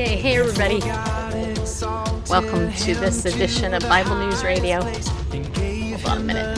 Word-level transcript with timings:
Okay, 0.00 0.16
hey 0.16 0.36
everybody. 0.38 0.80
Welcome 2.30 2.72
to 2.72 2.94
this 2.94 3.26
edition 3.26 3.74
of 3.74 3.82
Bible 3.82 4.16
News 4.16 4.42
Radio. 4.42 4.80
Hold 4.80 6.06
on 6.06 6.16
a 6.16 6.20
minute. 6.20 6.56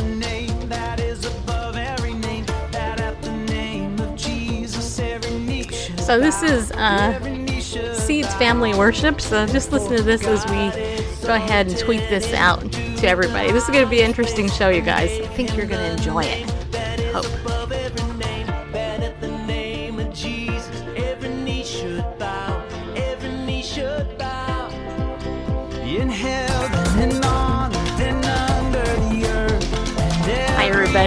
So 5.98 6.20
this 6.20 6.45
is 6.45 6.70
uh, 6.70 7.19
Seeds 7.95 8.33
Family 8.34 8.74
Worship. 8.74 9.20
So 9.20 9.45
just 9.47 9.72
listen 9.72 9.97
to 9.97 10.05
this 10.05 10.24
as 10.24 10.45
we 10.45 11.27
go 11.27 11.34
ahead 11.34 11.66
and 11.66 11.77
tweet 11.77 12.09
this 12.09 12.33
out 12.34 12.61
to 12.70 13.09
everybody. 13.09 13.50
This 13.50 13.64
is 13.64 13.70
going 13.70 13.83
to 13.83 13.91
be 13.91 14.02
an 14.02 14.09
interesting 14.09 14.48
show, 14.48 14.69
you 14.69 14.83
guys. 14.83 15.11
I 15.19 15.27
think 15.27 15.56
you're 15.56 15.66
going 15.66 15.80
to 15.80 15.97
enjoy 15.97 16.22
it. 16.22 16.48
Hope. 17.12 18.02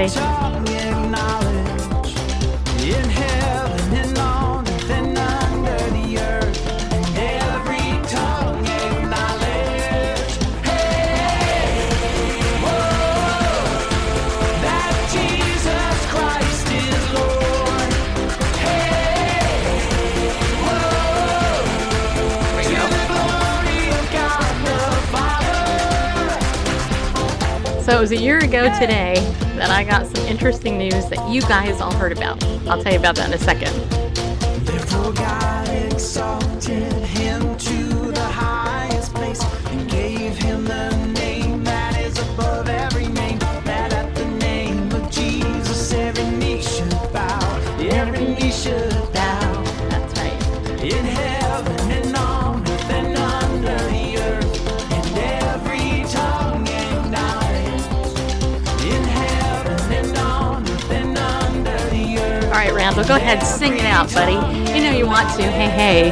So 0.07 0.21
it 27.87 27.99
was 27.99 28.11
a 28.11 28.17
year 28.17 28.37
ago 28.37 28.71
today 28.79 29.44
I 29.75 29.83
got 29.83 30.07
some 30.07 30.25
interesting 30.25 30.77
news 30.77 31.09
that 31.09 31.29
you 31.29 31.41
guys 31.41 31.81
all 31.81 31.93
heard 31.95 32.13
about. 32.13 32.41
I'll 32.65 32.81
tell 32.81 32.93
you 32.93 32.97
about 32.97 33.17
that 33.17 33.27
in 33.27 33.33
a 33.33 33.37
second. 33.37 34.04
Randall, 62.95 63.17
go 63.17 63.21
ahead, 63.21 63.43
sing 63.43 63.73
it 63.73 63.83
out, 63.83 64.13
buddy. 64.13 64.35
You 64.71 64.81
know 64.85 64.97
you 64.97 65.05
want 65.05 65.29
to. 65.35 65.43
Hey, 65.43 65.67
hey. 65.67 66.09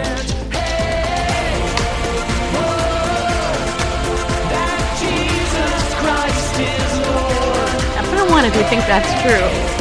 Now, 7.95 8.03
put 8.09 8.19
if 8.45 8.55
you 8.55 8.63
think 8.63 8.81
that's 8.85 9.09
true. 9.21 9.72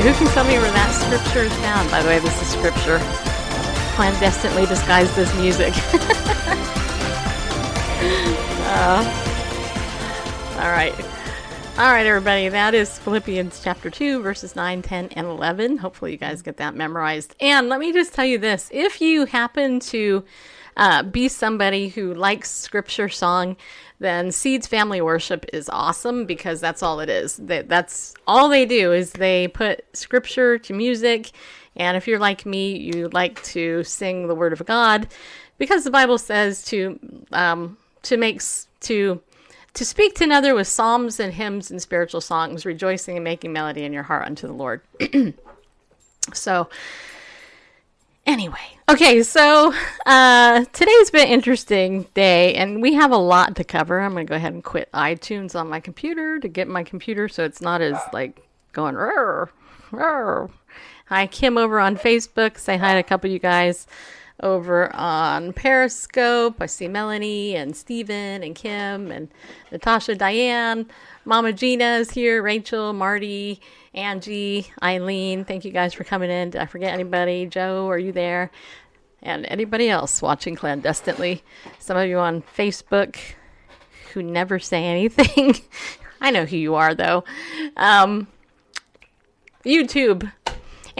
Who 0.00 0.12
can 0.14 0.26
tell 0.28 0.44
me 0.44 0.58
where 0.58 0.70
that 0.72 0.92
scripture 0.94 1.44
is 1.44 1.52
found? 1.56 1.90
By 1.90 2.02
the 2.02 2.08
way, 2.08 2.18
this 2.18 2.40
is 2.40 2.48
scripture 2.48 2.98
clandestinely 3.94 4.66
disguised 4.66 5.18
as 5.18 5.34
music. 5.36 5.74
Uh, 8.72 9.02
all 10.60 10.70
right. 10.70 10.94
All 11.76 11.90
right, 11.92 12.06
everybody. 12.06 12.48
That 12.48 12.72
is 12.72 12.98
Philippians 13.00 13.62
chapter 13.62 13.90
2, 13.90 14.22
verses 14.22 14.54
9, 14.54 14.80
10, 14.82 15.08
and 15.08 15.26
11. 15.26 15.78
Hopefully, 15.78 16.12
you 16.12 16.16
guys 16.16 16.40
get 16.40 16.56
that 16.58 16.74
memorized. 16.76 17.34
And 17.40 17.68
let 17.68 17.80
me 17.80 17.92
just 17.92 18.14
tell 18.14 18.24
you 18.24 18.38
this 18.38 18.68
if 18.72 19.00
you 19.00 19.26
happen 19.26 19.80
to 19.80 20.24
uh, 20.76 21.02
be 21.02 21.28
somebody 21.28 21.88
who 21.88 22.14
likes 22.14 22.50
scripture 22.50 23.08
song, 23.08 23.56
then 24.00 24.32
Seeds 24.32 24.66
Family 24.66 25.00
Worship 25.00 25.44
is 25.52 25.68
awesome 25.68 26.24
because 26.24 26.60
that's 26.60 26.82
all 26.82 27.00
it 27.00 27.10
is. 27.10 27.36
That, 27.36 27.68
that's 27.68 28.14
all 28.26 28.48
they 28.48 28.64
do 28.64 28.92
is 28.92 29.12
they 29.12 29.48
put 29.48 29.84
scripture 29.92 30.58
to 30.58 30.72
music. 30.72 31.30
And 31.76 31.96
if 31.96 32.08
you're 32.08 32.18
like 32.18 32.46
me, 32.46 32.76
you 32.76 33.08
like 33.12 33.42
to 33.44 33.84
sing 33.84 34.26
the 34.26 34.34
Word 34.34 34.54
of 34.54 34.64
God 34.64 35.06
because 35.58 35.84
the 35.84 35.90
Bible 35.90 36.18
says 36.18 36.64
to 36.64 36.98
um, 37.32 37.76
to 38.02 38.16
make 38.16 38.42
to 38.80 39.20
to 39.74 39.84
speak 39.84 40.14
to 40.16 40.24
another 40.24 40.54
with 40.54 40.66
psalms 40.66 41.20
and 41.20 41.32
hymns 41.32 41.70
and 41.70 41.80
spiritual 41.80 42.20
songs, 42.20 42.66
rejoicing 42.66 43.16
and 43.16 43.24
making 43.24 43.52
melody 43.52 43.84
in 43.84 43.92
your 43.92 44.02
heart 44.02 44.26
unto 44.26 44.46
the 44.46 44.52
Lord. 44.52 44.80
so, 46.32 46.68
anyway, 48.30 48.78
okay, 48.88 49.22
so 49.22 49.74
uh, 50.06 50.64
today's 50.72 51.10
been 51.10 51.26
an 51.26 51.32
interesting 51.32 52.06
day, 52.14 52.54
and 52.54 52.80
we 52.80 52.94
have 52.94 53.10
a 53.10 53.16
lot 53.16 53.56
to 53.56 53.64
cover. 53.64 54.00
I'm 54.00 54.12
going 54.12 54.26
to 54.26 54.30
go 54.30 54.36
ahead 54.36 54.52
and 54.52 54.62
quit 54.62 54.90
iTunes 54.92 55.58
on 55.58 55.68
my 55.68 55.80
computer 55.80 56.38
to 56.38 56.48
get 56.48 56.68
my 56.68 56.84
computer 56.84 57.28
so 57.28 57.44
it's 57.44 57.60
not 57.60 57.80
as 57.80 57.98
like 58.12 58.40
going. 58.72 58.94
"Rrr, 58.94 59.48
rrr." 59.90 60.50
Hi, 61.06 61.26
Kim 61.26 61.58
over 61.58 61.80
on 61.80 61.96
Facebook. 61.96 62.56
Say 62.56 62.76
hi 62.76 62.94
to 62.94 63.00
a 63.00 63.02
couple 63.02 63.28
of 63.28 63.32
you 63.32 63.40
guys 63.40 63.86
over 64.42 64.94
on 64.94 65.52
Periscope. 65.52 66.56
I 66.60 66.66
see 66.66 66.88
Melanie 66.88 67.56
and 67.56 67.76
Steven 67.76 68.42
and 68.42 68.54
Kim 68.54 69.10
and 69.10 69.28
Natasha, 69.70 70.14
Diane, 70.14 70.86
Mama 71.24 71.52
Gina 71.52 71.98
is 71.98 72.10
here, 72.10 72.42
Rachel, 72.42 72.92
Marty, 72.92 73.60
Angie, 73.94 74.66
Eileen. 74.82 75.44
Thank 75.44 75.64
you 75.64 75.70
guys 75.70 75.94
for 75.94 76.04
coming 76.04 76.30
in. 76.30 76.50
Did 76.50 76.60
I 76.60 76.66
forget 76.66 76.92
anybody? 76.92 77.46
Joe, 77.46 77.88
are 77.88 77.98
you 77.98 78.12
there? 78.12 78.50
And 79.22 79.44
anybody 79.46 79.90
else 79.90 80.22
watching 80.22 80.56
clandestinely? 80.56 81.42
Some 81.78 81.96
of 81.96 82.08
you 82.08 82.18
on 82.18 82.42
Facebook 82.42 83.16
who 84.12 84.22
never 84.22 84.58
say 84.58 84.84
anything. 84.84 85.56
I 86.20 86.30
know 86.30 86.46
who 86.46 86.56
you 86.56 86.74
are, 86.74 86.94
though. 86.94 87.24
Um, 87.76 88.26
YouTube. 89.64 90.30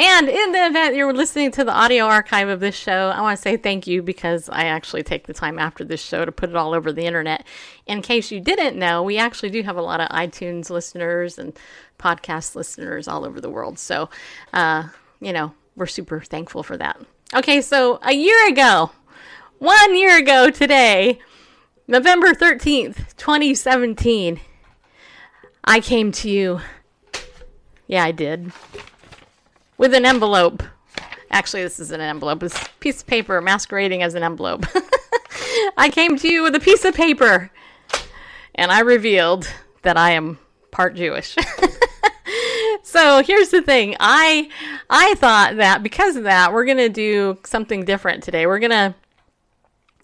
And 0.01 0.31
in 0.31 0.53
the 0.53 0.65
event 0.65 0.97
you're 0.97 1.13
listening 1.13 1.51
to 1.51 1.63
the 1.63 1.75
audio 1.75 2.07
archive 2.07 2.49
of 2.49 2.61
this 2.61 2.75
show, 2.75 3.13
I 3.15 3.21
want 3.21 3.37
to 3.37 3.43
say 3.43 3.59
thank 3.59 3.87
you 3.87 4.03
because 4.03 4.49
I 4.49 4.65
actually 4.65 5.03
take 5.03 5.27
the 5.27 5.35
time 5.35 5.59
after 5.59 5.85
this 5.85 6.01
show 6.01 6.25
to 6.25 6.33
put 6.33 6.49
it 6.49 6.57
all 6.57 6.73
over 6.73 6.91
the 6.91 7.05
internet. 7.05 7.47
In 7.87 8.01
case 8.01 8.31
you 8.31 8.41
didn't 8.41 8.79
know, 8.79 9.03
we 9.03 9.19
actually 9.19 9.51
do 9.51 9.63
have 9.63 9.77
a 9.77 9.83
lot 9.83 10.01
of 10.01 10.09
iTunes 10.09 10.71
listeners 10.71 11.39
and 11.39 11.53
podcast 11.99 12.55
listeners 12.55 13.09
all 13.09 13.27
over 13.27 13.43
the 13.43 13.51
world. 13.51 13.79
So, 13.79 14.09
uh, 14.55 14.89
you 15.21 15.35
know, 15.35 15.53
we're 15.77 15.85
super 15.85 16.21
thankful 16.21 16.63
for 16.63 16.79
that. 16.79 16.99
Okay, 17.35 17.61
so 17.61 17.99
a 18.03 18.15
year 18.15 18.49
ago, 18.49 18.93
one 19.59 19.95
year 19.95 20.17
ago 20.17 20.49
today, 20.49 21.19
November 21.87 22.29
13th, 22.29 23.15
2017, 23.19 24.41
I 25.63 25.81
came 25.81 26.11
to 26.13 26.31
you. 26.31 26.63
Yeah, 27.87 28.05
I 28.05 28.13
did 28.13 28.51
with 29.81 29.95
an 29.95 30.05
envelope. 30.05 30.63
Actually, 31.31 31.63
this 31.63 31.81
is 31.81 31.91
an 31.91 32.03
envelope. 32.03 32.43
It's 32.43 32.61
a 32.61 32.69
piece 32.81 33.01
of 33.01 33.07
paper 33.07 33.41
masquerading 33.41 34.03
as 34.03 34.15
an 34.15 34.23
envelope. 34.23 34.67
I 35.79 35.89
came 35.89 36.19
to 36.19 36.31
you 36.31 36.43
with 36.43 36.55
a 36.55 36.61
piece 36.61 36.85
of 36.85 36.95
paper 36.95 37.51
and 38.55 38.71
I 38.71 38.81
revealed 38.81 39.51
that 39.81 39.97
I 39.97 40.11
am 40.11 40.39
part 40.71 40.97
Jewish. 40.97 41.35
so 42.83 43.23
here's 43.23 43.49
the 43.49 43.63
thing. 43.63 43.97
I 43.99 44.51
I 44.91 45.15
thought 45.15 45.57
that 45.57 45.83
because 45.83 46.15
of 46.15 46.25
that, 46.25 46.53
we're 46.53 46.67
gonna 46.67 46.91
do 46.91 47.39
something 47.45 47.87
different 47.87 48.23
today. 48.23 48.47
We're 48.47 48.59
gonna 48.59 48.95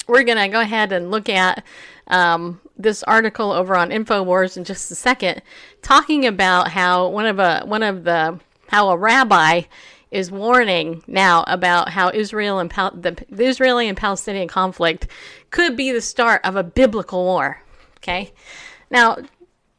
we're 0.06 0.24
gonna 0.24 0.48
go 0.48 0.60
ahead 0.60 0.90
and 0.90 1.10
look 1.10 1.28
at 1.28 1.62
um, 2.06 2.62
this 2.78 3.02
article 3.02 3.52
over 3.52 3.76
on 3.76 3.90
Infowars 3.90 4.56
in 4.56 4.64
just 4.64 4.90
a 4.90 4.94
second, 4.94 5.42
talking 5.82 6.24
about 6.24 6.68
how 6.68 7.08
one 7.08 7.26
of 7.26 7.38
a 7.38 7.60
one 7.66 7.82
of 7.82 8.04
the 8.04 8.40
how 8.68 8.90
a 8.90 8.96
rabbi 8.96 9.62
is 10.10 10.30
warning 10.30 11.02
now 11.06 11.44
about 11.46 11.90
how 11.90 12.10
Israel 12.10 12.58
and 12.58 12.70
Pal- 12.70 12.94
the, 12.94 13.16
the 13.28 13.44
Israeli 13.44 13.88
and 13.88 13.96
Palestinian 13.96 14.48
conflict 14.48 15.06
could 15.50 15.76
be 15.76 15.92
the 15.92 16.00
start 16.00 16.40
of 16.44 16.56
a 16.56 16.62
biblical 16.62 17.24
war. 17.24 17.62
Okay, 17.98 18.32
now 18.90 19.16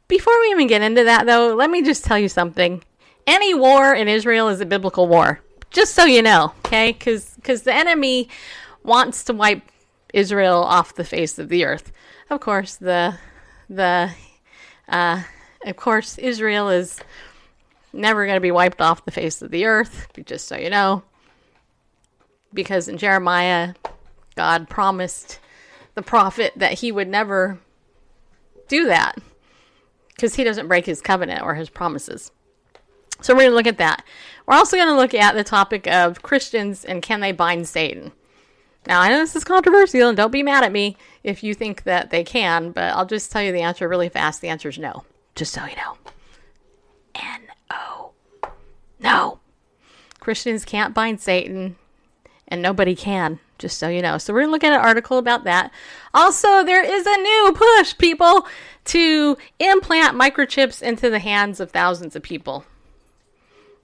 before 0.08 0.38
we 0.40 0.48
even 0.48 0.66
get 0.66 0.82
into 0.82 1.04
that, 1.04 1.26
though, 1.26 1.54
let 1.54 1.70
me 1.70 1.82
just 1.82 2.04
tell 2.04 2.18
you 2.18 2.28
something. 2.28 2.82
Any 3.26 3.52
war 3.52 3.94
in 3.94 4.08
Israel 4.08 4.48
is 4.48 4.60
a 4.60 4.66
biblical 4.66 5.06
war. 5.06 5.40
Just 5.70 5.94
so 5.94 6.04
you 6.04 6.22
know, 6.22 6.54
okay? 6.64 6.92
Because 6.92 7.36
the 7.62 7.74
enemy 7.74 8.30
wants 8.82 9.24
to 9.24 9.34
wipe 9.34 9.62
Israel 10.14 10.62
off 10.62 10.94
the 10.94 11.04
face 11.04 11.38
of 11.38 11.50
the 11.50 11.64
earth. 11.64 11.92
Of 12.30 12.40
course, 12.40 12.76
the 12.76 13.16
the 13.68 14.10
uh, 14.88 15.22
of 15.66 15.76
course 15.76 16.16
Israel 16.16 16.70
is 16.70 17.00
never 17.98 18.24
going 18.24 18.36
to 18.36 18.40
be 18.40 18.50
wiped 18.50 18.80
off 18.80 19.04
the 19.04 19.10
face 19.10 19.42
of 19.42 19.50
the 19.50 19.66
earth. 19.66 20.08
Just 20.24 20.48
so 20.48 20.56
you 20.56 20.70
know, 20.70 21.02
because 22.54 22.88
in 22.88 22.98
Jeremiah, 22.98 23.74
God 24.36 24.68
promised 24.68 25.40
the 25.94 26.02
prophet 26.02 26.52
that 26.56 26.74
he 26.74 26.92
would 26.92 27.08
never 27.08 27.58
do 28.68 28.86
that 28.86 29.16
because 30.08 30.36
he 30.36 30.44
doesn't 30.44 30.68
break 30.68 30.86
his 30.86 31.00
covenant 31.00 31.42
or 31.42 31.54
his 31.54 31.70
promises. 31.70 32.30
So 33.20 33.34
we're 33.34 33.40
going 33.40 33.50
to 33.50 33.56
look 33.56 33.66
at 33.66 33.78
that. 33.78 34.04
We're 34.46 34.54
also 34.54 34.76
going 34.76 34.88
to 34.88 34.96
look 34.96 35.14
at 35.14 35.34
the 35.34 35.44
topic 35.44 35.86
of 35.88 36.22
Christians 36.22 36.84
and 36.84 37.02
can 37.02 37.20
they 37.20 37.32
bind 37.32 37.66
Satan. 37.66 38.12
Now, 38.86 39.00
I 39.00 39.08
know 39.08 39.18
this 39.18 39.36
is 39.36 39.44
controversial, 39.44 40.08
and 40.08 40.16
don't 40.16 40.30
be 40.30 40.42
mad 40.42 40.64
at 40.64 40.72
me 40.72 40.96
if 41.22 41.42
you 41.42 41.52
think 41.52 41.82
that 41.82 42.10
they 42.10 42.24
can, 42.24 42.70
but 42.70 42.94
I'll 42.94 43.04
just 43.04 43.30
tell 43.30 43.42
you 43.42 43.52
the 43.52 43.60
answer 43.60 43.88
really 43.88 44.08
fast. 44.08 44.40
The 44.40 44.48
answer 44.48 44.68
is 44.68 44.78
no, 44.78 45.04
just 45.34 45.52
so 45.52 45.64
you 45.64 45.76
know. 45.76 45.98
N 47.16 47.47
O. 47.70 48.12
No. 49.00 49.40
Christians 50.20 50.64
can't 50.64 50.94
bind 50.94 51.20
Satan, 51.20 51.76
and 52.48 52.60
nobody 52.60 52.94
can, 52.94 53.40
just 53.58 53.78
so 53.78 53.88
you 53.88 54.02
know. 54.02 54.18
So 54.18 54.32
we're 54.32 54.40
going 54.40 54.48
to 54.48 54.52
look 54.52 54.64
at 54.64 54.72
an 54.72 54.84
article 54.84 55.18
about 55.18 55.44
that. 55.44 55.70
Also, 56.12 56.64
there 56.64 56.84
is 56.84 57.06
a 57.06 57.16
new 57.16 57.52
push, 57.54 57.96
people, 57.96 58.46
to 58.86 59.36
implant 59.58 60.18
microchips 60.18 60.82
into 60.82 61.10
the 61.10 61.18
hands 61.18 61.60
of 61.60 61.70
thousands 61.70 62.16
of 62.16 62.22
people 62.22 62.64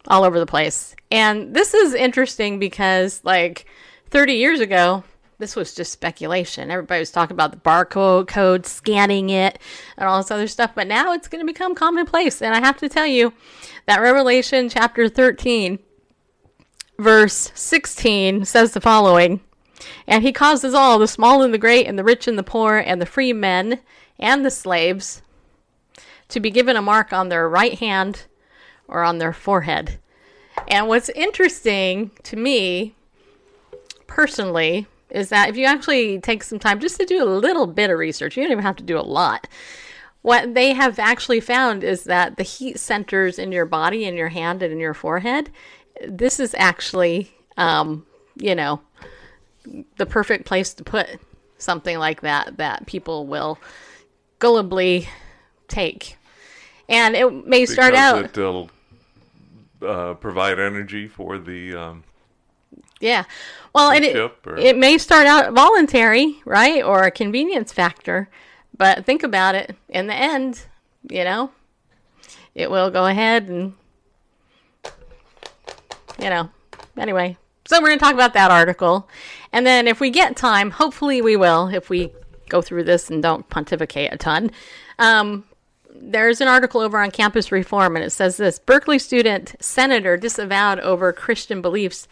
all 0.08 0.24
over 0.24 0.38
the 0.38 0.46
place. 0.46 0.94
And 1.10 1.54
this 1.54 1.74
is 1.74 1.94
interesting 1.94 2.58
because, 2.58 3.20
like, 3.24 3.66
30 4.10 4.34
years 4.34 4.60
ago, 4.60 5.04
this 5.44 5.54
was 5.54 5.74
just 5.74 5.92
speculation. 5.92 6.70
Everybody 6.70 7.00
was 7.00 7.10
talking 7.10 7.34
about 7.34 7.50
the 7.50 7.58
barcode 7.58 8.28
code, 8.28 8.64
scanning 8.64 9.28
it, 9.28 9.58
and 9.98 10.08
all 10.08 10.16
this 10.16 10.30
other 10.30 10.46
stuff. 10.46 10.70
But 10.74 10.86
now 10.86 11.12
it's 11.12 11.28
going 11.28 11.46
to 11.46 11.52
become 11.52 11.74
commonplace. 11.74 12.40
And 12.40 12.54
I 12.54 12.60
have 12.60 12.78
to 12.78 12.88
tell 12.88 13.06
you 13.06 13.34
that 13.84 14.00
Revelation 14.00 14.70
chapter 14.70 15.06
13, 15.06 15.78
verse 16.98 17.52
16 17.54 18.46
says 18.46 18.72
the 18.72 18.80
following 18.80 19.42
And 20.06 20.22
he 20.22 20.32
causes 20.32 20.72
all, 20.72 20.98
the 20.98 21.06
small 21.06 21.42
and 21.42 21.52
the 21.52 21.58
great, 21.58 21.86
and 21.86 21.98
the 21.98 22.04
rich 22.04 22.26
and 22.26 22.38
the 22.38 22.42
poor, 22.42 22.78
and 22.78 23.02
the 23.02 23.06
free 23.06 23.34
men 23.34 23.80
and 24.18 24.46
the 24.46 24.50
slaves, 24.50 25.20
to 26.28 26.40
be 26.40 26.50
given 26.50 26.74
a 26.74 26.80
mark 26.80 27.12
on 27.12 27.28
their 27.28 27.46
right 27.46 27.78
hand 27.78 28.24
or 28.88 29.02
on 29.02 29.18
their 29.18 29.34
forehead. 29.34 29.98
And 30.68 30.88
what's 30.88 31.10
interesting 31.10 32.12
to 32.22 32.36
me 32.36 32.94
personally 34.06 34.86
is 35.10 35.28
that 35.28 35.48
if 35.48 35.56
you 35.56 35.66
actually 35.66 36.18
take 36.20 36.42
some 36.42 36.58
time 36.58 36.80
just 36.80 36.96
to 36.98 37.06
do 37.06 37.22
a 37.22 37.26
little 37.26 37.66
bit 37.66 37.90
of 37.90 37.98
research, 37.98 38.36
you 38.36 38.42
don't 38.42 38.52
even 38.52 38.64
have 38.64 38.76
to 38.76 38.84
do 38.84 38.98
a 38.98 39.02
lot. 39.02 39.46
What 40.22 40.54
they 40.54 40.72
have 40.72 40.98
actually 40.98 41.40
found 41.40 41.84
is 41.84 42.04
that 42.04 42.36
the 42.36 42.42
heat 42.42 42.78
centers 42.78 43.38
in 43.38 43.52
your 43.52 43.66
body, 43.66 44.04
in 44.04 44.16
your 44.16 44.30
hand, 44.30 44.62
and 44.62 44.72
in 44.72 44.78
your 44.80 44.94
forehead, 44.94 45.50
this 46.06 46.40
is 46.40 46.54
actually, 46.58 47.30
um, 47.56 48.06
you 48.36 48.54
know, 48.54 48.80
the 49.96 50.06
perfect 50.06 50.46
place 50.46 50.74
to 50.74 50.84
put 50.84 51.08
something 51.58 51.98
like 51.98 52.22
that 52.22 52.56
that 52.56 52.86
people 52.86 53.26
will 53.26 53.58
gullibly 54.40 55.06
take. 55.68 56.16
And 56.88 57.14
it 57.14 57.46
may 57.46 57.66
start 57.66 57.92
because 57.92 58.24
out. 58.24 58.38
it'll 58.38 58.70
uh, 59.82 60.14
provide 60.14 60.58
energy 60.58 61.08
for 61.08 61.38
the 61.38 61.74
um, 61.74 62.04
Yeah. 63.04 63.24
Well, 63.74 63.90
and 63.90 64.02
it, 64.02 64.16
or- 64.16 64.56
it 64.56 64.78
may 64.78 64.96
start 64.96 65.26
out 65.26 65.52
voluntary, 65.52 66.40
right? 66.46 66.82
Or 66.82 67.02
a 67.02 67.10
convenience 67.10 67.70
factor. 67.70 68.30
But 68.76 69.04
think 69.04 69.22
about 69.22 69.54
it. 69.54 69.76
In 69.90 70.06
the 70.06 70.14
end, 70.14 70.64
you 71.10 71.22
know, 71.22 71.50
it 72.54 72.70
will 72.70 72.90
go 72.90 73.04
ahead 73.04 73.48
and, 73.48 73.74
you 76.18 76.30
know, 76.30 76.48
anyway. 76.96 77.36
So 77.66 77.78
we're 77.78 77.88
going 77.88 77.98
to 77.98 78.04
talk 78.04 78.14
about 78.14 78.32
that 78.32 78.50
article. 78.50 79.06
And 79.52 79.66
then 79.66 79.86
if 79.86 80.00
we 80.00 80.08
get 80.08 80.34
time, 80.34 80.70
hopefully 80.70 81.20
we 81.20 81.36
will, 81.36 81.68
if 81.68 81.90
we 81.90 82.10
go 82.48 82.62
through 82.62 82.84
this 82.84 83.10
and 83.10 83.22
don't 83.22 83.48
pontificate 83.50 84.14
a 84.14 84.16
ton. 84.16 84.50
Um, 84.98 85.44
there's 85.94 86.40
an 86.40 86.48
article 86.48 86.80
over 86.80 86.98
on 86.98 87.10
campus 87.10 87.52
reform 87.52 87.96
and 87.96 88.04
it 88.04 88.10
says 88.10 88.36
this 88.36 88.58
berkeley 88.58 88.98
student 88.98 89.54
senator 89.60 90.16
disavowed 90.16 90.80
over 90.80 91.12
christian 91.12 91.62
beliefs 91.62 92.08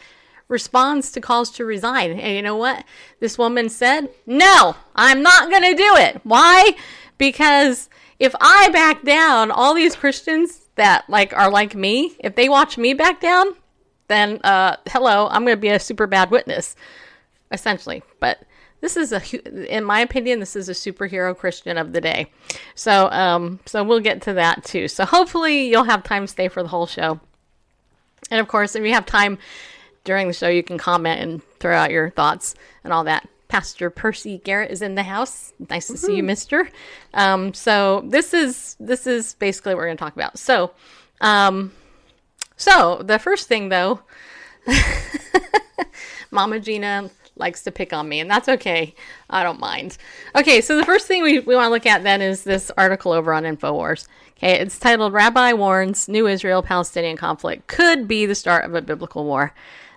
responds 0.52 1.10
to 1.12 1.20
calls 1.20 1.50
to 1.50 1.64
resign. 1.64 2.12
And 2.12 2.36
you 2.36 2.42
know 2.42 2.56
what? 2.56 2.84
This 3.18 3.38
woman 3.38 3.68
said 3.68 4.08
no 4.26 4.76
i'm 4.94 5.22
not 5.22 5.50
going 5.50 5.62
to 5.62 5.74
do 5.74 5.96
it. 5.96 6.20
Why? 6.22 6.76
Because 7.18 7.88
if 8.20 8.34
i 8.40 8.68
back 8.68 9.02
down 9.02 9.50
all 9.50 9.74
these 9.74 9.96
christians 9.96 10.60
that 10.76 11.08
like 11.08 11.32
are 11.32 11.50
like 11.50 11.74
me 11.74 12.14
if 12.20 12.36
they 12.36 12.48
watch 12.48 12.78
me 12.78 12.94
back 12.94 13.20
down 13.20 13.46
then 14.06 14.38
uh 14.44 14.76
hello 14.88 15.28
i'm 15.30 15.44
going 15.44 15.56
to 15.56 15.60
be 15.60 15.68
a 15.68 15.80
super 15.80 16.06
bad 16.06 16.30
witness 16.30 16.76
essentially. 17.52 18.02
But 18.18 18.42
this 18.80 18.96
is 18.96 19.12
a 19.12 19.20
in 19.74 19.84
my 19.84 20.00
opinion 20.00 20.40
this 20.40 20.56
is 20.56 20.68
a 20.68 20.72
superhero 20.72 21.36
christian 21.36 21.78
of 21.78 21.92
the 21.92 22.00
day. 22.00 22.32
So 22.74 23.08
um 23.10 23.60
so 23.66 23.84
we'll 23.84 24.00
get 24.00 24.22
to 24.22 24.32
that 24.34 24.64
too. 24.64 24.88
So 24.88 25.04
hopefully 25.04 25.68
you'll 25.68 25.84
have 25.84 26.02
time 26.02 26.24
to 26.24 26.28
stay 26.28 26.48
for 26.48 26.62
the 26.62 26.68
whole 26.68 26.86
show. 26.86 27.20
And 28.30 28.40
of 28.40 28.48
course 28.48 28.74
if 28.74 28.84
you 28.84 28.92
have 28.92 29.06
time 29.06 29.38
during 30.04 30.26
the 30.26 30.34
show 30.34 30.48
you 30.48 30.62
can 30.62 30.78
comment 30.78 31.20
and 31.20 31.42
throw 31.58 31.74
out 31.74 31.90
your 31.90 32.10
thoughts 32.10 32.54
and 32.84 32.92
all 32.92 33.04
that 33.04 33.28
pastor 33.48 33.90
percy 33.90 34.38
garrett 34.38 34.70
is 34.70 34.80
in 34.80 34.94
the 34.94 35.02
house 35.02 35.52
nice 35.68 35.86
to 35.86 35.96
see 35.96 36.16
you 36.16 36.22
mister 36.22 36.68
um 37.12 37.52
so 37.52 38.02
this 38.06 38.32
is 38.32 38.76
this 38.80 39.06
is 39.06 39.34
basically 39.34 39.74
what 39.74 39.78
we're 39.78 39.86
going 39.86 39.96
to 39.96 40.02
talk 40.02 40.16
about 40.16 40.38
so 40.38 40.70
um 41.20 41.70
so 42.56 43.02
the 43.04 43.18
first 43.18 43.48
thing 43.48 43.68
though 43.68 44.00
Mama 46.30 46.60
Gina 46.60 47.10
likes 47.36 47.62
to 47.62 47.70
pick 47.70 47.92
on 47.92 48.08
me, 48.08 48.20
and 48.20 48.30
that's 48.30 48.48
okay. 48.48 48.94
I 49.30 49.42
don't 49.42 49.60
mind. 49.60 49.96
Okay, 50.36 50.60
so 50.60 50.76
the 50.76 50.84
first 50.84 51.06
thing 51.06 51.22
we, 51.22 51.40
we 51.40 51.54
want 51.54 51.66
to 51.66 51.70
look 51.70 51.86
at 51.86 52.02
then 52.02 52.22
is 52.22 52.44
this 52.44 52.70
article 52.76 53.12
over 53.12 53.32
on 53.32 53.44
InfoWars. 53.44 54.06
Okay, 54.38 54.58
it's 54.58 54.78
titled 54.78 55.12
Rabbi 55.12 55.52
Warns 55.52 56.08
New 56.08 56.26
Israel 56.26 56.62
Palestinian 56.62 57.16
Conflict 57.16 57.66
Could 57.66 58.08
Be 58.08 58.26
the 58.26 58.34
Start 58.34 58.64
of 58.64 58.74
a 58.74 58.82
Biblical 58.82 59.24
War. 59.24 59.54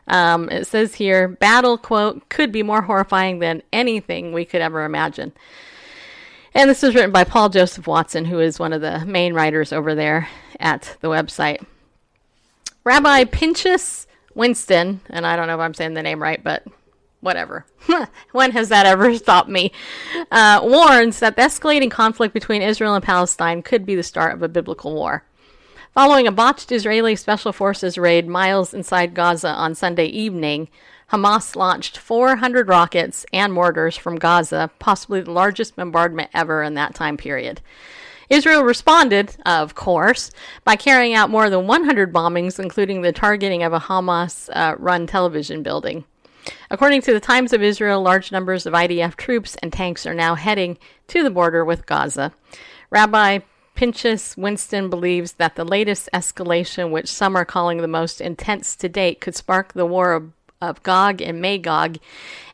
Um, 0.07 0.49
it 0.49 0.67
says 0.67 0.95
here, 0.95 1.27
battle, 1.27 1.77
quote, 1.77 2.29
could 2.29 2.51
be 2.51 2.63
more 2.63 2.83
horrifying 2.83 3.39
than 3.39 3.63
anything 3.73 4.33
we 4.33 4.45
could 4.45 4.61
ever 4.61 4.83
imagine. 4.83 5.33
And 6.53 6.69
this 6.69 6.81
was 6.81 6.95
written 6.95 7.11
by 7.11 7.23
Paul 7.23 7.49
Joseph 7.49 7.87
Watson, 7.87 8.25
who 8.25 8.39
is 8.39 8.59
one 8.59 8.71
of 8.71 8.81
the 8.81 9.05
main 9.05 9.33
writers 9.33 9.73
over 9.73 9.93
there 9.93 10.29
at 10.59 10.95
the 11.01 11.09
website. 11.09 11.65
Rabbi 12.83 13.25
Pinchas 13.25 14.07
Winston, 14.35 15.01
and 15.09 15.25
I 15.25 15.35
don't 15.35 15.47
know 15.47 15.55
if 15.55 15.59
I'm 15.59 15.73
saying 15.73 15.95
the 15.95 16.03
name 16.03 16.21
right, 16.21 16.41
but 16.41 16.63
whatever. 17.19 17.65
when 18.31 18.51
has 18.51 18.69
that 18.69 18.85
ever 18.85 19.13
stopped 19.17 19.49
me? 19.49 19.71
Uh, 20.31 20.61
warns 20.63 21.19
that 21.19 21.35
the 21.35 21.41
escalating 21.41 21.91
conflict 21.91 22.33
between 22.33 22.61
Israel 22.61 22.93
and 22.93 23.03
Palestine 23.03 23.61
could 23.63 23.85
be 23.85 23.95
the 23.95 24.03
start 24.03 24.33
of 24.33 24.43
a 24.43 24.47
biblical 24.47 24.93
war. 24.93 25.23
Following 25.95 26.27
a 26.27 26.31
botched 26.33 26.73
Israeli 26.73 27.15
Special 27.15 27.53
Forces 27.53 27.97
raid 27.97 28.27
miles 28.27 28.73
inside 28.73 29.13
Gaza 29.13 29.47
on 29.47 29.75
Sunday 29.75 30.07
evening, 30.07 30.67
Hamas 31.13 31.55
launched 31.55 31.97
400 31.97 32.67
rockets 32.67 33.25
and 33.31 33.53
mortars 33.53 33.95
from 33.95 34.17
Gaza, 34.17 34.69
possibly 34.77 35.21
the 35.21 35.31
largest 35.31 35.77
bombardment 35.77 36.31
ever 36.33 36.63
in 36.63 36.73
that 36.73 36.95
time 36.95 37.15
period. 37.15 37.61
Israel 38.29 38.63
responded, 38.63 39.37
of 39.45 39.73
course, 39.75 40.31
by 40.65 40.75
carrying 40.75 41.13
out 41.13 41.29
more 41.29 41.49
than 41.49 41.65
100 41.65 42.11
bombings, 42.11 42.59
including 42.59 43.01
the 43.01 43.13
targeting 43.13 43.63
of 43.63 43.71
a 43.71 43.79
Hamas 43.79 44.49
uh, 44.51 44.75
run 44.77 45.07
television 45.07 45.63
building. 45.63 46.03
According 46.69 47.03
to 47.03 47.13
the 47.13 47.21
Times 47.21 47.53
of 47.53 47.63
Israel, 47.63 48.01
large 48.01 48.33
numbers 48.33 48.65
of 48.65 48.73
IDF 48.73 49.15
troops 49.15 49.55
and 49.63 49.71
tanks 49.71 50.05
are 50.05 50.13
now 50.13 50.35
heading 50.35 50.77
to 51.07 51.23
the 51.23 51.31
border 51.31 51.63
with 51.63 51.85
Gaza. 51.85 52.33
Rabbi 52.89 53.39
Pinchas 53.75 54.37
Winston 54.37 54.89
believes 54.89 55.33
that 55.33 55.55
the 55.55 55.65
latest 55.65 56.09
escalation, 56.13 56.91
which 56.91 57.11
some 57.11 57.35
are 57.35 57.45
calling 57.45 57.77
the 57.77 57.87
most 57.87 58.21
intense 58.21 58.75
to 58.77 58.89
date, 58.89 59.19
could 59.21 59.35
spark 59.35 59.73
the 59.73 59.85
war 59.85 60.13
of, 60.13 60.31
of 60.61 60.81
Gog 60.83 61.21
and 61.21 61.41
Magog, 61.41 61.97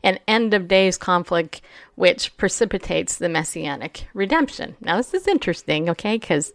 an 0.02 0.18
end 0.26 0.52
of 0.52 0.68
days 0.68 0.98
conflict 0.98 1.62
which 1.94 2.36
precipitates 2.36 3.16
the 3.16 3.28
messianic 3.28 4.08
redemption. 4.14 4.76
Now, 4.80 4.96
this 4.96 5.14
is 5.14 5.28
interesting, 5.28 5.88
okay, 5.90 6.16
because, 6.16 6.52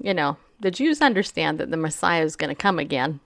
you 0.00 0.14
know, 0.14 0.36
the 0.60 0.70
Jews 0.70 1.02
understand 1.02 1.58
that 1.58 1.70
the 1.70 1.76
Messiah 1.76 2.22
is 2.22 2.36
going 2.36 2.50
to 2.50 2.54
come 2.54 2.78
again, 2.78 3.20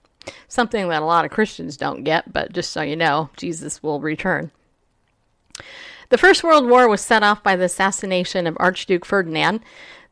something 0.47 0.87
that 0.89 1.01
a 1.01 1.05
lot 1.05 1.25
of 1.25 1.31
Christians 1.31 1.77
don't 1.77 2.03
get, 2.03 2.33
but 2.33 2.51
just 2.51 2.71
so 2.71 2.81
you 2.81 2.95
know, 2.95 3.29
Jesus 3.37 3.83
will 3.83 3.99
return. 3.99 4.51
The 6.09 6.17
First 6.17 6.43
World 6.43 6.67
War 6.67 6.87
was 6.87 7.01
set 7.01 7.23
off 7.23 7.43
by 7.43 7.55
the 7.55 7.65
assassination 7.65 8.45
of 8.45 8.57
Archduke 8.59 9.05
Ferdinand. 9.05 9.61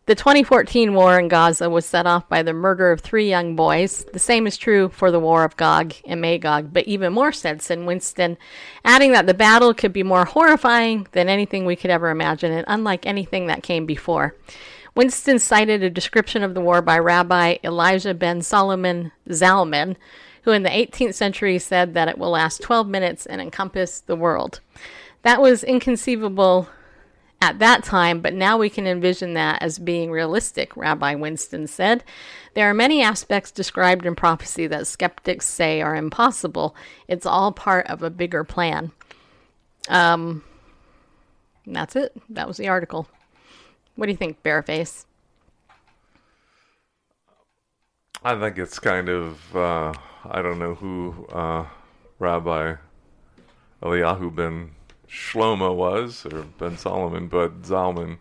The 0.07 0.15
2014 0.15 0.95
war 0.95 1.19
in 1.19 1.27
Gaza 1.27 1.69
was 1.69 1.85
set 1.85 2.07
off 2.07 2.27
by 2.27 2.41
the 2.41 2.53
murder 2.53 2.91
of 2.91 3.01
three 3.01 3.29
young 3.29 3.55
boys. 3.55 4.03
The 4.11 4.19
same 4.19 4.47
is 4.47 4.57
true 4.57 4.89
for 4.89 5.11
the 5.11 5.19
war 5.19 5.43
of 5.43 5.55
Gog 5.57 5.93
and 6.05 6.19
Magog, 6.19 6.73
but 6.73 6.87
even 6.87 7.13
more 7.13 7.31
said 7.31 7.63
in 7.69 7.85
Winston, 7.85 8.37
adding 8.83 9.11
that 9.11 9.27
the 9.27 9.35
battle 9.35 9.75
could 9.75 9.93
be 9.93 10.01
more 10.01 10.25
horrifying 10.25 11.07
than 11.11 11.29
anything 11.29 11.65
we 11.65 11.75
could 11.75 11.91
ever 11.91 12.09
imagine 12.09 12.51
and 12.51 12.65
unlike 12.67 13.05
anything 13.05 13.45
that 13.45 13.61
came 13.61 13.85
before. 13.85 14.35
Winston 14.95 15.37
cited 15.37 15.83
a 15.83 15.89
description 15.89 16.41
of 16.41 16.55
the 16.55 16.61
war 16.61 16.81
by 16.81 16.97
Rabbi 16.97 17.57
Elijah 17.63 18.15
ben 18.15 18.41
Solomon 18.41 19.11
Zalman, 19.29 19.95
who 20.41 20.51
in 20.51 20.63
the 20.63 20.69
18th 20.69 21.13
century 21.13 21.59
said 21.59 21.93
that 21.93 22.07
it 22.07 22.17
will 22.17 22.31
last 22.31 22.63
12 22.63 22.87
minutes 22.87 23.27
and 23.27 23.39
encompass 23.39 23.99
the 23.99 24.15
world. 24.15 24.61
That 25.21 25.39
was 25.39 25.63
inconceivable 25.63 26.67
at 27.41 27.57
that 27.59 27.83
time, 27.83 28.21
but 28.21 28.35
now 28.35 28.57
we 28.57 28.69
can 28.69 28.85
envision 28.85 29.33
that 29.33 29.61
as 29.63 29.79
being 29.79 30.11
realistic, 30.11 30.77
Rabbi 30.77 31.15
Winston 31.15 31.65
said. 31.65 32.03
There 32.53 32.69
are 32.69 32.73
many 32.73 33.01
aspects 33.01 33.51
described 33.51 34.05
in 34.05 34.15
prophecy 34.15 34.67
that 34.67 34.85
skeptics 34.85 35.47
say 35.47 35.81
are 35.81 35.95
impossible. 35.95 36.75
It's 37.07 37.25
all 37.25 37.51
part 37.51 37.87
of 37.87 38.03
a 38.03 38.11
bigger 38.11 38.43
plan. 38.43 38.91
Um, 39.89 40.43
that's 41.65 41.95
it. 41.95 42.15
That 42.29 42.47
was 42.47 42.57
the 42.57 42.67
article. 42.67 43.07
What 43.95 44.05
do 44.05 44.11
you 44.11 44.17
think, 44.17 44.43
Bareface? 44.43 45.05
I 48.23 48.39
think 48.39 48.59
it's 48.59 48.77
kind 48.77 49.09
of 49.09 49.55
uh, 49.55 49.93
I 50.29 50.43
don't 50.43 50.59
know 50.59 50.75
who 50.75 51.25
uh, 51.31 51.65
Rabbi 52.19 52.75
Eliyahu 53.81 54.35
ben 54.35 54.71
Shlomo 55.11 55.75
was 55.75 56.25
or 56.25 56.43
Ben 56.57 56.77
Solomon, 56.77 57.27
but 57.27 57.63
Zalman. 57.63 58.17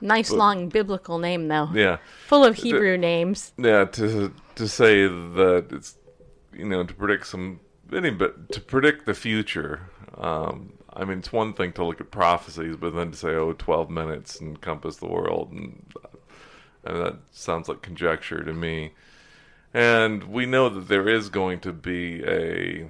Nice 0.00 0.30
long 0.30 0.68
biblical 0.68 1.18
name, 1.18 1.48
though. 1.48 1.70
Yeah, 1.72 1.98
Full 2.26 2.44
of 2.44 2.56
Hebrew 2.56 2.98
names. 2.98 3.52
yeah. 3.56 3.84
To 3.84 4.32
to 4.56 4.68
say 4.68 5.06
that 5.06 5.68
it's 5.70 5.96
you 6.52 6.66
know 6.66 6.84
to 6.84 6.92
predict 6.92 7.26
some 7.28 7.60
any 7.92 8.10
but 8.10 8.52
to 8.52 8.60
predict 8.60 9.06
the 9.06 9.14
future. 9.14 9.88
Um, 10.18 10.72
I 10.92 11.04
mean, 11.04 11.18
it's 11.18 11.32
one 11.32 11.52
thing 11.54 11.72
to 11.74 11.84
look 11.84 12.00
at 12.00 12.10
prophecies, 12.10 12.76
but 12.76 12.94
then 12.94 13.10
to 13.12 13.16
say, 13.16 13.28
"Oh, 13.30 13.52
12 13.52 13.88
minutes 13.90 14.40
encompass 14.40 14.96
the 14.96 15.06
world," 15.08 15.52
and, 15.52 15.92
and 16.84 16.96
that 17.04 17.16
sounds 17.32 17.68
like 17.68 17.82
conjecture 17.82 18.42
to 18.42 18.52
me. 18.52 18.92
And 19.72 20.24
we 20.24 20.46
know 20.46 20.68
that 20.70 20.88
there 20.88 21.08
is 21.08 21.28
going 21.28 21.60
to 21.60 21.72
be 21.72 22.22
a 22.24 22.88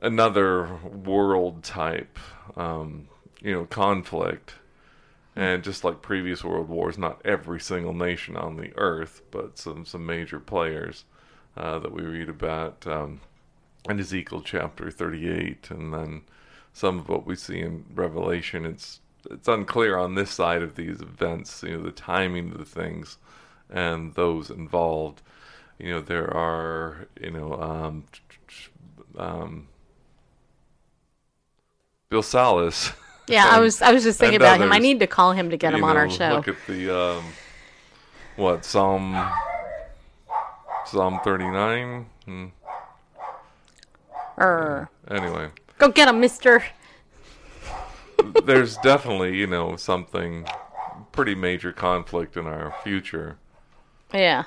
another 0.00 0.68
world 0.84 1.62
type, 1.62 2.18
um, 2.56 3.08
you 3.40 3.52
know, 3.52 3.64
conflict. 3.66 4.54
And 5.36 5.62
just 5.62 5.84
like 5.84 6.02
previous 6.02 6.42
world 6.44 6.68
wars, 6.68 6.98
not 6.98 7.20
every 7.24 7.60
single 7.60 7.94
nation 7.94 8.36
on 8.36 8.56
the 8.56 8.72
earth, 8.76 9.22
but 9.30 9.58
some 9.58 9.86
some 9.86 10.04
major 10.04 10.40
players 10.40 11.04
uh, 11.56 11.78
that 11.78 11.92
we 11.92 12.02
read 12.02 12.28
about 12.28 12.84
um, 12.86 13.20
in 13.88 14.00
Ezekiel 14.00 14.42
chapter 14.42 14.90
38, 14.90 15.70
and 15.70 15.94
then 15.94 16.22
some 16.72 16.98
of 16.98 17.08
what 17.08 17.26
we 17.26 17.36
see 17.36 17.60
in 17.60 17.84
Revelation. 17.94 18.66
It's 18.66 19.00
it's 19.30 19.48
unclear 19.48 19.96
on 19.96 20.14
this 20.14 20.30
side 20.30 20.62
of 20.62 20.74
these 20.74 21.00
events, 21.00 21.62
you 21.62 21.76
know, 21.76 21.82
the 21.82 21.92
timing 21.92 22.52
of 22.52 22.58
the 22.58 22.64
things 22.64 23.18
and 23.68 24.14
those 24.14 24.50
involved. 24.50 25.22
You 25.78 25.92
know, 25.92 26.00
there 26.00 26.34
are, 26.34 27.06
you 27.20 27.30
know, 27.30 27.54
um, 27.54 28.04
um, 29.16 29.68
Bill 32.10 32.22
Salus. 32.22 32.92
Yeah, 33.28 33.46
I 33.48 33.60
was 33.60 33.80
I 33.80 33.92
was 33.92 34.02
just 34.02 34.18
thinking 34.18 34.36
and 34.36 34.42
about 34.42 34.60
him. 34.60 34.72
I 34.72 34.78
need 34.78 34.98
to 34.98 35.06
call 35.06 35.30
him 35.30 35.50
to 35.50 35.56
get 35.56 35.72
him 35.72 35.80
you 35.80 35.86
on 35.86 35.96
our 35.96 36.10
show. 36.10 36.30
Look 36.30 36.48
at 36.48 36.56
the 36.66 36.90
um, 36.92 37.24
what 38.34 38.64
Psalm 38.64 39.24
Psalm 40.84 41.20
thirty 41.22 41.48
nine. 41.48 42.06
Hmm. 42.24 42.46
Err. 44.36 44.90
Anyway, 45.08 45.50
Go 45.78 45.90
get 45.90 46.08
him, 46.08 46.18
Mister. 46.18 46.64
there's 48.44 48.78
definitely 48.78 49.36
you 49.36 49.46
know 49.46 49.76
something 49.76 50.44
pretty 51.12 51.36
major 51.36 51.72
conflict 51.72 52.36
in 52.36 52.48
our 52.48 52.74
future. 52.82 53.36
Yeah. 54.12 54.46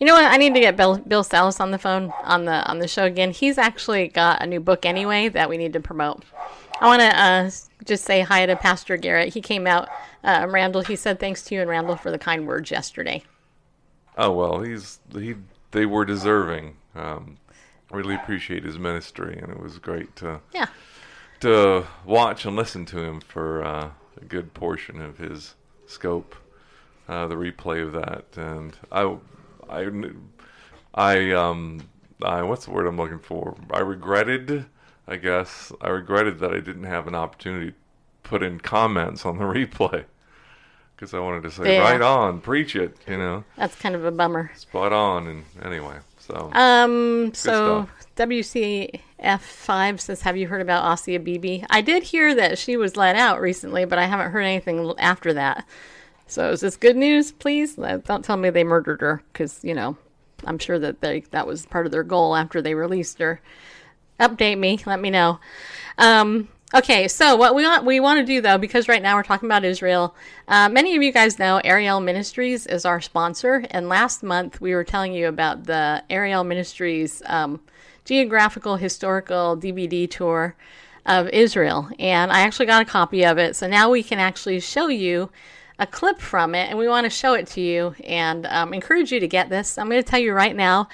You 0.00 0.06
know 0.06 0.14
what? 0.14 0.24
I 0.24 0.38
need 0.38 0.54
to 0.54 0.60
get 0.60 0.78
Bill, 0.78 0.96
Bill 0.96 1.24
Salus 1.24 1.60
on 1.60 1.72
the 1.72 1.78
phone 1.78 2.10
on 2.24 2.46
the 2.46 2.64
on 2.70 2.78
the 2.78 2.88
show 2.88 3.04
again. 3.04 3.32
He's 3.32 3.58
actually 3.58 4.08
got 4.08 4.42
a 4.42 4.46
new 4.46 4.60
book 4.60 4.86
anyway 4.86 5.28
that 5.28 5.50
we 5.50 5.58
need 5.58 5.74
to 5.74 5.80
promote. 5.80 6.24
I 6.80 6.86
want 6.86 7.00
to 7.02 7.20
uh, 7.20 7.50
just 7.84 8.04
say 8.04 8.20
hi 8.20 8.46
to 8.46 8.56
Pastor 8.56 8.96
Garrett. 8.96 9.34
He 9.34 9.40
came 9.40 9.66
out, 9.66 9.88
uh, 10.24 10.46
Randall. 10.48 10.82
He 10.82 10.96
said 10.96 11.18
thanks 11.18 11.42
to 11.44 11.54
you 11.54 11.60
and 11.60 11.70
Randall 11.70 11.96
for 11.96 12.10
the 12.10 12.18
kind 12.18 12.46
words 12.46 12.70
yesterday. 12.70 13.22
Oh 14.16 14.32
well, 14.32 14.60
he's 14.62 15.00
he. 15.12 15.34
They 15.70 15.86
were 15.86 16.04
deserving. 16.04 16.76
Um, 16.94 17.36
really 17.90 18.14
appreciate 18.14 18.64
his 18.64 18.78
ministry, 18.78 19.38
and 19.40 19.50
it 19.52 19.60
was 19.60 19.78
great 19.78 20.14
to 20.16 20.40
Yeah. 20.52 20.66
to 21.40 21.86
watch 22.04 22.44
and 22.44 22.56
listen 22.56 22.84
to 22.86 22.98
him 22.98 23.20
for 23.20 23.64
uh, 23.64 23.90
a 24.20 24.24
good 24.24 24.54
portion 24.54 25.00
of 25.00 25.18
his 25.18 25.54
scope. 25.86 26.34
Uh, 27.08 27.26
the 27.26 27.36
replay 27.36 27.82
of 27.82 27.92
that, 27.94 28.26
and 28.36 28.76
I, 28.92 29.16
I, 29.70 29.88
I, 30.94 31.30
um, 31.30 31.88
I, 32.22 32.42
what's 32.42 32.66
the 32.66 32.70
word 32.70 32.86
I'm 32.86 32.98
looking 32.98 33.18
for? 33.18 33.56
I 33.72 33.78
regretted, 33.78 34.66
I 35.08 35.16
guess, 35.16 35.72
I 35.80 35.88
regretted 35.88 36.38
that 36.40 36.52
I 36.52 36.60
didn't 36.60 36.84
have 36.84 37.06
an 37.08 37.14
opportunity 37.14 37.70
to 37.70 37.76
put 38.22 38.42
in 38.42 38.60
comments 38.60 39.24
on 39.24 39.38
the 39.38 39.44
replay 39.44 40.04
because 40.94 41.14
I 41.14 41.18
wanted 41.20 41.44
to 41.44 41.50
say, 41.50 41.74
Yeah. 41.76 41.80
right 41.92 42.00
on, 42.02 42.40
preach 42.40 42.76
it, 42.76 42.96
you 43.06 43.16
know, 43.16 43.44
That's 43.56 43.74
kind 43.76 43.94
of 43.94 44.04
a 44.04 44.10
bummer. 44.10 44.50
spot 44.54 44.92
on, 44.92 45.26
and 45.26 45.44
anyway, 45.64 45.96
so 46.18 46.50
Um, 46.54 47.32
so 47.34 47.86
stuff. 47.86 48.06
WCF5 48.16 50.00
says, 50.00 50.22
Have 50.22 50.36
you 50.36 50.46
heard 50.48 50.60
about 50.60 50.98
Asia 51.08 51.18
Bibi? 51.18 51.64
I 51.70 51.80
did 51.80 52.02
hear 52.02 52.34
that 52.34 52.58
she 52.58 52.76
was 52.76 52.96
let 52.96 53.16
out 53.16 53.40
recently, 53.40 53.84
but 53.84 53.98
I 53.98 54.06
haven't 54.06 54.32
heard 54.32 54.40
anything 54.42 54.92
after 54.98 55.32
that. 55.34 55.64
So 56.26 56.50
is 56.50 56.60
this 56.60 56.76
good 56.76 56.96
news, 56.96 57.32
please? 57.32 57.78
Uh, 57.78 57.98
Don't 58.04 58.24
tell 58.24 58.36
me 58.36 58.50
they 58.50 58.64
murdered 58.64 59.00
her, 59.00 59.22
because, 59.32 59.60
you 59.62 59.72
know, 59.74 59.96
I'm 60.44 60.58
sure 60.58 60.78
that 60.78 61.00
they, 61.00 61.20
that 61.30 61.46
was 61.46 61.64
part 61.66 61.86
of 61.86 61.92
their 61.92 62.02
goal 62.02 62.36
after 62.36 62.60
they 62.60 62.74
released 62.74 63.18
her. 63.20 63.40
Update 64.20 64.58
me, 64.58 64.80
let 64.86 65.00
me 65.00 65.10
know. 65.10 65.38
Um, 65.96 66.48
okay, 66.74 67.08
so 67.08 67.36
what 67.36 67.54
we 67.54 67.64
want 67.64 67.84
we 67.84 68.00
want 68.00 68.18
to 68.20 68.24
do 68.24 68.40
though, 68.40 68.58
because 68.58 68.88
right 68.88 69.02
now 69.02 69.16
we're 69.16 69.22
talking 69.22 69.48
about 69.48 69.64
Israel. 69.64 70.14
Uh, 70.46 70.68
many 70.68 70.96
of 70.96 71.02
you 71.02 71.12
guys 71.12 71.38
know 71.38 71.60
Ariel 71.64 72.00
Ministries 72.00 72.66
is 72.66 72.84
our 72.84 73.00
sponsor, 73.00 73.64
and 73.70 73.88
last 73.88 74.22
month 74.22 74.60
we 74.60 74.74
were 74.74 74.84
telling 74.84 75.12
you 75.12 75.28
about 75.28 75.64
the 75.64 76.02
Ariel 76.10 76.44
Ministries 76.44 77.22
um, 77.26 77.60
geographical 78.04 78.76
historical 78.76 79.56
DVD 79.56 80.10
tour 80.10 80.56
of 81.06 81.28
Israel, 81.28 81.88
and 81.98 82.32
I 82.32 82.40
actually 82.40 82.66
got 82.66 82.82
a 82.82 82.84
copy 82.84 83.24
of 83.24 83.38
it. 83.38 83.56
So 83.56 83.66
now 83.66 83.90
we 83.90 84.02
can 84.02 84.18
actually 84.18 84.60
show 84.60 84.88
you 84.88 85.30
a 85.78 85.86
clip 85.86 86.20
from 86.20 86.54
it, 86.54 86.68
and 86.68 86.78
we 86.78 86.88
want 86.88 87.04
to 87.04 87.10
show 87.10 87.34
it 87.34 87.46
to 87.48 87.60
you 87.60 87.94
and 88.04 88.46
um, 88.46 88.74
encourage 88.74 89.12
you 89.12 89.20
to 89.20 89.28
get 89.28 89.48
this. 89.48 89.78
I'm 89.78 89.88
going 89.88 90.02
to 90.02 90.08
tell 90.08 90.18
you 90.18 90.32
right 90.32 90.56
now 90.56 90.88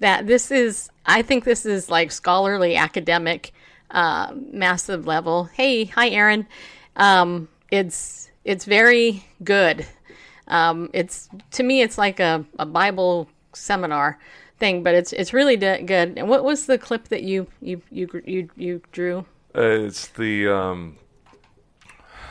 that 0.00 0.26
this 0.26 0.50
is, 0.50 0.90
I 1.06 1.22
think 1.22 1.44
this 1.44 1.66
is 1.66 1.90
like 1.90 2.12
scholarly, 2.12 2.76
academic, 2.76 3.52
uh, 3.90 4.32
massive 4.52 5.06
level. 5.06 5.44
Hey, 5.44 5.84
hi, 5.84 6.08
Aaron. 6.10 6.46
Um, 6.96 7.48
it's 7.70 8.30
it's 8.44 8.64
very 8.64 9.24
good. 9.44 9.86
Um, 10.48 10.90
it's 10.92 11.28
to 11.52 11.62
me, 11.62 11.82
it's 11.82 11.98
like 11.98 12.20
a, 12.20 12.44
a 12.58 12.66
Bible 12.66 13.28
seminar 13.52 14.18
thing, 14.58 14.82
but 14.82 14.94
it's 14.94 15.12
it's 15.12 15.32
really 15.32 15.56
d- 15.56 15.82
good. 15.82 16.18
And 16.18 16.28
what 16.28 16.44
was 16.44 16.66
the 16.66 16.78
clip 16.78 17.08
that 17.08 17.22
you 17.22 17.46
you 17.60 17.82
you 17.90 18.08
you, 18.24 18.48
you 18.56 18.82
drew? 18.92 19.26
uh, 19.54 19.60
it's 19.62 20.08
the 20.08 20.48
um, 20.48 20.96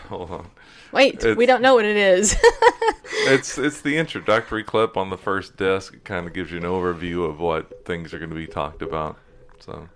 hold 0.10 0.32
on. 0.32 0.52
Wait, 0.92 1.24
we 1.38 1.46
don't 1.46 1.62
know 1.62 1.74
what 1.74 1.86
it 1.86 1.96
is. 1.98 2.36
it's 3.26 3.58
it's 3.58 3.82
the 3.82 3.98
introductory 3.98 4.64
clip 4.64 4.98
on 4.98 5.10
the 5.10 5.18
first 5.18 5.58
disc. 5.58 5.94
It 5.94 6.04
kind 6.04 6.28
of 6.28 6.34
gives 6.34 6.52
you 6.52 6.58
an 6.58 6.64
overview 6.64 7.30
of 7.30 7.40
what 7.40 7.86
things 7.86 8.14
are 8.14 8.18
going 8.18 8.30
to 8.30 8.36
be 8.36 8.48
talked 8.48 8.82
about. 8.82 9.18
So 9.60 9.88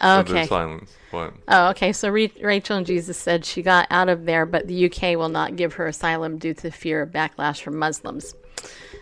Okay. 0.00 0.46
silence. 0.46 0.92
What? 1.10 1.34
Oh, 1.48 1.70
okay. 1.70 1.92
So 1.92 2.08
Re- 2.08 2.32
Rachel 2.40 2.76
and 2.76 2.86
Jesus 2.86 3.16
said 3.16 3.44
she 3.44 3.62
got 3.62 3.86
out 3.90 4.08
of 4.08 4.26
there, 4.26 4.46
but 4.46 4.68
the 4.68 4.86
UK 4.86 5.16
will 5.16 5.28
not 5.28 5.56
give 5.56 5.74
her 5.74 5.86
asylum 5.86 6.38
due 6.38 6.54
to 6.54 6.70
fear 6.70 7.02
of 7.02 7.10
backlash 7.10 7.62
from 7.62 7.76
Muslims. 7.76 8.34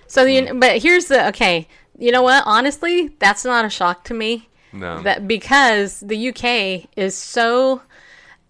So, 0.07 0.25
the, 0.25 0.47
hmm. 0.47 0.61
but 0.61 0.83
here's 0.83 1.07
the 1.07 1.29
okay. 1.29 1.69
You 1.99 2.13
know 2.13 2.23
what? 2.23 2.45
Honestly, 2.47 3.09
that's 3.19 3.45
not 3.45 3.65
a 3.65 3.71
shock 3.71 4.05
to 4.05 4.15
me. 4.15 4.49
No. 4.79 5.03
That 5.03 5.27
because 5.27 6.01
the 6.01 6.29
UK 6.29 6.89
is 6.97 7.17
so. 7.17 7.83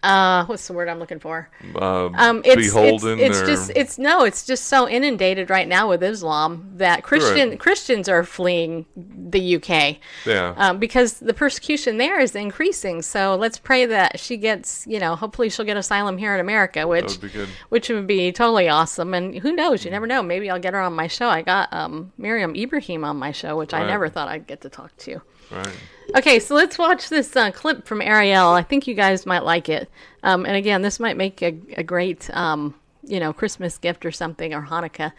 Uh, 0.02 0.44
what's 0.44 0.66
the 0.68 0.72
word 0.72 0.88
I'm 0.88 1.00
looking 1.00 1.18
for? 1.18 1.48
uh, 1.74 2.06
Um, 2.14 2.42
it's 2.44 2.72
beholden 2.72 3.18
it's, 3.18 3.38
it's 3.38 3.40
or 3.40 3.46
just 3.46 3.70
it's 3.74 3.98
no, 3.98 4.22
it's 4.24 4.46
just 4.46 4.64
so 4.64 4.88
inundated 4.88 5.50
right 5.50 5.66
now 5.66 5.88
with 5.88 6.00
Islam 6.02 6.70
that 6.76 7.02
Christian 7.02 7.50
Right. 7.50 7.58
Christians 7.58 8.08
are 8.08 8.22
fleeing 8.22 8.86
the 8.96 9.56
UK 9.56 9.96
yeah. 10.24 10.54
um, 10.58 10.78
because 10.78 11.14
the 11.14 11.34
persecution 11.34 11.96
there 11.96 12.20
is 12.20 12.36
increasing. 12.36 13.02
So 13.02 13.34
let's 13.34 13.58
pray 13.58 13.86
that 13.86 14.20
she 14.20 14.36
gets, 14.36 14.86
you 14.86 15.00
know, 15.00 15.16
hopefully 15.16 15.48
she'll 15.48 15.66
get 15.66 15.76
asylum 15.76 16.18
here 16.18 16.34
in 16.34 16.40
America, 16.40 16.86
which 16.86 17.06
would 17.12 17.20
be 17.22 17.28
good. 17.30 17.48
which 17.70 17.88
would 17.88 18.06
be 18.06 18.30
totally 18.30 18.68
awesome. 18.68 19.12
And 19.12 19.34
who 19.38 19.52
knows? 19.52 19.84
You 19.84 19.90
never 19.90 20.06
know. 20.06 20.22
Maybe 20.22 20.48
I'll 20.50 20.60
get 20.60 20.74
her 20.74 20.80
on 20.80 20.92
my 20.92 21.08
show. 21.08 21.28
I 21.28 21.42
got 21.42 21.72
um, 21.72 22.12
Miriam 22.16 22.54
Ibrahim 22.54 23.02
on 23.02 23.16
my 23.16 23.32
show, 23.32 23.56
which 23.56 23.74
I 23.74 23.84
never 23.84 24.08
thought 24.08 24.28
I'd 24.28 24.46
get 24.46 24.60
to 24.60 24.68
talk 24.68 24.96
to. 24.98 25.20
right. 25.50 25.76
Okay, 26.14 26.38
so 26.38 26.54
let's 26.54 26.78
watch 26.78 27.08
this 27.08 27.34
uh, 27.34 27.50
clip 27.50 27.84
from 27.84 28.00
Ariel. 28.00 28.46
I 28.50 28.62
think 28.62 28.86
you 28.86 28.94
guys 28.94 29.26
might 29.26 29.42
like 29.42 29.68
it. 29.68 29.85
Um, 30.22 30.44
and 30.46 30.56
again, 30.56 30.82
this 30.82 31.00
might 31.00 31.16
make 31.16 31.42
a, 31.42 31.56
a 31.76 31.82
great, 31.82 32.28
um, 32.34 32.74
you 33.02 33.20
know, 33.20 33.32
Christmas 33.32 33.78
gift 33.78 34.04
or 34.04 34.12
something, 34.12 34.54
or 34.54 34.62
Hanukkah 34.62 35.12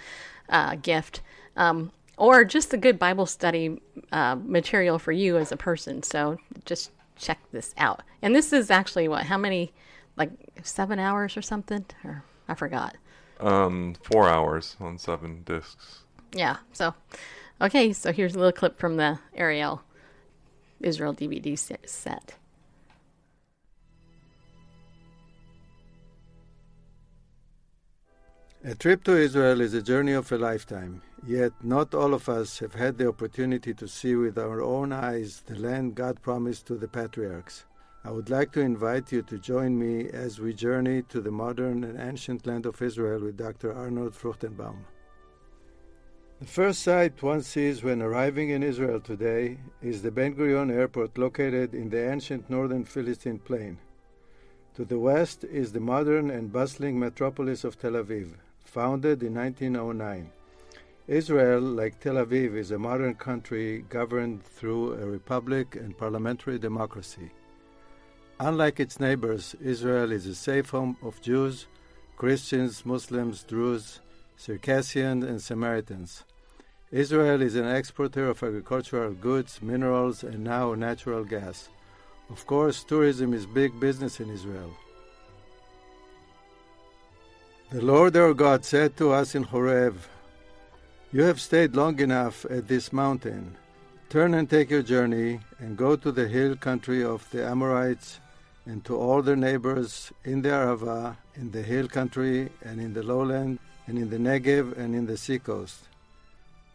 uh, 0.50 0.76
gift, 0.76 1.22
um, 1.56 1.92
or 2.18 2.44
just 2.44 2.74
a 2.74 2.78
good 2.78 2.98
Bible 2.98 3.26
study 3.26 3.82
uh, 4.12 4.36
material 4.36 5.00
for 5.00 5.12
you 5.12 5.38
as 5.38 5.52
a 5.52 5.58
person. 5.58 6.04
So 6.04 6.38
just 6.66 6.92
check 7.16 7.40
this 7.52 7.74
out. 7.78 8.04
And 8.22 8.36
this 8.36 8.54
is 8.54 8.72
actually 8.72 9.08
what? 9.08 9.24
How 9.24 9.38
many? 9.38 9.74
Like 10.16 10.32
seven 10.64 10.98
hours 10.98 11.38
or 11.38 11.44
something? 11.44 11.86
Or 12.04 12.24
I 12.48 12.56
forgot. 12.56 12.96
Um, 13.40 13.96
four 14.02 14.28
hours 14.28 14.76
on 14.80 14.98
seven 14.98 15.44
discs. 15.44 16.00
Yeah. 16.34 16.58
So, 16.74 16.96
okay. 17.62 17.94
So 17.94 18.12
here's 18.12 18.34
a 18.34 18.40
little 18.40 18.52
clip 18.52 18.80
from 18.80 18.98
the 18.98 19.20
Ariel 19.36 19.84
Israel 20.82 21.14
DVD 21.14 21.58
set. 21.58 22.36
A 28.68 28.76
trip 28.76 29.06
to 29.06 29.16
Israel 29.16 29.62
is 29.62 29.74
a 29.74 29.82
journey 29.82 30.12
of 30.12 30.30
a 30.30 30.38
lifetime, 30.38 31.02
yet 31.26 31.54
not 31.64 31.94
all 31.96 32.14
of 32.14 32.28
us 32.28 32.60
have 32.60 32.74
had 32.74 32.98
the 32.98 33.08
opportunity 33.08 33.74
to 33.74 33.88
see 33.88 34.14
with 34.16 34.38
our 34.38 34.62
own 34.62 34.92
eyes 34.92 35.42
the 35.46 35.58
land 35.58 35.96
God 35.96 36.22
promised 36.22 36.66
to 36.66 36.76
the 36.76 36.90
patriarchs. 36.90 37.64
I 38.04 38.12
would 38.12 38.30
like 38.30 38.52
to 38.52 38.60
invite 38.60 39.10
you 39.10 39.22
to 39.22 39.40
join 39.40 39.80
me 39.80 40.10
as 40.10 40.42
we 40.42 40.54
journey 40.54 41.04
to 41.04 41.22
the 41.22 41.32
modern 41.32 41.86
and 41.86 41.98
ancient 41.98 42.46
land 42.46 42.66
of 42.66 42.82
Israel 42.82 43.22
with 43.22 43.38
Dr. 43.38 43.74
Arnold 43.74 44.12
Fruchtenbaum. 44.12 44.80
The 46.42 46.46
first 46.46 46.82
sight 46.82 47.24
one 47.24 47.44
sees 47.44 47.84
when 47.84 48.02
arriving 48.02 48.50
in 48.50 48.64
Israel 48.64 49.00
today 49.00 49.60
is 49.82 50.02
the 50.02 50.12
Ben 50.12 50.36
Gurion 50.36 50.74
Airport 50.74 51.18
located 51.18 51.74
in 51.74 51.90
the 51.90 52.12
ancient 52.12 52.50
northern 52.50 52.84
Philistine 52.84 53.40
plain. 53.40 53.78
To 54.76 54.84
the 54.84 55.00
west 55.00 55.46
is 55.46 55.72
the 55.72 55.80
modern 55.80 56.30
and 56.30 56.52
bustling 56.52 57.00
metropolis 57.00 57.64
of 57.64 57.80
Tel 57.80 57.94
Aviv, 57.94 58.34
founded 58.68 59.24
in 59.24 59.34
1909. 59.34 60.30
Israel, 61.08 61.62
like 61.62 62.00
Tel 62.00 62.16
Aviv, 62.16 62.56
is 62.56 62.72
a 62.72 62.78
modern 62.78 63.16
country 63.16 63.86
governed 63.90 64.44
through 64.44 64.94
a 64.94 65.06
republic 65.06 65.76
and 65.76 65.98
parliamentary 65.98 66.60
democracy. 66.60 67.32
Unlike 68.40 68.80
its 68.82 69.00
neighbors, 69.00 69.56
Israel 69.62 70.12
is 70.12 70.26
a 70.28 70.36
safe 70.36 70.70
home 70.70 70.98
of 71.02 71.22
Jews, 71.22 71.68
Christians, 72.18 72.86
Muslims, 72.86 73.44
Druze, 73.44 74.02
Circassians, 74.36 75.24
and 75.24 75.42
Samaritans. 75.42 76.24
Israel 76.92 77.42
is 77.42 77.56
an 77.56 77.68
exporter 77.68 78.30
of 78.30 78.44
agricultural 78.44 79.14
goods, 79.14 79.62
minerals, 79.62 80.24
and 80.24 80.44
now 80.44 80.74
natural 80.74 81.24
gas. 81.24 81.70
Of 82.30 82.46
course, 82.46 82.84
tourism 82.84 83.34
is 83.34 83.46
big 83.46 83.80
business 83.80 84.20
in 84.20 84.30
Israel. 84.30 84.72
The 87.70 87.82
Lord 87.82 88.16
our 88.16 88.34
God 88.34 88.64
said 88.64 88.96
to 88.96 89.12
us 89.12 89.36
in 89.36 89.44
Horeb, 89.44 90.00
You 91.12 91.24
have 91.24 91.42
stayed 91.42 91.76
long 91.76 92.00
enough 92.00 92.46
at 92.46 92.70
this 92.70 92.94
mountain. 92.94 93.58
Turn 94.08 94.34
and 94.36 94.50
take 94.50 94.70
your 94.70 94.84
journey, 94.84 95.42
and 95.60 95.76
go 95.76 95.98
to 95.98 96.14
the 96.14 96.30
hill 96.30 96.56
country 96.56 97.04
of 97.04 97.30
the 97.32 97.46
Amorites, 97.46 98.22
and 98.66 98.86
to 98.86 98.96
all 98.96 99.22
their 99.22 99.36
neighbors 99.36 100.14
in 100.24 100.44
the 100.44 100.50
Arava, 100.50 101.18
in 101.36 101.52
the 101.52 101.62
hill 101.62 101.90
country, 101.90 102.50
and 102.64 102.80
in 102.80 102.94
the 102.94 103.04
lowland, 103.04 103.60
and 103.86 103.98
in 103.98 104.10
the 104.10 104.18
Negev, 104.18 104.78
and 104.78 104.96
in 104.96 105.06
the 105.06 105.18
seacoast. 105.18 105.90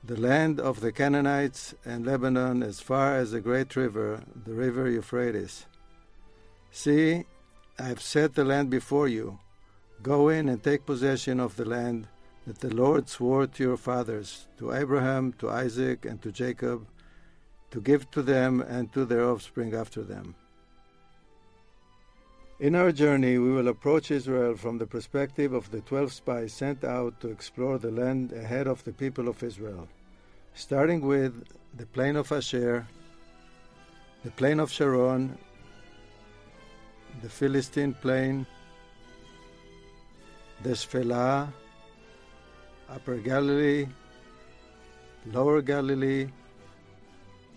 The 0.05 0.20
land 0.20 0.61
of 0.61 0.81
the 0.81 0.92
Canaanites 0.92 1.74
and 1.87 2.05
Lebanon 2.05 2.62
as 2.62 2.81
far 2.81 3.16
as 3.16 3.31
the 3.31 3.40
great 3.40 3.76
river, 3.76 4.20
the 4.44 4.52
river 4.52 4.90
Euphrates. 4.90 5.64
See, 6.70 7.24
I 7.78 7.85
have 7.85 8.02
set 8.02 8.35
the 8.35 8.44
land 8.44 8.68
before 8.68 9.09
you. 9.09 9.38
Go 10.03 10.31
in 10.31 10.49
and 10.49 10.62
take 10.62 10.85
possession 10.85 11.38
of 11.38 11.55
the 11.57 11.65
land 11.65 12.09
that 12.47 12.59
the 12.59 12.75
Lord 12.75 13.09
swore 13.09 13.47
to 13.47 13.62
your 13.62 13.77
fathers, 13.77 14.49
to 14.59 14.73
Abraham, 14.73 15.33
to 15.35 15.49
Isaac, 15.49 16.05
and 16.05 16.21
to 16.23 16.33
Jacob, 16.33 16.87
to 17.71 17.81
give 17.81 18.11
to 18.11 18.23
them 18.23 18.61
and 18.61 18.93
to 18.93 19.05
their 19.05 19.25
offspring 19.25 19.75
after 19.75 20.03
them. 20.03 20.35
In 22.59 22.75
our 22.75 22.91
journey, 22.93 23.38
we 23.38 23.53
will 23.53 23.69
approach 23.69 24.11
Israel 24.11 24.57
from 24.57 24.79
the 24.79 24.87
perspective 24.87 25.53
of 25.53 25.71
the 25.71 25.81
twelve 25.81 26.12
spies 26.12 26.53
sent 26.53 26.85
out 26.85 27.21
to 27.21 27.29
explore 27.29 27.79
the 27.79 27.91
land 27.91 28.33
ahead 28.33 28.67
of 28.67 28.83
the 28.85 28.93
people 28.93 29.29
of 29.29 29.43
Israel, 29.43 29.88
starting 30.55 31.01
with 31.01 31.33
the 31.77 31.87
plain 31.87 32.17
of 32.17 32.31
Asher, 32.31 32.87
the 34.25 34.31
plain 34.33 34.59
of 34.59 34.71
Sharon, 34.71 35.38
the 37.23 37.29
Philistine 37.29 37.95
plain, 37.95 38.47
the 40.62 40.70
Shephelah, 40.70 41.48
Upper 42.88 43.16
Galilee, 43.16 43.87
Lower 45.33 45.61
Galilee, 45.61 46.29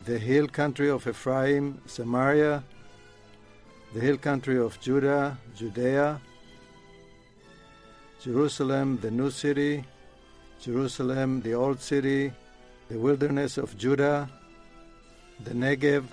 the 0.06 0.18
hill 0.18 0.48
country 0.48 0.90
of 0.90 1.08
Ephraim, 1.08 1.82
Samaria, 1.86 2.64
the 3.94 4.00
hill 4.00 4.18
country 4.18 4.58
of 4.58 4.80
Judah, 4.80 5.38
Judea, 5.56 6.20
Jerusalem, 8.22 8.98
the 9.02 9.12
new 9.12 9.30
city, 9.30 9.84
Jerusalem, 10.60 11.42
the 11.42 11.54
old 11.54 11.80
city, 11.80 12.34
the 12.90 12.98
wilderness 12.98 13.58
of 13.58 13.78
Judah, 13.78 14.28
the 15.44 15.52
Negev, 15.52 16.06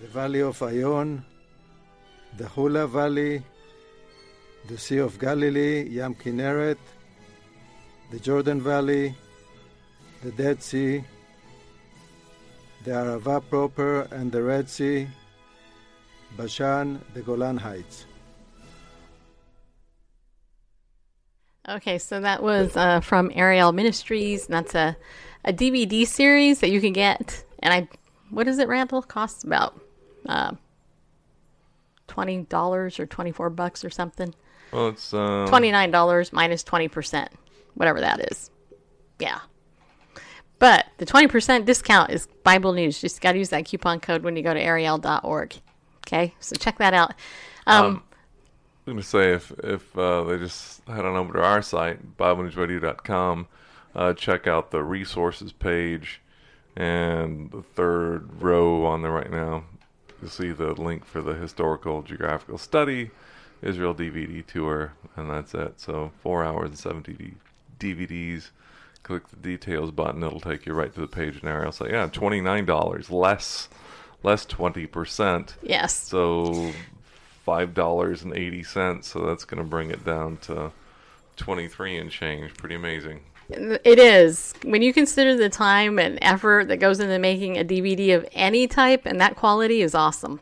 the 0.00 0.08
valley 0.08 0.40
of 0.42 0.58
Ayon, 0.58 1.22
the 2.36 2.48
Hula 2.48 2.88
Valley, 2.88 3.44
the 4.68 4.78
Sea 4.78 4.98
of 4.98 5.18
Galilee, 5.18 5.82
Yam 5.88 6.14
Kinneret, 6.14 6.78
the 8.10 8.18
Jordan 8.18 8.60
Valley, 8.60 9.14
the 10.22 10.30
Dead 10.32 10.62
Sea, 10.62 11.04
the 12.84 12.90
Arava 12.90 13.42
proper 13.48 14.02
and 14.12 14.30
the 14.30 14.42
Red 14.42 14.68
Sea, 14.68 15.08
Bashan, 16.36 17.00
the 17.14 17.22
Golan 17.22 17.56
Heights. 17.56 18.06
Okay, 21.68 21.98
so 21.98 22.20
that 22.20 22.42
was 22.42 22.76
uh, 22.76 23.00
from 23.00 23.30
Ariel 23.34 23.72
Ministries, 23.72 24.46
and 24.46 24.54
that's 24.54 24.74
a, 24.74 24.96
a 25.44 25.52
DVD 25.52 26.06
series 26.06 26.58
that 26.60 26.70
you 26.70 26.80
can 26.80 26.92
get. 26.92 27.44
And 27.60 27.72
I, 27.72 27.88
what 28.30 28.48
is 28.48 28.58
it, 28.58 28.66
Randall? 28.66 29.02
Costs 29.02 29.44
about 29.44 29.80
uh, 30.26 30.52
twenty 32.08 32.38
dollars 32.42 32.98
or 32.98 33.06
twenty 33.06 33.30
four 33.30 33.48
bucks 33.48 33.84
or 33.84 33.90
something. 33.90 34.34
Well, 34.72 34.88
it's 34.88 35.12
um, 35.12 35.48
Twenty 35.48 35.70
nine 35.70 35.90
dollars 35.90 36.32
minus 36.32 36.62
twenty 36.62 36.88
percent, 36.88 37.30
whatever 37.74 38.00
that 38.00 38.30
is. 38.30 38.50
Yeah. 39.18 39.40
But 40.58 40.86
the 40.98 41.06
twenty 41.06 41.26
percent 41.26 41.66
discount 41.66 42.10
is 42.10 42.28
Bible 42.44 42.72
News. 42.72 43.02
You 43.02 43.08
just 43.08 43.20
got 43.20 43.32
to 43.32 43.38
use 43.38 43.50
that 43.50 43.64
coupon 43.64 44.00
code 44.00 44.22
when 44.22 44.36
you 44.36 44.42
go 44.42 44.54
to 44.54 44.60
ariel.org. 44.60 45.54
Okay, 46.06 46.34
so 46.40 46.56
check 46.56 46.78
that 46.78 46.94
out. 46.94 47.14
Um, 47.66 48.02
I'm 48.86 48.94
going 48.94 49.02
to 49.02 49.08
say 49.08 49.32
if 49.32 49.52
if 49.62 49.96
uh, 49.96 50.24
they 50.24 50.38
just 50.38 50.86
head 50.88 51.04
on 51.04 51.16
over 51.16 51.32
to 51.34 51.42
our 51.42 51.62
site, 51.62 52.16
BibleNewsRadio.com, 52.16 53.46
uh, 53.94 54.12
check 54.14 54.46
out 54.46 54.70
the 54.72 54.82
resources 54.82 55.52
page, 55.52 56.20
and 56.76 57.50
the 57.52 57.62
third 57.62 58.42
row 58.42 58.84
on 58.84 59.02
there 59.02 59.12
right 59.12 59.30
now, 59.30 59.64
you'll 60.20 60.30
see 60.30 60.50
the 60.50 60.72
link 60.74 61.04
for 61.04 61.22
the 61.22 61.34
historical 61.34 62.02
geographical 62.02 62.58
study, 62.58 63.10
Israel 63.62 63.94
DVD 63.94 64.44
tour, 64.44 64.92
and 65.16 65.30
that's 65.30 65.54
it. 65.54 65.80
So 65.80 66.12
four 66.22 66.44
hours 66.44 66.70
and 66.70 66.78
70 66.78 67.34
DVDs. 67.78 68.50
Click 69.02 69.28
the 69.28 69.36
details 69.36 69.90
button; 69.90 70.22
it'll 70.22 70.38
take 70.38 70.64
you 70.64 70.74
right 70.74 70.94
to 70.94 71.00
the 71.00 71.08
page 71.08 71.40
there. 71.42 71.64
I'll 71.64 71.72
say, 71.72 71.90
yeah, 71.90 72.06
twenty 72.06 72.40
nine 72.40 72.66
dollars 72.66 73.10
less 73.10 73.68
less 74.22 74.46
twenty 74.46 74.86
percent. 74.86 75.56
Yes. 75.60 75.92
So 75.94 76.70
five 77.44 77.74
dollars 77.74 78.22
and 78.22 78.36
eighty 78.36 78.62
cents. 78.62 79.08
So 79.08 79.26
that's 79.26 79.44
going 79.44 79.58
to 79.60 79.68
bring 79.68 79.90
it 79.90 80.04
down 80.04 80.36
to 80.42 80.70
twenty 81.36 81.66
three 81.66 81.96
and 81.96 82.12
change. 82.12 82.54
Pretty 82.54 82.76
amazing. 82.76 83.22
It 83.50 83.98
is. 83.98 84.54
When 84.64 84.82
you 84.82 84.92
consider 84.92 85.36
the 85.36 85.48
time 85.48 85.98
and 85.98 86.18
effort 86.22 86.68
that 86.68 86.78
goes 86.78 87.00
into 87.00 87.18
making 87.18 87.58
a 87.58 87.64
DVD 87.64 88.16
of 88.16 88.26
any 88.32 88.66
type, 88.68 89.04
and 89.04 89.20
that 89.20 89.34
quality 89.34 89.82
is 89.82 89.96
awesome. 89.96 90.40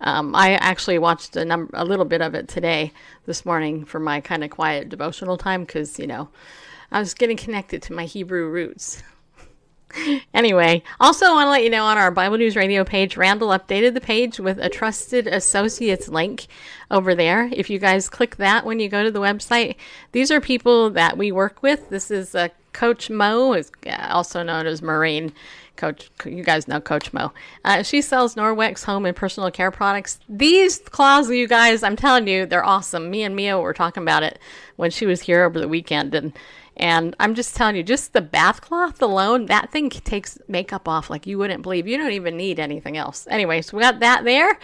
Um, 0.00 0.34
I 0.34 0.54
actually 0.54 0.98
watched 0.98 1.36
a, 1.36 1.44
num- 1.44 1.70
a 1.74 1.84
little 1.84 2.04
bit 2.04 2.22
of 2.22 2.34
it 2.34 2.48
today, 2.48 2.92
this 3.26 3.44
morning, 3.44 3.84
for 3.84 4.00
my 4.00 4.20
kind 4.20 4.42
of 4.42 4.50
quiet 4.50 4.88
devotional 4.88 5.36
time 5.36 5.64
because, 5.64 5.98
you 5.98 6.06
know, 6.06 6.28
I 6.90 7.00
was 7.00 7.14
getting 7.14 7.36
connected 7.36 7.82
to 7.82 7.92
my 7.92 8.04
Hebrew 8.04 8.48
roots. 8.48 9.02
Anyway, 10.32 10.84
also 11.00 11.32
want 11.32 11.46
to 11.46 11.50
let 11.50 11.64
you 11.64 11.70
know 11.70 11.84
on 11.84 11.98
our 11.98 12.12
Bible 12.12 12.38
News 12.38 12.54
Radio 12.54 12.84
page, 12.84 13.16
Randall 13.16 13.48
updated 13.48 13.94
the 13.94 14.00
page 14.00 14.38
with 14.38 14.58
a 14.58 14.68
trusted 14.68 15.26
associates 15.26 16.08
link 16.08 16.46
over 16.92 17.14
there. 17.16 17.50
If 17.52 17.68
you 17.68 17.80
guys 17.80 18.08
click 18.08 18.36
that 18.36 18.64
when 18.64 18.78
you 18.78 18.88
go 18.88 19.02
to 19.02 19.10
the 19.10 19.20
website, 19.20 19.74
these 20.12 20.30
are 20.30 20.40
people 20.40 20.90
that 20.90 21.18
we 21.18 21.32
work 21.32 21.62
with. 21.62 21.90
This 21.90 22.10
is 22.10 22.36
uh, 22.36 22.48
Coach 22.72 23.10
Mo, 23.10 23.54
is 23.54 23.72
uh, 23.86 24.06
also 24.10 24.42
known 24.42 24.66
as 24.66 24.80
Marine. 24.80 25.32
Coach, 25.80 26.10
you 26.26 26.44
guys 26.44 26.68
know 26.68 26.78
Coach 26.78 27.10
Mo. 27.14 27.32
Uh, 27.64 27.82
she 27.82 28.02
sells 28.02 28.34
Norwex 28.34 28.84
home 28.84 29.06
and 29.06 29.16
personal 29.16 29.50
care 29.50 29.70
products. 29.70 30.20
These 30.28 30.78
cloths, 30.80 31.30
you 31.30 31.48
guys, 31.48 31.82
I'm 31.82 31.96
telling 31.96 32.28
you, 32.28 32.44
they're 32.44 32.64
awesome. 32.64 33.10
Me 33.10 33.22
and 33.22 33.34
Mia 33.34 33.58
were 33.58 33.72
talking 33.72 34.02
about 34.02 34.22
it 34.22 34.38
when 34.76 34.90
she 34.90 35.06
was 35.06 35.22
here 35.22 35.42
over 35.42 35.58
the 35.58 35.68
weekend, 35.68 36.14
and 36.14 36.34
and 36.76 37.14
I'm 37.20 37.34
just 37.34 37.56
telling 37.56 37.76
you, 37.76 37.82
just 37.82 38.14
the 38.14 38.22
bath 38.22 38.62
cloth 38.62 39.02
alone, 39.02 39.46
that 39.46 39.70
thing 39.70 39.90
takes 39.90 40.38
makeup 40.48 40.88
off 40.88 41.10
like 41.10 41.26
you 41.26 41.36
wouldn't 41.36 41.62
believe. 41.62 41.86
You 41.86 41.98
don't 41.98 42.12
even 42.12 42.38
need 42.38 42.58
anything 42.58 42.96
else. 42.96 43.26
Anyway, 43.30 43.60
so 43.60 43.76
we 43.76 43.82
got 43.82 44.00
that 44.00 44.24
there. 44.24 44.58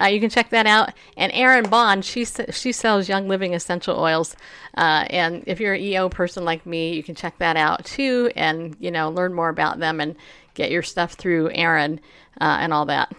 Uh, 0.00 0.06
you 0.06 0.18
can 0.18 0.30
check 0.30 0.50
that 0.50 0.66
out. 0.66 0.92
And 1.16 1.30
Erin 1.32 1.68
Bond, 1.68 2.04
she 2.04 2.24
she 2.24 2.72
sells 2.72 3.08
Young 3.08 3.28
Living 3.28 3.54
essential 3.54 3.98
oils. 3.98 4.34
Uh, 4.76 5.04
and 5.10 5.44
if 5.46 5.60
you're 5.60 5.74
an 5.74 5.80
EO 5.80 6.08
person 6.08 6.44
like 6.44 6.66
me, 6.66 6.94
you 6.94 7.04
can 7.04 7.14
check 7.14 7.38
that 7.38 7.56
out 7.56 7.84
too, 7.84 8.32
and 8.34 8.76
you 8.80 8.90
know 8.90 9.10
learn 9.10 9.32
more 9.32 9.48
about 9.48 9.78
them 9.78 10.00
and 10.00 10.16
get 10.54 10.70
your 10.70 10.82
stuff 10.82 11.12
through 11.14 11.50
Aaron 11.52 12.00
uh, 12.40 12.58
and 12.60 12.72
all 12.72 12.86
that. 12.86 13.12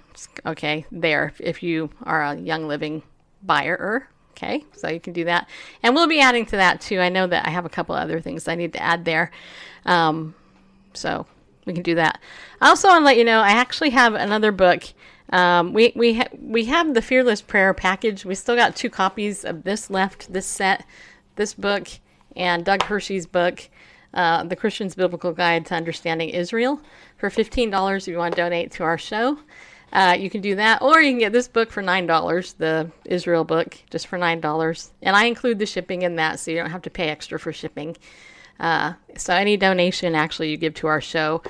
Okay, 0.45 0.85
there 0.91 1.33
if 1.39 1.63
you 1.63 1.89
are 2.03 2.23
a 2.23 2.35
Young 2.35 2.67
Living 2.67 3.03
buyer. 3.43 4.07
Okay, 4.31 4.63
so 4.73 4.89
you 4.89 4.99
can 4.99 5.13
do 5.13 5.25
that. 5.25 5.47
And 5.83 5.93
we'll 5.93 6.07
be 6.07 6.19
adding 6.19 6.45
to 6.47 6.57
that 6.57 6.81
too. 6.81 6.99
I 6.99 7.09
know 7.09 7.27
that 7.27 7.45
I 7.45 7.49
have 7.49 7.65
a 7.65 7.69
couple 7.69 7.95
other 7.95 8.19
things 8.19 8.47
I 8.47 8.55
need 8.55 8.73
to 8.73 8.81
add 8.81 9.05
there. 9.05 9.31
Um, 9.85 10.33
so 10.93 11.27
we 11.65 11.73
can 11.73 11.83
do 11.83 11.95
that. 11.95 12.19
I 12.59 12.69
also 12.69 12.87
want 12.87 13.01
to 13.01 13.05
let 13.05 13.17
you 13.17 13.23
know 13.23 13.39
I 13.39 13.51
actually 13.51 13.91
have 13.91 14.13
another 14.13 14.51
book. 14.51 14.83
Um, 15.29 15.73
we 15.73 15.93
we 15.95 16.15
ha- 16.15 16.29
we 16.39 16.65
have 16.65 16.93
the 16.93 17.01
Fearless 17.01 17.41
Prayer 17.41 17.73
package. 17.73 18.25
We 18.25 18.35
still 18.35 18.55
got 18.55 18.75
two 18.75 18.89
copies 18.89 19.45
of 19.45 19.63
this 19.63 19.89
left. 19.89 20.33
This 20.33 20.45
set, 20.45 20.85
this 21.35 21.53
book, 21.53 21.87
and 22.35 22.65
Doug 22.65 22.83
Hershey's 22.83 23.25
book, 23.25 23.69
uh, 24.13 24.43
The 24.43 24.55
Christian's 24.55 24.95
Biblical 24.95 25.31
Guide 25.31 25.65
to 25.67 25.75
Understanding 25.75 26.29
Israel, 26.29 26.81
for 27.17 27.29
fifteen 27.29 27.69
dollars. 27.69 28.07
If 28.07 28.11
you 28.11 28.17
want 28.17 28.35
to 28.35 28.41
donate 28.41 28.71
to 28.71 28.83
our 28.83 28.97
show, 28.97 29.39
uh, 29.93 30.15
you 30.19 30.29
can 30.29 30.41
do 30.41 30.55
that, 30.55 30.81
or 30.81 31.01
you 31.01 31.11
can 31.11 31.19
get 31.19 31.33
this 31.33 31.47
book 31.47 31.71
for 31.71 31.81
nine 31.81 32.07
dollars, 32.07 32.53
the 32.53 32.91
Israel 33.05 33.43
book, 33.43 33.77
just 33.89 34.07
for 34.07 34.17
nine 34.17 34.39
dollars, 34.39 34.91
and 35.01 35.15
I 35.15 35.25
include 35.25 35.59
the 35.59 35.65
shipping 35.65 36.01
in 36.01 36.15
that, 36.15 36.39
so 36.39 36.51
you 36.51 36.57
don't 36.57 36.71
have 36.71 36.83
to 36.83 36.89
pay 36.89 37.09
extra 37.09 37.39
for 37.39 37.51
shipping. 37.51 37.97
Uh, 38.59 38.93
so 39.17 39.33
any 39.33 39.57
donation 39.57 40.13
actually 40.15 40.51
you 40.51 40.57
give 40.57 40.75
to 40.75 40.87
our 40.87 41.01
show 41.01 41.41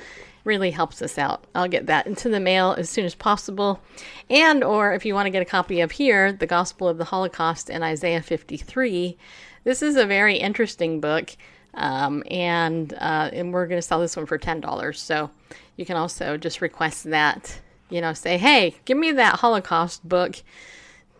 really 0.44 0.70
helps 0.70 1.00
us 1.02 1.18
out. 1.18 1.44
I'll 1.54 1.68
get 1.68 1.86
that 1.86 2.06
into 2.06 2.28
the 2.28 2.40
mail 2.40 2.74
as 2.76 2.90
soon 2.90 3.04
as 3.04 3.14
possible. 3.14 3.80
And 4.28 4.64
or 4.64 4.92
if 4.92 5.04
you 5.04 5.14
want 5.14 5.26
to 5.26 5.30
get 5.30 5.42
a 5.42 5.46
copy 5.46 5.80
of 5.80 5.92
here, 5.92 6.32
The 6.32 6.46
Gospel 6.46 6.88
of 6.88 6.98
the 6.98 7.04
Holocaust 7.04 7.70
and 7.70 7.84
Isaiah 7.84 8.22
53, 8.22 9.16
this 9.64 9.82
is 9.82 9.96
a 9.96 10.06
very 10.06 10.36
interesting 10.36 11.00
book. 11.00 11.36
Um, 11.74 12.22
and 12.30 12.92
uh, 12.94 13.30
and 13.32 13.52
we're 13.52 13.66
going 13.66 13.78
to 13.78 13.86
sell 13.86 14.00
this 14.00 14.16
one 14.16 14.26
for 14.26 14.38
ten 14.38 14.60
dollars. 14.60 15.00
So 15.00 15.30
you 15.76 15.86
can 15.86 15.96
also 15.96 16.36
just 16.36 16.60
request 16.60 17.04
that. 17.04 17.60
You 17.88 18.00
know, 18.00 18.14
say, 18.14 18.38
hey, 18.38 18.76
give 18.84 18.96
me 18.96 19.12
that 19.12 19.36
Holocaust 19.36 20.06
book. 20.08 20.36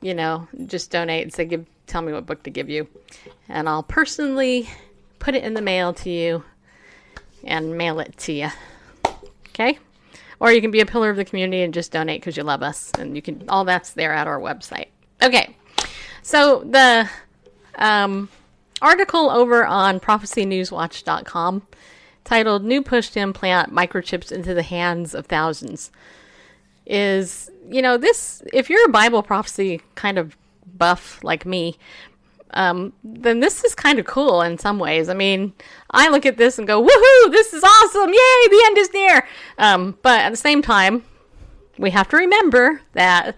You 0.01 0.15
know, 0.15 0.49
just 0.67 0.91
donate 0.91 1.23
and 1.23 1.33
say, 1.33 1.45
give, 1.45 1.65
tell 1.87 2.03
me 2.03 2.13
what 2.13 2.27
book 2.27 2.43
to 2.43 2.51
give 2.51 2.69
you, 2.69 2.89
and 3.49 3.69
I'll 3.69 3.85
personally 3.85 4.69
put 5.19 5.37
it 5.37 5.45
in 5.45 5.55
the 5.55 5.63
mail 5.63 5.93
to 5.93 6.11
you 6.11 6.43
and 7.45 7.79
mail 7.79 8.01
it 8.01 8.17
to 8.19 8.33
you. 8.33 8.49
Okay? 9.51 9.79
Or 10.41 10.51
you 10.51 10.61
can 10.61 10.73
be 10.73 10.81
a 10.81 10.87
pillar 10.87 11.11
of 11.11 11.17
the 11.17 11.25
community 11.25 11.63
and 11.63 11.73
just 11.73 11.93
donate 11.93 12.21
because 12.21 12.37
you 12.37 12.43
love 12.43 12.63
us. 12.63 12.91
And 12.99 13.15
you 13.15 13.23
can, 13.23 13.49
all 13.49 13.65
that's 13.65 13.91
there 13.91 14.13
at 14.13 14.27
our 14.27 14.41
website. 14.41 14.89
Okay. 15.23 15.55
So 16.23 16.65
the 16.65 17.09
um, 17.77 18.29
article 18.83 19.31
over 19.31 19.65
on 19.65 20.01
prophecynewswatch.com 20.01 21.63
titled 22.25 22.65
New 22.65 22.83
Push 22.83 23.11
to 23.11 23.21
Implant 23.21 23.73
Microchips 23.73 24.31
into 24.31 24.55
the 24.55 24.63
Hands 24.63 25.15
of 25.15 25.27
Thousands 25.27 25.91
is, 26.87 27.51
you 27.69 27.81
know, 27.81 27.97
this, 27.97 28.43
if 28.53 28.69
you're 28.69 28.85
a 28.85 28.91
Bible 28.91 29.23
prophecy 29.23 29.81
kind 29.95 30.19
of 30.19 30.37
buff 30.77 31.23
like 31.23 31.47
me, 31.47 31.79
um, 32.55 32.93
then 33.03 33.41
this 33.41 33.65
is 33.65 33.75
kind 33.75 33.99
of 33.99 34.05
cool 34.05 34.43
in 34.43 34.59
some 34.59 34.79
ways. 34.79 35.09
I 35.09 35.15
mean, 35.15 35.53
I 35.91 36.09
look 36.09 36.27
at 36.27 36.37
this 36.37 36.59
and 36.59 36.67
go, 36.67 36.83
woohoo, 36.83 37.31
this 37.31 37.55
is 37.55 37.65
awesome. 37.65 38.11
Yay, 38.11 38.49
the 38.51 38.63
end 38.67 38.79
is 38.79 38.93
near. 38.93 39.29
Um, 39.59 39.99
but 40.03 40.21
at 40.21 40.31
the 40.31 40.37
same 40.37 40.61
time, 40.61 41.03
we 41.79 41.91
have 41.91 42.09
to 42.09 42.17
remember 42.17 42.83
that 42.93 43.37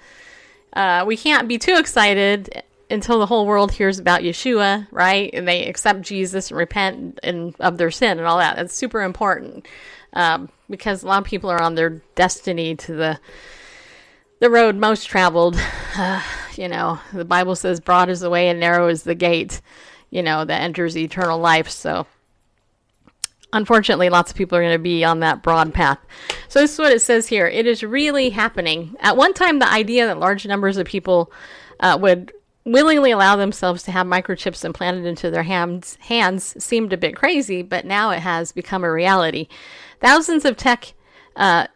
uh, 0.73 1.05
we 1.07 1.17
can't 1.17 1.47
be 1.47 1.59
too 1.59 1.77
excited 1.77 2.63
until 2.95 3.19
the 3.19 3.27
whole 3.27 3.45
world 3.45 3.73
hears 3.73 3.99
about 3.99 4.23
Yeshua, 4.23 4.87
right? 4.91 5.29
And 5.35 5.47
they 5.47 5.67
accept 5.67 6.03
Jesus 6.03 6.51
and 6.51 6.57
repent 6.57 7.21
and 7.23 7.55
of 7.61 7.77
their 7.77 7.91
sin 7.91 8.19
and 8.19 8.27
all 8.27 8.39
that. 8.39 8.57
That's 8.57 8.75
super 8.75 9.03
important 9.03 9.67
um, 10.15 10.49
because 10.71 11.03
a 11.03 11.07
lot 11.07 11.19
of 11.19 11.25
people 11.25 11.51
are 11.51 11.61
on 11.61 11.75
their 11.75 12.01
destiny 12.15 12.75
to 12.77 12.95
the 12.95 13.21
the 14.41 14.51
road 14.51 14.77
most 14.77 15.05
traveled. 15.05 15.61
Uh, 15.97 16.21
you 16.57 16.67
know, 16.67 16.99
the 17.13 17.25
Bible 17.25 17.55
says, 17.55 17.79
"Broad 17.79 18.09
is 18.09 18.19
the 18.19 18.29
way 18.29 18.49
and 18.49 18.59
narrow 18.59 18.89
is 18.89 19.05
the 19.05 19.15
gate." 19.15 19.61
You 20.11 20.25
know, 20.25 20.45
that 20.45 20.61
enters 20.63 20.97
eternal 20.97 21.39
life. 21.39 21.71
So, 21.71 22.09
unfortunately, 23.53 24.09
lots 24.09 24.33
of 24.33 24.37
people 24.37 24.59
are 24.59 24.63
going 24.63 24.75
to 24.75 24.79
be 24.81 25.05
on 25.05 25.21
that 25.21 25.45
broad 25.45 25.73
path. 25.73 26.01
So, 26.49 26.61
this 26.61 26.73
is 26.73 26.79
what 26.81 26.91
it 26.91 27.01
says 27.01 27.29
here. 27.29 27.47
It 27.47 27.65
is 27.65 27.85
really 27.85 28.31
happening. 28.31 28.97
At 28.99 29.17
one 29.17 29.35
time, 29.35 29.61
the 29.61 29.71
idea 29.71 30.09
that 30.09 30.19
large 30.19 30.45
numbers 30.47 30.79
of 30.79 30.89
people 30.89 31.31
uh, 31.79 31.97
would 32.01 32.33
willingly 32.65 33.11
allow 33.11 33.37
themselves 33.37 33.83
to 33.85 33.93
have 33.93 34.07
microchips 34.07 34.65
implanted 34.65 35.05
into 35.05 35.31
their 35.31 35.43
hands, 35.43 35.97
hands 36.01 36.63
seemed 36.63 36.93
a 36.93 36.97
bit 36.97 37.17
crazy, 37.17 37.63
but 37.63 37.85
now 37.85 38.11
it 38.11 38.21
has 38.21 38.53
become 38.53 38.85
a 38.85 38.91
reality. 38.91 39.49
Thousands 40.01 40.45
of 40.45 40.57
tech 40.57 40.95
uh, 41.37 41.67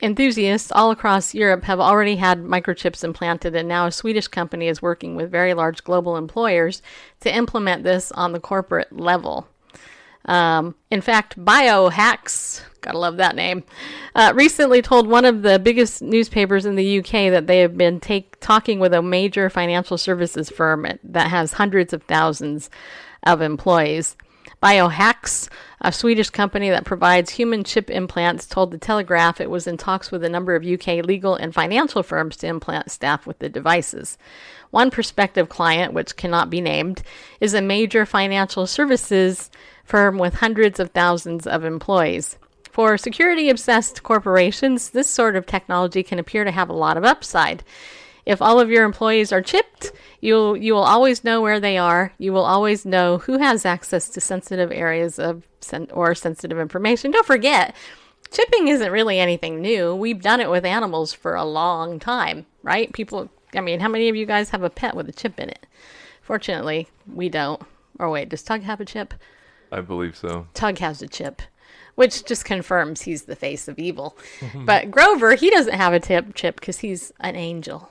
enthusiasts 0.00 0.70
all 0.70 0.90
across 0.90 1.34
Europe 1.34 1.64
have 1.64 1.80
already 1.80 2.16
had 2.16 2.44
microchips 2.44 3.02
implanted, 3.02 3.54
and 3.54 3.68
now 3.68 3.86
a 3.86 3.92
Swedish 3.92 4.28
company 4.28 4.68
is 4.68 4.80
working 4.80 5.16
with 5.16 5.30
very 5.30 5.54
large 5.54 5.82
global 5.82 6.16
employers 6.16 6.82
to 7.20 7.34
implement 7.34 7.82
this 7.82 8.12
on 8.12 8.32
the 8.32 8.40
corporate 8.40 8.92
level. 8.92 9.48
Um, 10.28 10.74
in 10.90 11.00
fact, 11.00 11.42
Biohax, 11.42 12.60
gotta 12.82 12.98
love 12.98 13.16
that 13.16 13.34
name, 13.34 13.64
uh, 14.14 14.32
recently 14.36 14.82
told 14.82 15.08
one 15.08 15.24
of 15.24 15.40
the 15.40 15.58
biggest 15.58 16.02
newspapers 16.02 16.66
in 16.66 16.76
the 16.76 16.98
UK 16.98 17.30
that 17.30 17.46
they 17.46 17.60
have 17.60 17.78
been 17.78 17.98
take, 17.98 18.38
talking 18.38 18.78
with 18.78 18.92
a 18.92 19.00
major 19.00 19.48
financial 19.48 19.96
services 19.96 20.50
firm 20.50 20.86
that 21.02 21.30
has 21.30 21.54
hundreds 21.54 21.94
of 21.94 22.02
thousands 22.02 22.68
of 23.22 23.40
employees. 23.40 24.16
Biohax, 24.62 25.48
a 25.80 25.92
Swedish 25.92 26.30
company 26.30 26.68
that 26.68 26.84
provides 26.84 27.30
human 27.30 27.62
chip 27.62 27.90
implants, 27.90 28.44
told 28.44 28.70
the 28.70 28.78
Telegraph 28.78 29.40
it 29.40 29.50
was 29.50 29.66
in 29.66 29.76
talks 29.76 30.10
with 30.10 30.24
a 30.24 30.28
number 30.28 30.56
of 30.56 30.66
UK 30.66 31.04
legal 31.04 31.36
and 31.36 31.54
financial 31.54 32.02
firms 32.02 32.36
to 32.38 32.48
implant 32.48 32.90
staff 32.90 33.26
with 33.26 33.38
the 33.38 33.48
devices. 33.48 34.18
One 34.70 34.90
prospective 34.90 35.48
client, 35.48 35.94
which 35.94 36.16
cannot 36.16 36.50
be 36.50 36.60
named, 36.60 37.02
is 37.40 37.54
a 37.54 37.62
major 37.62 38.04
financial 38.04 38.66
services 38.66 39.50
firm 39.88 40.18
with 40.18 40.34
hundreds 40.34 40.78
of 40.78 40.90
thousands 40.90 41.46
of 41.46 41.64
employees. 41.64 42.36
For 42.70 42.98
security 42.98 43.48
obsessed 43.48 44.02
corporations, 44.02 44.90
this 44.90 45.08
sort 45.08 45.34
of 45.34 45.46
technology 45.46 46.02
can 46.02 46.18
appear 46.18 46.44
to 46.44 46.50
have 46.50 46.68
a 46.68 46.74
lot 46.74 46.98
of 46.98 47.04
upside. 47.04 47.64
If 48.26 48.42
all 48.42 48.60
of 48.60 48.70
your 48.70 48.84
employees 48.84 49.32
are 49.32 49.40
chipped, 49.40 49.90
you'll 50.20 50.54
you 50.54 50.74
will 50.74 50.82
always 50.82 51.24
know 51.24 51.40
where 51.40 51.58
they 51.58 51.78
are. 51.78 52.12
You 52.18 52.34
will 52.34 52.44
always 52.44 52.84
know 52.84 53.16
who 53.18 53.38
has 53.38 53.64
access 53.64 54.10
to 54.10 54.20
sensitive 54.20 54.70
areas 54.70 55.18
of 55.18 55.48
sen- 55.60 55.88
or 55.92 56.14
sensitive 56.14 56.58
information. 56.58 57.10
Don't 57.10 57.26
forget, 57.26 57.74
chipping 58.30 58.68
isn't 58.68 58.92
really 58.92 59.18
anything 59.18 59.62
new. 59.62 59.96
We've 59.96 60.20
done 60.20 60.40
it 60.40 60.50
with 60.50 60.66
animals 60.66 61.14
for 61.14 61.34
a 61.34 61.44
long 61.44 61.98
time, 61.98 62.44
right? 62.62 62.92
People, 62.92 63.30
I 63.54 63.62
mean, 63.62 63.80
how 63.80 63.88
many 63.88 64.10
of 64.10 64.16
you 64.16 64.26
guys 64.26 64.50
have 64.50 64.62
a 64.62 64.68
pet 64.70 64.94
with 64.94 65.08
a 65.08 65.12
chip 65.12 65.40
in 65.40 65.48
it? 65.48 65.66
Fortunately, 66.20 66.88
we 67.10 67.30
don't. 67.30 67.62
Or 67.98 68.10
wait, 68.10 68.28
does 68.28 68.42
Tug 68.42 68.62
have 68.62 68.80
a 68.80 68.84
chip? 68.84 69.14
I 69.70 69.80
believe 69.80 70.16
so. 70.16 70.46
Tug 70.54 70.78
has 70.78 71.02
a 71.02 71.08
chip. 71.08 71.42
which 71.94 72.24
just 72.24 72.44
confirms 72.44 73.02
he's 73.02 73.24
the 73.24 73.34
face 73.34 73.66
of 73.66 73.76
evil. 73.78 74.16
but 74.54 74.88
Grover, 74.90 75.34
he 75.34 75.50
doesn't 75.50 75.74
have 75.74 75.92
a 75.92 75.98
tip 75.98 76.34
chip 76.34 76.60
because 76.60 76.78
he's 76.78 77.12
an 77.18 77.34
angel. 77.34 77.90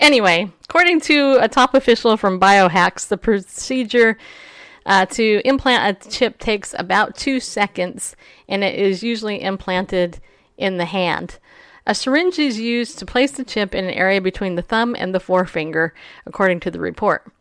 Anyway, 0.00 0.52
according 0.68 1.00
to 1.00 1.38
a 1.40 1.48
top 1.48 1.74
official 1.74 2.16
from 2.16 2.38
Biohax, 2.38 3.08
the 3.08 3.16
procedure 3.16 4.18
uh, 4.86 5.06
to 5.06 5.40
implant 5.44 6.06
a 6.06 6.10
chip 6.10 6.38
takes 6.38 6.74
about 6.78 7.16
two 7.16 7.40
seconds, 7.40 8.14
and 8.48 8.62
it 8.62 8.78
is 8.78 9.02
usually 9.02 9.42
implanted 9.42 10.20
in 10.56 10.76
the 10.76 10.84
hand. 10.84 11.38
A 11.86 11.94
syringe 11.94 12.38
is 12.38 12.60
used 12.60 12.98
to 12.98 13.06
place 13.06 13.32
the 13.32 13.44
chip 13.44 13.74
in 13.74 13.86
an 13.86 13.90
area 13.90 14.20
between 14.20 14.56
the 14.56 14.62
thumb 14.62 14.94
and 14.98 15.14
the 15.14 15.20
forefinger, 15.20 15.94
according 16.26 16.60
to 16.60 16.70
the 16.70 16.80
report. 16.80 17.32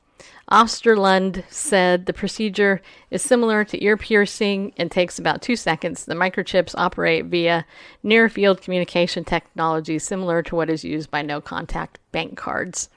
Osterlund 0.49 1.43
said 1.49 2.05
the 2.05 2.13
procedure 2.13 2.81
is 3.11 3.21
similar 3.21 3.65
to 3.65 3.83
ear 3.83 3.97
piercing 3.97 4.71
and 4.77 4.89
takes 4.89 5.19
about 5.19 5.41
two 5.41 5.57
seconds. 5.57 6.05
The 6.05 6.15
microchips 6.15 6.73
operate 6.77 7.25
via 7.25 7.65
near 8.01 8.29
field 8.29 8.61
communication 8.61 9.25
technology 9.25 9.99
similar 9.99 10.41
to 10.43 10.55
what 10.55 10.69
is 10.69 10.85
used 10.85 11.11
by 11.11 11.21
no 11.21 11.41
contact 11.41 11.99
bank 12.13 12.37
cards. 12.37 12.89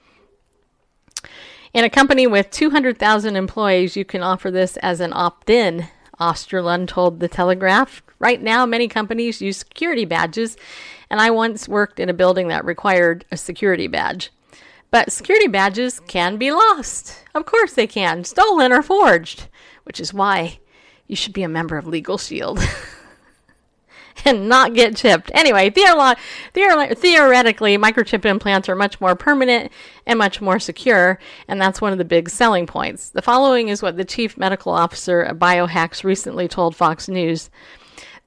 In 1.75 1.85
a 1.85 1.91
company 1.91 2.27
with 2.27 2.51
200,000 2.51 3.35
employees, 3.35 3.97
you 3.97 4.05
can 4.05 4.23
offer 4.23 4.51
this 4.51 4.77
as 4.79 5.01
an 5.01 5.13
opt 5.13 5.51
in, 5.51 5.89
Osterlund 6.21 6.87
told 6.87 7.19
The 7.19 7.29
Telegraph. 7.29 8.03
Right 8.21 8.41
now, 8.41 8.67
many 8.67 8.87
companies 8.87 9.41
use 9.41 9.59
security 9.59 10.05
badges, 10.05 10.57
and 11.09 11.21
I 11.21 11.31
once 11.31 11.69
worked 11.69 11.99
in 11.99 12.09
a 12.09 12.15
building 12.15 12.49
that 12.49 12.65
required 12.65 13.25
a 13.33 13.37
security 13.37 13.89
badge. 13.89 14.31
But 14.91 15.13
security 15.13 15.47
badges 15.47 16.01
can 16.01 16.37
be 16.37 16.51
lost. 16.51 17.25
Of 17.35 17.47
course 17.47 17.75
they 17.75 17.87
can, 17.87 18.25
stolen 18.25 18.73
or 18.73 18.83
forged, 18.83 19.49
which 19.85 20.01
is 20.01 20.13
why 20.13 20.59
you 21.07 21.17
should 21.17 21.33
be 21.33 21.43
a 21.43 21.49
member 21.49 21.77
of 21.77 21.87
Legal 21.87 22.19
Shield 22.19 22.61
and 24.25 24.49
not 24.49 24.75
get 24.75 24.97
chipped. 24.97 25.31
Anyway, 25.35 25.71
theolo- 25.71 26.17
theor- 26.55 26.97
theoretically, 26.97 27.77
microchip 27.79 28.25
implants 28.25 28.69
are 28.69 28.77
much 28.77 29.01
more 29.01 29.15
permanent 29.15 29.73
and 30.07 30.19
much 30.19 30.41
more 30.41 30.59
secure, 30.59 31.19
and 31.49 31.61
that's 31.61 31.81
one 31.81 31.93
of 31.93 31.99
the 31.99 32.05
big 32.05 32.29
selling 32.29 32.67
points. 32.67 33.11
The 33.11 33.23
following 33.23 33.69
is 33.69 33.83
what 33.83 33.97
the 33.97 34.05
chief 34.05 34.37
medical 34.37 34.73
officer 34.73 35.23
of 35.23 35.39
Biohax 35.39 36.05
recently 36.05 36.49
told 36.49 36.77
Fox 36.77 37.09
News. 37.09 37.51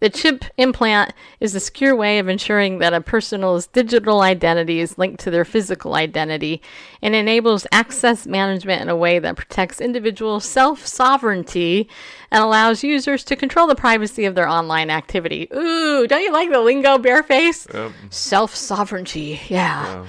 The 0.03 0.09
chip 0.09 0.43
implant 0.57 1.13
is 1.39 1.55
a 1.55 1.61
secure 1.61 1.95
way 1.95 2.19
of 2.19 2.27
ensuring 2.27 2.79
that 2.79 2.91
a 2.91 2.99
person's 2.99 3.67
digital 3.67 4.19
identity 4.19 4.81
is 4.81 4.97
linked 4.97 5.21
to 5.21 5.31
their 5.31 5.45
physical 5.45 5.95
identity 5.95 6.61
and 7.01 7.15
enables 7.15 7.65
access 7.71 8.27
management 8.27 8.81
in 8.81 8.89
a 8.89 8.97
way 8.97 9.17
that 9.19 9.37
protects 9.37 9.79
individual 9.79 10.41
self 10.41 10.85
sovereignty 10.85 11.87
and 12.31 12.43
allows 12.43 12.83
users 12.83 13.23
to 13.23 13.37
control 13.37 13.65
the 13.65 13.75
privacy 13.75 14.25
of 14.25 14.35
their 14.35 14.45
online 14.45 14.89
activity. 14.89 15.47
Ooh, 15.55 16.05
don't 16.05 16.21
you 16.21 16.33
like 16.33 16.51
the 16.51 16.59
lingo, 16.59 16.97
bareface? 16.97 17.65
Self 18.09 18.53
sovereignty, 18.53 19.39
yeah. 19.47 20.05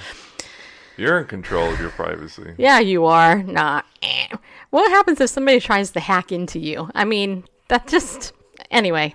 You're 0.97 1.21
in 1.21 1.27
control 1.29 1.73
of 1.73 1.79
your 1.79 1.91
privacy. 1.91 2.53
Yeah, 2.59 2.81
you 2.81 3.05
are. 3.05 3.45
Nah. 3.45 3.83
eh. 4.03 4.27
What 4.71 4.91
happens 4.91 5.21
if 5.21 5.31
somebody 5.31 5.61
tries 5.61 5.93
to 5.93 6.01
hack 6.01 6.33
into 6.33 6.59
you? 6.59 6.91
I 6.97 7.05
mean, 7.05 7.45
that 7.69 7.87
just. 7.87 8.33
Anyway. 8.73 9.15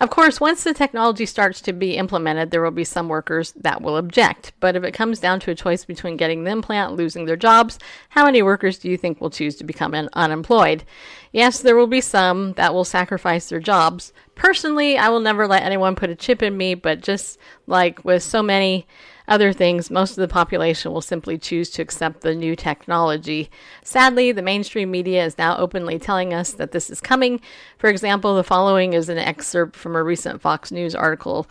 Of 0.00 0.10
course, 0.10 0.40
once 0.40 0.64
the 0.64 0.74
technology 0.74 1.24
starts 1.24 1.60
to 1.62 1.72
be 1.72 1.96
implemented, 1.96 2.50
there 2.50 2.62
will 2.62 2.72
be 2.72 2.84
some 2.84 3.08
workers 3.08 3.52
that 3.52 3.80
will 3.80 3.96
object. 3.96 4.52
But 4.58 4.74
if 4.74 4.82
it 4.82 4.92
comes 4.92 5.20
down 5.20 5.38
to 5.40 5.52
a 5.52 5.54
choice 5.54 5.84
between 5.84 6.16
getting 6.16 6.42
the 6.42 6.50
implant, 6.50 6.94
losing 6.94 7.26
their 7.26 7.36
jobs, 7.36 7.78
how 8.08 8.24
many 8.24 8.42
workers 8.42 8.78
do 8.78 8.90
you 8.90 8.96
think 8.96 9.20
will 9.20 9.30
choose 9.30 9.54
to 9.56 9.64
become 9.64 9.94
un- 9.94 10.08
unemployed? 10.14 10.84
Yes, 11.32 11.60
there 11.60 11.76
will 11.76 11.86
be 11.86 12.00
some 12.00 12.54
that 12.54 12.74
will 12.74 12.84
sacrifice 12.84 13.48
their 13.48 13.60
jobs. 13.60 14.12
Personally, 14.34 14.98
I 14.98 15.08
will 15.10 15.20
never 15.20 15.46
let 15.46 15.62
anyone 15.62 15.94
put 15.94 16.10
a 16.10 16.16
chip 16.16 16.42
in 16.42 16.56
me, 16.56 16.74
but 16.74 17.00
just 17.00 17.38
like 17.66 18.04
with 18.04 18.22
so 18.22 18.42
many 18.42 18.86
other 19.26 19.52
things, 19.52 19.90
most 19.90 20.12
of 20.12 20.16
the 20.16 20.28
population 20.28 20.92
will 20.92 21.00
simply 21.00 21.38
choose 21.38 21.70
to 21.70 21.82
accept 21.82 22.20
the 22.20 22.34
new 22.34 22.54
technology. 22.54 23.50
Sadly, 23.82 24.32
the 24.32 24.42
mainstream 24.42 24.90
media 24.90 25.24
is 25.24 25.38
now 25.38 25.56
openly 25.56 25.98
telling 25.98 26.34
us 26.34 26.52
that 26.52 26.72
this 26.72 26.90
is 26.90 27.00
coming. 27.00 27.40
For 27.78 27.88
example, 27.88 28.34
the 28.34 28.44
following 28.44 28.92
is 28.92 29.08
an 29.08 29.18
excerpt 29.18 29.76
from 29.76 29.96
a 29.96 30.02
recent 30.02 30.42
Fox 30.42 30.70
News 30.70 30.94
article 30.94 31.46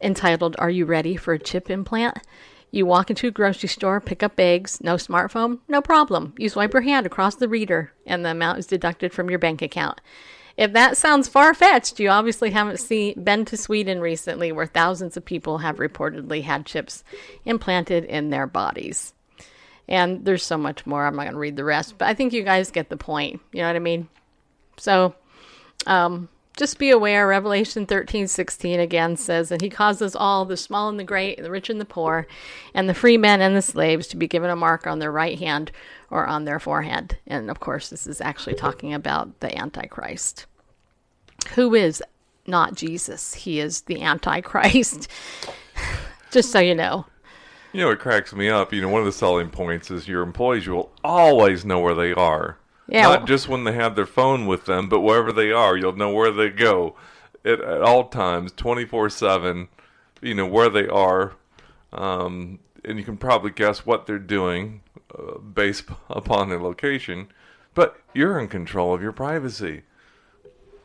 entitled, 0.00 0.56
Are 0.58 0.70
You 0.70 0.86
Ready 0.86 1.16
for 1.16 1.34
a 1.34 1.38
Chip 1.38 1.68
Implant? 1.70 2.18
You 2.70 2.86
walk 2.86 3.10
into 3.10 3.28
a 3.28 3.30
grocery 3.30 3.68
store, 3.68 4.00
pick 4.00 4.22
up 4.22 4.40
eggs, 4.40 4.80
no 4.80 4.94
smartphone, 4.94 5.58
no 5.68 5.82
problem. 5.82 6.32
You 6.38 6.48
swipe 6.48 6.72
your 6.72 6.80
hand 6.80 7.04
across 7.04 7.34
the 7.34 7.48
reader, 7.48 7.92
and 8.06 8.24
the 8.24 8.30
amount 8.30 8.58
is 8.58 8.66
deducted 8.66 9.12
from 9.12 9.28
your 9.28 9.38
bank 9.38 9.60
account. 9.60 10.00
If 10.56 10.72
that 10.72 10.96
sounds 10.96 11.28
far 11.28 11.54
fetched, 11.54 11.98
you 11.98 12.08
obviously 12.08 12.50
haven't 12.50 12.78
seen, 12.80 13.22
been 13.22 13.44
to 13.46 13.56
Sweden 13.56 14.00
recently, 14.00 14.52
where 14.52 14.66
thousands 14.66 15.16
of 15.16 15.24
people 15.24 15.58
have 15.58 15.76
reportedly 15.76 16.42
had 16.42 16.66
chips 16.66 17.04
implanted 17.44 18.04
in 18.04 18.30
their 18.30 18.46
bodies. 18.46 19.14
And 19.88 20.24
there's 20.24 20.44
so 20.44 20.56
much 20.56 20.86
more. 20.86 21.06
I'm 21.06 21.16
not 21.16 21.24
going 21.24 21.34
to 21.34 21.38
read 21.38 21.56
the 21.56 21.64
rest, 21.64 21.98
but 21.98 22.08
I 22.08 22.14
think 22.14 22.32
you 22.32 22.42
guys 22.42 22.70
get 22.70 22.88
the 22.88 22.96
point. 22.96 23.40
You 23.52 23.62
know 23.62 23.68
what 23.68 23.76
I 23.76 23.80
mean? 23.80 24.08
So, 24.76 25.14
um, 25.86 26.28
just 26.56 26.78
be 26.78 26.90
aware. 26.90 27.26
Revelation 27.26 27.86
13, 27.86 28.28
16 28.28 28.80
again 28.80 29.16
says, 29.16 29.48
that 29.48 29.62
he 29.62 29.70
causes 29.70 30.14
all, 30.14 30.44
the 30.44 30.56
small 30.56 30.88
and 30.88 30.98
the 30.98 31.04
great, 31.04 31.42
the 31.42 31.50
rich 31.50 31.70
and 31.70 31.80
the 31.80 31.84
poor, 31.84 32.26
and 32.74 32.88
the 32.88 32.94
free 32.94 33.16
men 33.16 33.40
and 33.40 33.56
the 33.56 33.62
slaves 33.62 34.06
to 34.08 34.16
be 34.16 34.28
given 34.28 34.50
a 34.50 34.56
mark 34.56 34.86
on 34.86 34.98
their 34.98 35.12
right 35.12 35.38
hand 35.38 35.72
or 36.10 36.26
on 36.26 36.44
their 36.44 36.60
forehead. 36.60 37.18
And 37.26 37.50
of 37.50 37.60
course, 37.60 37.88
this 37.88 38.06
is 38.06 38.20
actually 38.20 38.54
talking 38.54 38.92
about 38.92 39.40
the 39.40 39.56
Antichrist, 39.56 40.46
who 41.54 41.74
is 41.74 42.02
not 42.46 42.74
Jesus. 42.74 43.34
He 43.34 43.60
is 43.60 43.82
the 43.82 44.02
Antichrist. 44.02 45.08
just 46.30 46.50
so 46.50 46.58
you 46.58 46.74
know. 46.74 47.06
You 47.72 47.80
know, 47.80 47.90
it 47.90 48.00
cracks 48.00 48.34
me 48.34 48.50
up. 48.50 48.72
You 48.72 48.82
know, 48.82 48.88
one 48.88 49.00
of 49.00 49.06
the 49.06 49.12
selling 49.12 49.48
points 49.48 49.90
is 49.90 50.06
your 50.06 50.22
employees 50.22 50.66
you 50.66 50.72
will 50.72 50.92
always 51.02 51.64
know 51.64 51.80
where 51.80 51.94
they 51.94 52.12
are. 52.12 52.58
Yeah, 52.92 53.02
Not 53.04 53.18
well- 53.20 53.26
just 53.26 53.48
when 53.48 53.64
they 53.64 53.72
have 53.72 53.96
their 53.96 54.06
phone 54.06 54.46
with 54.46 54.66
them, 54.66 54.88
but 54.90 55.00
wherever 55.00 55.32
they 55.32 55.50
are, 55.50 55.76
you'll 55.78 55.96
know 55.96 56.10
where 56.10 56.30
they 56.30 56.50
go 56.50 56.94
at, 57.42 57.58
at 57.60 57.80
all 57.80 58.08
times, 58.08 58.52
24 58.52 59.08
7, 59.08 59.68
you 60.20 60.34
know, 60.34 60.46
where 60.46 60.68
they 60.68 60.86
are. 60.88 61.32
Um, 61.90 62.58
and 62.84 62.98
you 62.98 63.04
can 63.04 63.16
probably 63.16 63.50
guess 63.50 63.86
what 63.86 64.06
they're 64.06 64.18
doing 64.18 64.82
uh, 65.18 65.38
based 65.38 65.84
upon 66.10 66.50
their 66.50 66.60
location. 66.60 67.28
But 67.74 67.98
you're 68.12 68.38
in 68.38 68.48
control 68.48 68.94
of 68.94 69.00
your 69.00 69.12
privacy. 69.12 69.84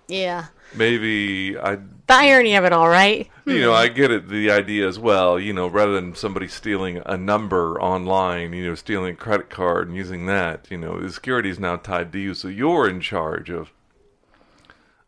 Yeah. 0.07 0.45
Maybe 0.75 1.57
I 1.57 1.75
The 1.75 2.13
irony 2.13 2.55
of 2.55 2.65
it 2.65 2.73
all, 2.73 2.87
right? 2.87 3.29
you 3.45 3.61
know, 3.61 3.73
I 3.73 3.87
get 3.87 4.11
it. 4.11 4.27
The 4.27 4.51
idea 4.51 4.87
as 4.87 4.99
well. 4.99 5.39
You 5.39 5.53
know, 5.53 5.67
rather 5.67 5.93
than 5.93 6.15
somebody 6.15 6.47
stealing 6.47 7.01
a 7.05 7.17
number 7.17 7.81
online, 7.81 8.53
you 8.53 8.65
know, 8.67 8.75
stealing 8.75 9.13
a 9.13 9.15
credit 9.15 9.49
card 9.49 9.87
and 9.87 9.95
using 9.95 10.25
that, 10.25 10.67
you 10.69 10.77
know, 10.77 10.99
the 10.99 11.11
security 11.11 11.49
is 11.49 11.59
now 11.59 11.77
tied 11.77 12.11
to 12.11 12.19
you, 12.19 12.33
so 12.33 12.47
you're 12.47 12.89
in 12.89 12.99
charge 12.99 13.49
of, 13.49 13.71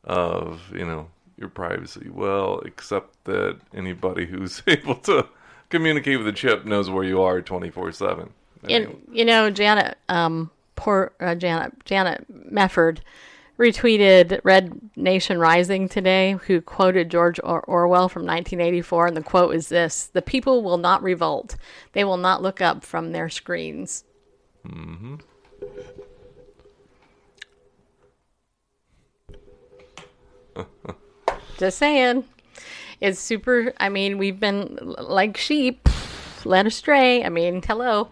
of 0.03 0.71
you 0.73 0.85
know, 0.85 1.09
your 1.37 1.49
privacy. 1.49 2.09
Well, 2.09 2.61
except 2.65 3.25
that 3.25 3.59
anybody 3.73 4.25
who's 4.25 4.63
able 4.67 4.95
to 4.95 5.27
communicate 5.69 6.17
with 6.17 6.25
the 6.25 6.33
chip 6.33 6.65
knows 6.65 6.89
where 6.89 7.03
you 7.03 7.21
are 7.21 7.41
twenty 7.41 7.69
four 7.69 7.91
seven. 7.91 8.31
And 8.67 9.01
you 9.11 9.23
know, 9.25 9.49
Janet, 9.49 9.97
um, 10.09 10.51
poor 10.75 11.11
uh, 11.19 11.35
Janet, 11.35 11.85
Janet 11.85 12.25
Mefford 12.53 12.99
retweeted 13.59 14.39
Red 14.43 14.79
Nation 14.95 15.37
Rising 15.37 15.89
today, 15.89 16.37
who 16.47 16.61
quoted 16.61 17.11
George 17.11 17.39
or- 17.43 17.61
Orwell 17.61 18.09
from 18.09 18.23
1984, 18.23 19.07
and 19.07 19.17
the 19.17 19.21
quote 19.21 19.53
is 19.53 19.69
this: 19.69 20.07
"The 20.07 20.21
people 20.21 20.63
will 20.63 20.77
not 20.77 21.03
revolt; 21.03 21.55
they 21.93 22.03
will 22.03 22.17
not 22.17 22.41
look 22.41 22.61
up 22.61 22.83
from 22.85 23.11
their 23.11 23.29
screens." 23.29 24.05
Mm-hmm. 24.65 25.15
Just 31.57 31.77
saying. 31.77 32.23
It's 33.01 33.19
super. 33.19 33.73
I 33.79 33.89
mean, 33.89 34.17
we've 34.17 34.39
been 34.39 34.77
like 34.81 35.37
sheep 35.37 35.87
led 36.45 36.67
astray. 36.67 37.23
I 37.23 37.29
mean, 37.29 37.61
hello. 37.61 38.09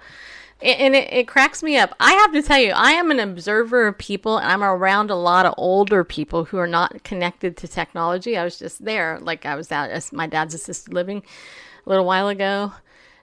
And 0.60 0.96
it, 0.96 1.14
it 1.14 1.28
cracks 1.28 1.62
me 1.62 1.78
up. 1.78 1.94
I 2.00 2.14
have 2.14 2.32
to 2.34 2.42
tell 2.42 2.58
you, 2.60 2.72
I 2.72 2.94
am 2.94 3.12
an 3.12 3.20
observer 3.20 3.88
of 3.88 3.98
people, 3.98 4.38
and 4.38 4.52
I'm 4.52 4.64
around 4.64 5.12
a 5.12 5.16
lot 5.16 5.46
of 5.46 5.54
older 5.56 6.04
people 6.04 6.46
who 6.46 6.58
are 6.58 6.68
not 6.68 7.04
connected 7.04 7.58
to 7.58 7.68
technology. 7.68 8.36
I 8.36 8.44
was 8.44 8.58
just 8.58 8.84
there, 8.84 9.20
like 9.22 9.46
I 9.46 9.56
was 9.56 9.72
at 9.72 10.12
my 10.12 10.26
dad's 10.26 10.56
assisted 10.56 10.94
living 10.94 11.22
a 11.86 11.90
little 11.90 12.06
while 12.06 12.28
ago, 12.28 12.74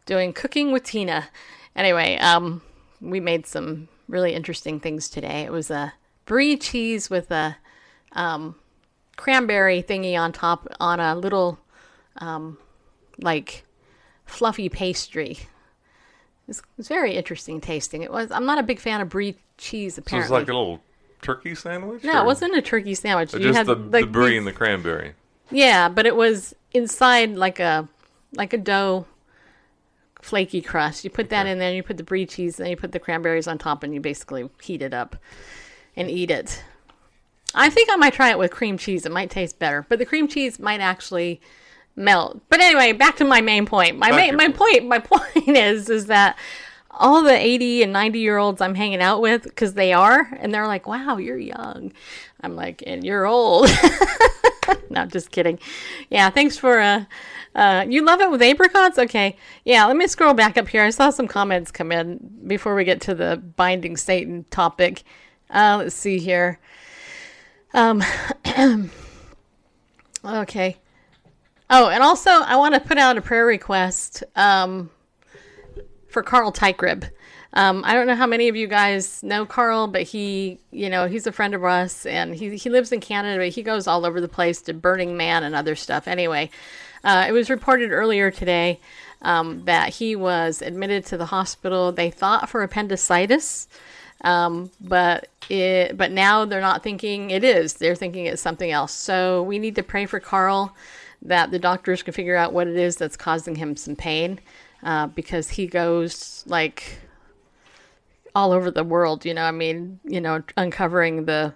doing 0.06 0.32
cooking 0.32 0.70
with 0.70 0.84
Tina. 0.84 1.28
Anyway, 1.74 2.16
um, 2.18 2.62
we 3.00 3.18
made 3.18 3.46
some 3.46 3.88
really 4.08 4.32
interesting 4.32 4.78
things 4.78 5.08
today. 5.08 5.42
It 5.42 5.50
was 5.50 5.70
a 5.70 5.92
brie 6.26 6.56
cheese 6.56 7.10
with 7.10 7.32
a 7.32 7.56
um, 8.12 8.54
cranberry 9.16 9.82
thingy 9.82 10.16
on 10.16 10.30
top 10.30 10.68
on 10.78 11.00
a 11.00 11.16
little 11.16 11.58
um, 12.18 12.58
like 13.18 13.64
fluffy 14.24 14.68
pastry. 14.68 15.38
It's, 16.48 16.62
it's 16.78 16.88
very 16.88 17.14
interesting 17.16 17.60
tasting. 17.60 18.02
It 18.02 18.12
was. 18.12 18.30
I'm 18.30 18.44
not 18.46 18.58
a 18.58 18.62
big 18.62 18.78
fan 18.80 19.00
of 19.00 19.08
brie 19.08 19.36
cheese. 19.58 19.94
So 19.94 20.00
Apparently, 20.00 20.24
it's 20.24 20.30
like 20.30 20.48
a 20.48 20.56
little 20.56 20.80
turkey 21.22 21.54
sandwich. 21.54 22.04
no, 22.04 22.18
or 22.18 22.22
it 22.22 22.26
wasn't 22.26 22.54
a 22.56 22.62
turkey 22.62 22.94
sandwich. 22.94 23.32
You 23.32 23.40
Just 23.40 23.56
had 23.56 23.66
the, 23.66 23.76
like 23.76 24.04
the 24.04 24.10
brie 24.10 24.30
these- 24.30 24.38
and 24.38 24.46
the 24.46 24.52
cranberry. 24.52 25.14
Yeah, 25.50 25.88
but 25.88 26.06
it 26.06 26.16
was 26.16 26.54
inside 26.72 27.34
like 27.36 27.60
a 27.60 27.88
like 28.32 28.52
a 28.52 28.58
dough 28.58 29.06
flaky 30.20 30.60
crust. 30.62 31.04
You 31.04 31.10
put 31.10 31.30
that 31.30 31.46
in 31.46 31.58
there, 31.58 31.68
and 31.68 31.76
you 31.76 31.82
put 31.82 31.96
the 31.96 32.02
brie 32.02 32.26
cheese, 32.26 32.58
and 32.58 32.64
then 32.64 32.70
you 32.70 32.76
put 32.76 32.92
the 32.92 32.98
cranberries 33.00 33.46
on 33.46 33.58
top, 33.58 33.82
and 33.82 33.94
you 33.94 34.00
basically 34.00 34.48
heat 34.62 34.82
it 34.82 34.94
up 34.94 35.16
and 35.96 36.10
eat 36.10 36.30
it. 36.30 36.62
I 37.54 37.70
think 37.70 37.88
I 37.90 37.96
might 37.96 38.14
try 38.14 38.30
it 38.30 38.38
with 38.38 38.50
cream 38.50 38.78
cheese. 38.78 39.06
It 39.06 39.12
might 39.12 39.30
taste 39.30 39.58
better, 39.58 39.86
but 39.88 39.98
the 39.98 40.04
cream 40.06 40.26
cheese 40.28 40.58
might 40.58 40.80
actually 40.80 41.40
melt. 41.96 42.40
But 42.48 42.60
anyway, 42.60 42.92
back 42.92 43.16
to 43.16 43.24
my 43.24 43.40
main 43.40 43.66
point. 43.66 43.98
My 43.98 44.10
main, 44.10 44.36
my 44.36 44.48
point, 44.48 44.86
my 44.86 44.98
point 45.00 45.48
is 45.56 45.88
is 45.88 46.06
that 46.06 46.36
all 46.90 47.22
the 47.22 47.36
80 47.36 47.82
and 47.82 47.92
90 47.92 48.18
year 48.20 48.38
olds 48.38 48.60
I'm 48.60 48.74
hanging 48.74 49.00
out 49.00 49.20
with 49.20 49.42
because 49.44 49.74
they 49.74 49.92
are 49.92 50.28
and 50.38 50.54
they're 50.54 50.66
like, 50.66 50.86
"Wow, 50.86 51.16
you're 51.18 51.38
young." 51.38 51.92
I'm 52.40 52.54
like, 52.54 52.82
"And 52.86 53.04
you're 53.04 53.26
old." 53.26 53.68
no, 54.90 55.06
just 55.06 55.30
kidding. 55.30 55.58
Yeah, 56.10 56.30
thanks 56.30 56.56
for 56.56 56.80
uh 56.80 57.04
uh 57.54 57.84
you 57.88 58.04
love 58.04 58.20
it 58.20 58.30
with 58.30 58.42
apricots? 58.42 58.98
Okay. 58.98 59.36
Yeah, 59.64 59.86
let 59.86 59.96
me 59.96 60.06
scroll 60.06 60.34
back 60.34 60.56
up 60.56 60.68
here. 60.68 60.82
I 60.82 60.90
saw 60.90 61.10
some 61.10 61.28
comments 61.28 61.70
come 61.70 61.92
in 61.92 62.18
before 62.46 62.74
we 62.74 62.84
get 62.84 63.00
to 63.02 63.14
the 63.14 63.42
binding 63.56 63.96
Satan 63.96 64.44
topic. 64.50 65.02
Uh 65.50 65.76
let's 65.78 65.94
see 65.94 66.18
here. 66.18 66.58
Um 67.72 68.02
Okay. 70.24 70.78
Oh, 71.76 71.88
and 71.88 72.04
also 72.04 72.30
I 72.30 72.54
want 72.54 72.74
to 72.74 72.80
put 72.80 72.98
out 72.98 73.18
a 73.18 73.20
prayer 73.20 73.44
request 73.44 74.22
um 74.36 74.90
for 76.08 76.22
Carl 76.22 76.52
Teichrib. 76.52 77.10
Um, 77.52 77.82
I 77.84 77.94
don't 77.94 78.06
know 78.06 78.14
how 78.14 78.28
many 78.28 78.46
of 78.46 78.54
you 78.54 78.68
guys 78.68 79.24
know 79.24 79.44
Carl, 79.44 79.88
but 79.88 80.02
he, 80.02 80.60
you 80.70 80.88
know, 80.88 81.08
he's 81.08 81.26
a 81.26 81.32
friend 81.32 81.52
of 81.52 81.64
us, 81.64 82.06
and 82.06 82.32
he 82.32 82.56
he 82.56 82.70
lives 82.70 82.92
in 82.92 83.00
Canada, 83.00 83.42
but 83.42 83.48
he 83.48 83.64
goes 83.64 83.88
all 83.88 84.06
over 84.06 84.20
the 84.20 84.28
place 84.28 84.62
to 84.62 84.72
Burning 84.72 85.16
Man 85.16 85.42
and 85.42 85.56
other 85.56 85.74
stuff. 85.74 86.06
Anyway, 86.06 86.48
uh, 87.02 87.24
it 87.26 87.32
was 87.32 87.50
reported 87.50 87.90
earlier 87.90 88.30
today 88.30 88.78
um, 89.22 89.64
that 89.64 89.94
he 89.94 90.14
was 90.14 90.62
admitted 90.62 91.04
to 91.06 91.16
the 91.16 91.26
hospital. 91.26 91.90
They 91.90 92.08
thought 92.08 92.48
for 92.48 92.62
appendicitis, 92.62 93.66
um, 94.20 94.70
but 94.80 95.26
it, 95.48 95.96
but 95.96 96.12
now 96.12 96.44
they're 96.44 96.60
not 96.60 96.84
thinking 96.84 97.30
it 97.30 97.42
is. 97.42 97.74
They're 97.74 97.96
thinking 97.96 98.26
it's 98.26 98.40
something 98.40 98.70
else. 98.70 98.92
So 98.92 99.42
we 99.42 99.58
need 99.58 99.74
to 99.74 99.82
pray 99.82 100.06
for 100.06 100.20
Carl 100.20 100.72
that 101.24 101.50
the 101.50 101.58
doctors 101.58 102.02
can 102.02 102.12
figure 102.12 102.36
out 102.36 102.52
what 102.52 102.68
it 102.68 102.76
is 102.76 102.96
that's 102.96 103.16
causing 103.16 103.56
him 103.56 103.76
some 103.76 103.96
pain, 103.96 104.40
uh, 104.82 105.06
because 105.08 105.48
he 105.50 105.66
goes 105.66 106.44
like 106.46 106.98
all 108.34 108.52
over 108.52 108.70
the 108.70 108.84
world. 108.84 109.24
You 109.24 109.34
know, 109.34 109.44
I 109.44 109.50
mean, 109.50 110.00
you 110.04 110.20
know, 110.20 110.42
uncovering 110.56 111.24
the 111.24 111.54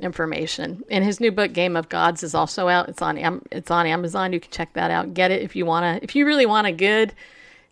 information. 0.00 0.84
And 0.90 1.04
his 1.04 1.20
new 1.20 1.32
book, 1.32 1.52
Game 1.52 1.76
of 1.76 1.88
Gods, 1.88 2.22
is 2.22 2.34
also 2.34 2.68
out. 2.68 2.88
It's 2.88 3.02
on 3.02 3.42
it's 3.50 3.70
on 3.70 3.86
Amazon. 3.86 4.32
You 4.32 4.40
can 4.40 4.50
check 4.50 4.72
that 4.74 4.90
out. 4.90 5.14
Get 5.14 5.30
it 5.30 5.42
if 5.42 5.56
you 5.56 5.66
wanna. 5.66 5.98
If 6.02 6.14
you 6.14 6.26
really 6.26 6.46
want 6.46 6.66
a 6.66 6.72
good 6.72 7.14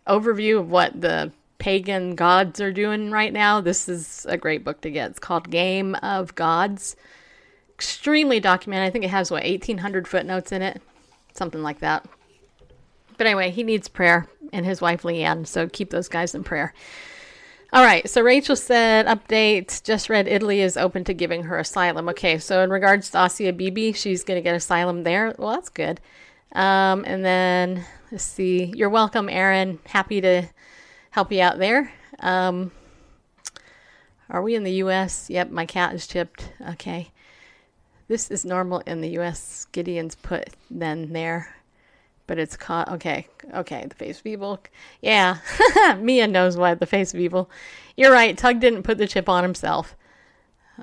overview 0.07 0.59
of 0.59 0.69
what 0.69 0.99
the 0.99 1.31
pagan 1.57 2.15
gods 2.15 2.59
are 2.59 2.71
doing 2.71 3.11
right 3.11 3.31
now, 3.31 3.61
this 3.61 3.87
is 3.87 4.25
a 4.27 4.37
great 4.37 4.63
book 4.63 4.81
to 4.81 4.91
get. 4.91 5.11
It's 5.11 5.19
called 5.19 5.49
Game 5.49 5.95
of 5.95 6.35
Gods. 6.35 6.95
Extremely 7.75 8.39
documented. 8.39 8.87
I 8.87 8.91
think 8.91 9.05
it 9.05 9.09
has 9.09 9.31
what 9.31 9.43
1,800 9.43 10.07
footnotes 10.07 10.51
in 10.51 10.61
it, 10.61 10.81
something 11.33 11.61
like 11.61 11.79
that. 11.79 12.05
But 13.17 13.27
anyway, 13.27 13.51
he 13.51 13.63
needs 13.63 13.87
prayer, 13.87 14.27
and 14.51 14.65
his 14.65 14.81
wife 14.81 15.03
Leanne. 15.03 15.45
So 15.45 15.67
keep 15.67 15.89
those 15.89 16.07
guys 16.07 16.33
in 16.33 16.43
prayer. 16.43 16.73
All 17.73 17.83
right. 17.83 18.07
So 18.07 18.21
Rachel 18.21 18.55
said, 18.55 19.07
update. 19.07 19.81
Just 19.83 20.07
read 20.07 20.27
Italy 20.27 20.61
is 20.61 20.77
open 20.77 21.03
to 21.05 21.13
giving 21.13 21.43
her 21.43 21.57
asylum. 21.57 22.07
Okay. 22.09 22.37
So 22.37 22.61
in 22.61 22.69
regards 22.69 23.09
to 23.09 23.25
Asia 23.25 23.51
Bibi, 23.51 23.93
she's 23.93 24.23
going 24.23 24.37
to 24.37 24.43
get 24.43 24.55
asylum 24.55 25.03
there. 25.03 25.33
Well, 25.39 25.53
that's 25.53 25.69
good. 25.69 25.99
Um, 26.51 27.03
and 27.07 27.25
then 27.25 27.83
let's 28.11 28.23
see. 28.23 28.71
You're 28.75 28.89
welcome, 28.89 29.27
Aaron. 29.27 29.79
Happy 29.87 30.21
to 30.21 30.43
help 31.09 31.31
you 31.31 31.41
out 31.41 31.57
there. 31.57 31.91
Um, 32.19 32.71
are 34.29 34.43
we 34.43 34.53
in 34.53 34.63
the 34.63 34.73
U.S.? 34.73 35.31
Yep. 35.31 35.49
My 35.49 35.65
cat 35.65 35.95
is 35.95 36.05
chipped. 36.05 36.51
Okay. 36.73 37.11
This 38.13 38.29
is 38.29 38.45
normal 38.45 38.83
in 38.85 39.01
the 39.01 39.09
U.S. 39.17 39.65
Gideon's 39.71 40.13
put 40.13 40.49
then 40.69 41.13
there 41.13 41.55
but 42.27 42.37
it's 42.37 42.55
caught. 42.55 42.89
Okay, 42.89 43.27
okay. 43.55 43.87
The 43.89 43.95
face 43.95 44.19
of 44.19 44.27
evil. 44.27 44.59
Yeah, 45.01 45.37
Mia 45.99 46.27
knows 46.27 46.55
why 46.55 46.75
the 46.75 46.85
face 46.85 47.11
of 47.15 47.19
evil. 47.19 47.49
You're 47.97 48.11
right. 48.11 48.37
Tug 48.37 48.59
didn't 48.59 48.83
put 48.83 48.99
the 48.99 49.07
chip 49.07 49.27
on 49.27 49.43
himself. 49.43 49.95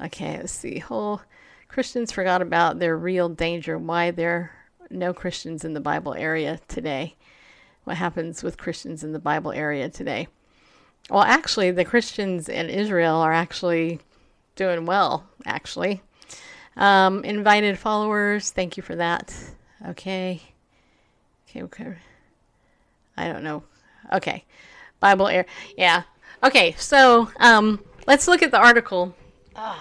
Okay, 0.02 0.38
let's 0.38 0.50
see. 0.50 0.80
Whole 0.80 1.20
Christians 1.68 2.10
forgot 2.10 2.42
about 2.42 2.80
their 2.80 2.96
real 2.96 3.28
danger. 3.28 3.78
Why 3.78 4.10
there 4.10 4.34
are 4.80 4.88
no 4.90 5.14
Christians 5.14 5.64
in 5.64 5.74
the 5.74 5.80
Bible 5.80 6.14
area 6.14 6.58
today? 6.66 7.14
What 7.84 7.96
happens 7.96 8.42
with 8.42 8.58
Christians 8.58 9.04
in 9.04 9.12
the 9.12 9.20
Bible 9.20 9.52
area 9.52 9.88
today? 9.88 10.26
Well, 11.08 11.22
actually, 11.22 11.70
the 11.70 11.84
Christians 11.84 12.48
in 12.48 12.68
Israel 12.68 13.18
are 13.18 13.32
actually 13.32 14.00
doing 14.56 14.84
well. 14.84 15.28
Actually, 15.46 16.02
um, 16.80 17.24
invited 17.24 17.78
followers. 17.78 18.50
Thank 18.50 18.76
you 18.76 18.82
for 18.82 18.96
that. 18.96 19.32
Okay. 19.86 20.40
Okay, 21.48 21.62
okay. 21.62 21.94
I 23.16 23.28
don't 23.28 23.44
know. 23.44 23.62
Okay. 24.12 24.44
Bible 24.98 25.28
air. 25.28 25.46
Yeah. 25.76 26.02
Okay, 26.42 26.74
so 26.78 27.30
um, 27.38 27.84
let's 28.06 28.26
look 28.26 28.42
at 28.42 28.50
the 28.50 28.58
article 28.58 29.14
uh, 29.54 29.78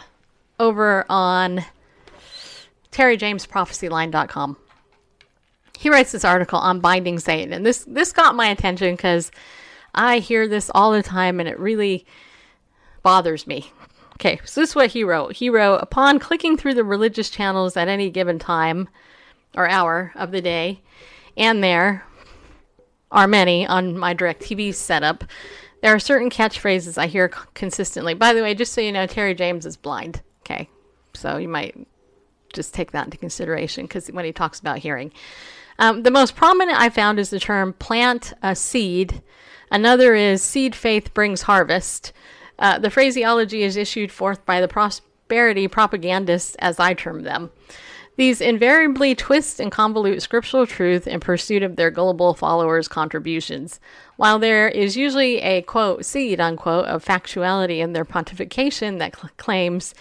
over 0.59 1.05
on 1.09 1.63
terryjamesprophecyline.com. 2.91 4.57
He 5.77 5.89
writes 5.89 6.11
this 6.11 6.25
article 6.25 6.59
on 6.59 6.81
binding 6.81 7.19
Satan, 7.19 7.53
and 7.53 7.65
this 7.65 7.85
this 7.85 8.11
got 8.11 8.35
my 8.35 8.47
attention 8.47 8.95
because 8.95 9.31
I 9.95 10.19
hear 10.19 10.45
this 10.45 10.69
all 10.75 10.91
the 10.91 11.03
time, 11.03 11.39
and 11.39 11.47
it 11.47 11.57
really 11.57 12.05
bothers 13.01 13.47
me. 13.47 13.71
Okay, 14.19 14.39
so 14.43 14.59
this 14.59 14.71
is 14.71 14.75
what 14.75 14.91
he 14.91 15.03
wrote. 15.03 15.37
He 15.37 15.49
wrote, 15.49 15.77
upon 15.77 16.19
clicking 16.19 16.57
through 16.57 16.73
the 16.73 16.83
religious 16.83 17.29
channels 17.29 17.77
at 17.77 17.87
any 17.87 18.09
given 18.09 18.37
time 18.37 18.89
or 19.55 19.69
hour 19.69 20.11
of 20.15 20.31
the 20.31 20.41
day, 20.41 20.81
and 21.37 21.63
there 21.63 22.03
are 23.11 23.27
many 23.27 23.65
on 23.65 23.97
my 23.97 24.13
direct 24.13 24.41
TV 24.41 24.73
setup. 24.73 25.23
There 25.81 25.93
are 25.93 25.99
certain 25.99 26.29
catchphrases 26.29 26.97
I 26.97 27.07
hear 27.07 27.29
consistently. 27.53 28.13
By 28.13 28.33
the 28.33 28.41
way, 28.41 28.53
just 28.53 28.73
so 28.73 28.81
you 28.81 28.91
know, 28.91 29.07
Terry 29.07 29.33
James 29.33 29.65
is 29.65 29.77
blind. 29.77 30.21
Okay. 30.41 30.69
So 31.13 31.37
you 31.37 31.47
might 31.47 31.87
just 32.53 32.73
take 32.73 32.91
that 32.91 33.05
into 33.05 33.17
consideration 33.17 33.85
because 33.85 34.07
when 34.07 34.25
he 34.25 34.33
talks 34.33 34.59
about 34.59 34.79
hearing. 34.79 35.11
Um, 35.77 36.03
the 36.03 36.11
most 36.11 36.35
prominent 36.35 36.77
I 36.77 36.89
found 36.89 37.19
is 37.19 37.29
the 37.29 37.39
term 37.39 37.73
plant 37.73 38.33
a 38.43 38.55
seed. 38.55 39.21
Another 39.71 40.13
is 40.13 40.43
seed 40.43 40.75
faith 40.75 41.13
brings 41.13 41.43
harvest. 41.43 42.11
Uh, 42.59 42.77
the 42.77 42.91
phraseology 42.91 43.63
is 43.63 43.77
issued 43.77 44.11
forth 44.11 44.45
by 44.45 44.61
the 44.61 44.67
prosperity 44.67 45.67
propagandists, 45.67 46.55
as 46.59 46.79
I 46.79 46.93
term 46.93 47.23
them. 47.23 47.51
These 48.17 48.41
invariably 48.41 49.15
twist 49.15 49.61
and 49.61 49.71
convolute 49.71 50.21
scriptural 50.21 50.67
truth 50.67 51.07
in 51.07 51.21
pursuit 51.21 51.63
of 51.63 51.77
their 51.77 51.89
gullible 51.89 52.33
followers' 52.33 52.89
contributions. 52.89 53.79
While 54.17 54.39
there 54.39 54.67
is 54.67 54.97
usually 54.97 55.37
a 55.39 55.61
quote, 55.61 56.03
seed 56.03 56.41
unquote, 56.41 56.85
of 56.87 57.05
factuality 57.05 57.79
in 57.79 57.93
their 57.93 58.03
pontification 58.03 58.99
that 58.99 59.15
cl- 59.15 59.31
claims 59.37 59.95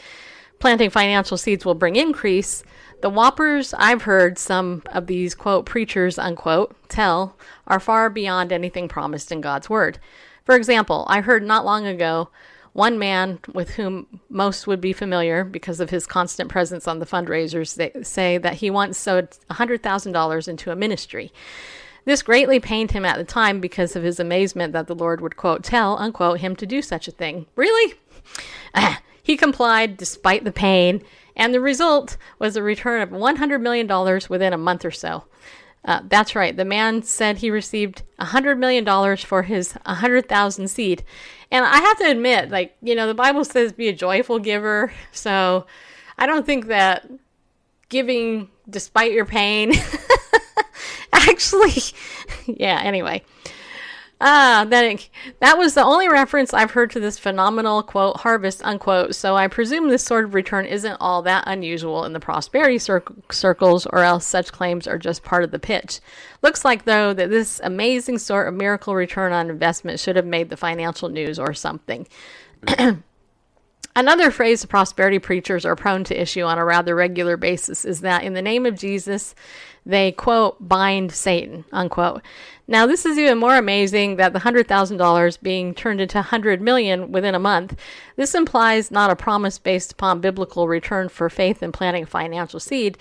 planting 0.59 0.91
financial 0.91 1.37
seeds 1.37 1.65
will 1.65 1.77
bring 1.77 1.95
increase, 1.95 2.65
the 3.03 3.11
whoppers 3.11 3.73
I've 3.75 4.03
heard 4.03 4.37
some 4.37 4.83
of 4.87 5.07
these 5.07 5.37
quote 5.37 5.65
preachers 5.65 6.19
unquote 6.19 6.75
tell 6.89 7.37
are 7.69 7.79
far 7.79 8.11
beyond 8.11 8.51
anything 8.51 8.89
promised 8.89 9.31
in 9.31 9.41
God's 9.41 9.71
word. 9.71 10.01
For 10.49 10.57
example, 10.57 11.05
I 11.09 11.21
heard 11.21 11.43
not 11.43 11.67
long 11.67 11.87
ago 11.87 12.31
one 12.73 12.99
man 12.99 13.39
with 13.53 13.75
whom 13.75 14.21
most 14.31 14.67
would 14.67 14.81
be 14.81 14.95
familiar 14.95 15.45
because 15.45 15.79
of 15.79 15.91
his 15.91 16.07
constant 16.07 16.49
presence 16.49 16.89
on 16.89 17.01
the 17.01 17.05
fundraisers 17.05 18.07
say 18.07 18.39
that 18.39 18.55
he 18.55 18.71
once 18.71 18.97
sowed 18.97 19.29
$100,000 19.51 20.49
into 20.49 20.71
a 20.71 20.75
ministry. 20.75 21.35
This 22.07 22.23
greatly 22.23 22.61
pained 22.61 22.93
him 22.93 23.05
at 23.05 23.19
the 23.19 23.25
time 23.25 23.61
because 23.61 23.95
of 23.95 24.03
his 24.03 24.19
amazement 24.19 24.73
that 24.73 24.87
the 24.87 24.95
Lord 24.95 25.21
would, 25.21 25.37
quote, 25.37 25.63
tell, 25.63 25.99
unquote, 25.99 26.41
him 26.41 26.57
to 26.57 26.65
do 26.65 26.81
such 26.81 27.09
a 27.09 27.13
thing. 27.13 27.45
Really? 27.55 27.97
He 29.23 29.37
complied 29.37 29.99
despite 29.99 30.45
the 30.45 30.53
pain, 30.53 31.03
and 31.37 31.53
the 31.53 31.61
result 31.61 32.17
was 32.39 32.57
a 32.57 32.63
return 32.63 33.03
of 33.03 33.11
$100 33.11 33.61
million 33.61 33.87
within 34.31 34.55
a 34.55 34.57
month 34.57 34.87
or 34.87 34.91
so. 34.91 35.25
Uh, 35.89 36.03
that's 36.07 36.37
right. 36.37 36.55
The 36.55 36.67
man 36.67 37.03
said 37.03 37.39
he 37.39 37.51
received 37.51 38.03
$100 38.21 38.59
million 38.59 39.17
for 39.17 39.45
his 39.45 39.73
100,000 39.73 40.69
seed. 40.69 41.03
And 41.51 41.65
I 41.65 41.79
have 41.79 41.99
to 42.01 42.11
admit, 42.11 42.51
like, 42.51 42.77
you 42.83 42.95
know, 42.95 43.07
the 43.07 43.15
Bible 43.15 43.43
says 43.43 43.73
be 43.73 43.89
a 43.89 43.95
joyful 43.95 44.39
giver. 44.39 44.93
So 45.13 45.67
I 46.19 46.27
don't 46.27 46.45
think 46.45 46.67
that 46.67 47.11
giving 47.89 48.51
despite 48.69 49.13
your 49.13 49.25
pain 49.25 49.73
actually, 51.13 51.83
yeah, 52.47 52.81
anyway. 52.85 53.23
Ah, 54.21 54.67
that 54.69 55.09
that 55.39 55.59
was 55.59 55.75
the 55.75 55.85
only 55.85 56.09
reference 56.09 56.53
I've 56.53 56.73
heard 56.73 56.91
to 56.91 57.01
this 57.01 57.19
phenomenal 57.19 57.85
quote 57.85 58.17
harvest 58.19 58.63
unquote. 58.65 59.15
So 59.15 59.37
I 59.37 59.47
presume 59.47 59.89
this 59.89 60.03
sort 60.03 60.25
of 60.25 60.35
return 60.35 60.67
isn't 60.67 60.97
all 61.01 61.23
that 61.23 61.45
unusual 61.47 62.05
in 62.05 62.13
the 62.15 62.21
prosperity 62.21 62.79
cir- 62.79 63.05
circles, 63.31 63.87
or 63.87 64.01
else 64.01 64.27
such 64.27 64.51
claims 64.51 64.89
are 64.89 64.99
just 64.99 65.23
part 65.23 65.45
of 65.45 65.53
the 65.53 65.61
pitch. 65.61 66.01
Looks 66.43 66.65
like 66.65 66.85
though 66.85 67.13
that 67.13 67.31
this 67.31 67.61
amazing 67.63 68.19
sort 68.19 68.49
of 68.49 68.55
miracle 68.55 68.95
return 68.97 69.33
on 69.33 69.51
investment 69.51 70.01
should 70.01 70.17
have 70.17 70.27
made 70.27 70.51
the 70.51 70.57
financial 70.57 71.09
news 71.09 71.39
or 71.39 71.55
something. 71.55 72.09
Another 73.99 74.31
phrase 74.31 74.65
prosperity 74.65 75.19
preachers 75.19 75.65
are 75.65 75.75
prone 75.75 76.05
to 76.05 76.23
issue 76.23 76.43
on 76.43 76.57
a 76.57 76.65
rather 76.65 76.95
regular 76.95 77.37
basis 77.37 77.85
is 77.85 78.03
that 78.03 78.23
in 78.23 78.33
the 78.33 78.41
name 78.41 78.65
of 78.65 78.79
Jesus, 78.79 79.35
they 79.85 80.13
quote 80.13 80.57
bind 80.61 81.11
Satan 81.11 81.65
unquote. 81.73 82.23
Now 82.69 82.87
this 82.87 83.05
is 83.05 83.19
even 83.19 83.39
more 83.39 83.57
amazing 83.57 84.15
that 84.15 84.33
the 84.33 84.39
hundred 84.39 84.69
thousand 84.69 84.99
dollars 84.99 85.37
being 85.37 85.75
turned 85.75 86.01
into 86.01 86.23
hundred 86.23 86.63
million 86.63 87.11
within 87.11 87.35
a 87.35 87.41
month. 87.41 87.75
This 88.15 88.37
implies 88.37 88.93
not 88.93 89.11
a 89.11 89.17
promise 89.17 89.59
based 89.59 89.95
upon 89.95 90.21
biblical 90.21 90.69
return 90.69 91.09
for 91.09 91.29
faith 91.29 91.61
in 91.61 91.73
planting 91.73 92.07
financial 92.07 92.61
seed, 92.61 92.99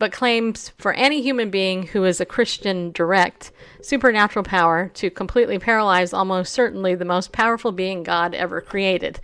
but 0.00 0.10
claims 0.10 0.72
for 0.78 0.92
any 0.94 1.22
human 1.22 1.50
being 1.50 1.84
who 1.84 2.02
is 2.02 2.20
a 2.20 2.26
Christian 2.26 2.90
direct 2.90 3.52
supernatural 3.82 4.44
power 4.44 4.90
to 4.94 5.10
completely 5.10 5.60
paralyze 5.60 6.12
almost 6.12 6.52
certainly 6.52 6.96
the 6.96 7.04
most 7.04 7.30
powerful 7.30 7.70
being 7.70 8.02
God 8.02 8.34
ever 8.34 8.60
created. 8.60 9.20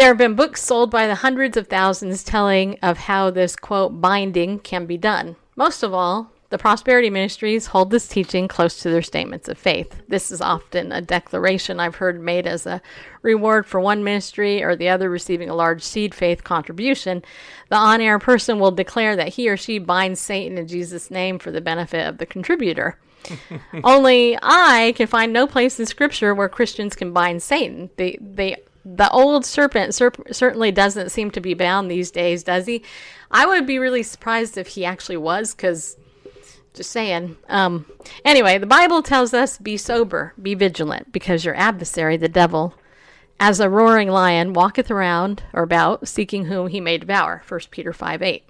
There 0.00 0.08
have 0.08 0.16
been 0.16 0.34
books 0.34 0.62
sold 0.62 0.90
by 0.90 1.06
the 1.06 1.16
hundreds 1.16 1.58
of 1.58 1.66
thousands 1.66 2.24
telling 2.24 2.78
of 2.80 2.96
how 2.96 3.30
this 3.30 3.54
quote 3.54 4.00
binding 4.00 4.60
can 4.60 4.86
be 4.86 4.96
done. 4.96 5.36
Most 5.56 5.82
of 5.82 5.92
all, 5.92 6.32
the 6.48 6.56
prosperity 6.56 7.10
ministries 7.10 7.66
hold 7.66 7.90
this 7.90 8.08
teaching 8.08 8.48
close 8.48 8.80
to 8.80 8.88
their 8.88 9.02
statements 9.02 9.46
of 9.46 9.58
faith. 9.58 10.00
This 10.08 10.30
is 10.30 10.40
often 10.40 10.90
a 10.90 11.02
declaration 11.02 11.78
I've 11.78 11.96
heard 11.96 12.18
made 12.18 12.46
as 12.46 12.64
a 12.64 12.80
reward 13.20 13.66
for 13.66 13.78
one 13.78 14.02
ministry 14.02 14.62
or 14.64 14.74
the 14.74 14.88
other 14.88 15.10
receiving 15.10 15.50
a 15.50 15.54
large 15.54 15.82
seed 15.82 16.14
faith 16.14 16.44
contribution. 16.44 17.22
The 17.68 17.76
on 17.76 18.00
air 18.00 18.18
person 18.18 18.58
will 18.58 18.70
declare 18.70 19.16
that 19.16 19.34
he 19.34 19.50
or 19.50 19.58
she 19.58 19.78
binds 19.78 20.18
Satan 20.18 20.56
in 20.56 20.66
Jesus' 20.66 21.10
name 21.10 21.38
for 21.38 21.50
the 21.50 21.60
benefit 21.60 22.08
of 22.08 22.16
the 22.16 22.24
contributor. 22.24 22.98
Only 23.84 24.38
I 24.40 24.94
can 24.96 25.08
find 25.08 25.30
no 25.30 25.46
place 25.46 25.78
in 25.78 25.84
Scripture 25.84 26.34
where 26.34 26.48
Christians 26.48 26.96
can 26.96 27.12
bind 27.12 27.42
Satan. 27.42 27.90
They 27.96 28.16
they 28.18 28.56
the 28.84 29.10
old 29.10 29.44
serpent 29.44 29.94
cer- 29.94 30.12
certainly 30.32 30.70
doesn't 30.70 31.10
seem 31.10 31.30
to 31.32 31.40
be 31.40 31.54
bound 31.54 31.90
these 31.90 32.10
days, 32.10 32.42
does 32.42 32.66
he? 32.66 32.82
I 33.30 33.46
would 33.46 33.66
be 33.66 33.78
really 33.78 34.02
surprised 34.02 34.56
if 34.56 34.68
he 34.68 34.84
actually 34.84 35.18
was, 35.18 35.54
because 35.54 35.96
just 36.74 36.90
saying. 36.90 37.36
Um, 37.48 37.86
anyway, 38.24 38.58
the 38.58 38.66
Bible 38.66 39.02
tells 39.02 39.34
us 39.34 39.58
be 39.58 39.76
sober, 39.76 40.34
be 40.40 40.54
vigilant, 40.54 41.12
because 41.12 41.44
your 41.44 41.56
adversary, 41.56 42.16
the 42.16 42.28
devil, 42.28 42.74
as 43.38 43.60
a 43.60 43.70
roaring 43.70 44.08
lion, 44.08 44.52
walketh 44.52 44.90
around 44.90 45.42
or 45.52 45.62
about, 45.62 46.06
seeking 46.06 46.46
whom 46.46 46.68
he 46.68 46.80
may 46.80 46.98
devour. 46.98 47.42
1 47.46 47.60
Peter 47.70 47.92
5 47.92 48.22
8. 48.22 48.44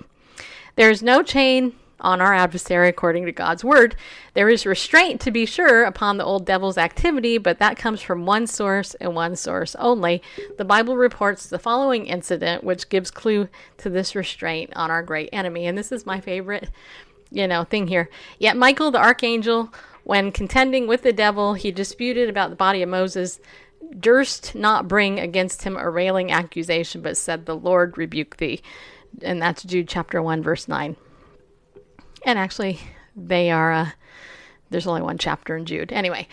There 0.76 0.90
is 0.90 1.02
no 1.02 1.22
chain 1.22 1.74
on 2.00 2.20
our 2.20 2.34
adversary 2.34 2.88
according 2.88 3.26
to 3.26 3.32
God's 3.32 3.64
word. 3.64 3.96
There 4.34 4.48
is 4.48 4.66
restraint, 4.66 5.20
to 5.22 5.30
be 5.30 5.46
sure, 5.46 5.84
upon 5.84 6.16
the 6.16 6.24
old 6.24 6.46
devil's 6.46 6.78
activity, 6.78 7.38
but 7.38 7.58
that 7.58 7.76
comes 7.76 8.00
from 8.00 8.26
one 8.26 8.46
source 8.46 8.94
and 8.94 9.14
one 9.14 9.36
source 9.36 9.74
only. 9.76 10.22
The 10.58 10.64
Bible 10.64 10.96
reports 10.96 11.46
the 11.46 11.58
following 11.58 12.06
incident, 12.06 12.64
which 12.64 12.88
gives 12.88 13.10
clue 13.10 13.48
to 13.78 13.90
this 13.90 14.14
restraint 14.14 14.72
on 14.76 14.90
our 14.90 15.02
great 15.02 15.30
enemy. 15.32 15.66
And 15.66 15.76
this 15.76 15.92
is 15.92 16.06
my 16.06 16.20
favorite, 16.20 16.70
you 17.30 17.46
know, 17.46 17.64
thing 17.64 17.86
here. 17.88 18.08
Yet 18.38 18.56
Michael, 18.56 18.90
the 18.90 18.98
archangel, 18.98 19.72
when 20.04 20.32
contending 20.32 20.86
with 20.86 21.02
the 21.02 21.12
devil, 21.12 21.54
he 21.54 21.70
disputed 21.70 22.28
about 22.28 22.50
the 22.50 22.56
body 22.56 22.82
of 22.82 22.88
Moses. 22.88 23.40
Durst 23.98 24.54
not 24.54 24.88
bring 24.88 25.18
against 25.18 25.62
him 25.62 25.76
a 25.76 25.90
railing 25.90 26.30
accusation, 26.30 27.00
but 27.00 27.16
said, 27.16 27.46
The 27.46 27.56
Lord 27.56 27.98
rebuke 27.98 28.36
thee. 28.36 28.62
And 29.22 29.42
that's 29.42 29.62
Jude 29.62 29.88
chapter 29.88 30.22
1, 30.22 30.42
verse 30.42 30.68
9. 30.68 30.96
And 32.24 32.38
actually, 32.38 32.80
they 33.16 33.50
are, 33.50 33.72
uh, 33.72 33.90
there's 34.70 34.86
only 34.86 35.02
one 35.02 35.18
chapter 35.18 35.56
in 35.56 35.64
Jude. 35.64 35.92
Anyway, 35.92 36.28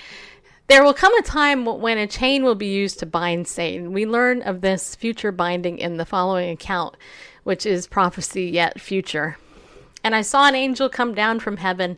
there 0.67 0.83
will 0.83 0.93
come 0.93 1.15
a 1.17 1.21
time 1.21 1.65
when 1.65 1.97
a 1.97 2.07
chain 2.07 2.43
will 2.43 2.55
be 2.55 2.67
used 2.67 2.99
to 2.99 3.05
bind 3.05 3.47
Satan. 3.47 3.93
We 3.93 4.05
learn 4.05 4.41
of 4.41 4.61
this 4.61 4.95
future 4.95 5.31
binding 5.31 5.77
in 5.77 5.97
the 5.97 6.05
following 6.05 6.49
account, 6.49 6.95
which 7.43 7.65
is 7.65 7.87
prophecy 7.87 8.45
yet 8.45 8.81
future. 8.81 9.37
And 10.03 10.13
I 10.13 10.21
saw 10.21 10.47
an 10.47 10.55
angel 10.55 10.89
come 10.89 11.13
down 11.13 11.39
from 11.39 11.57
heaven, 11.57 11.97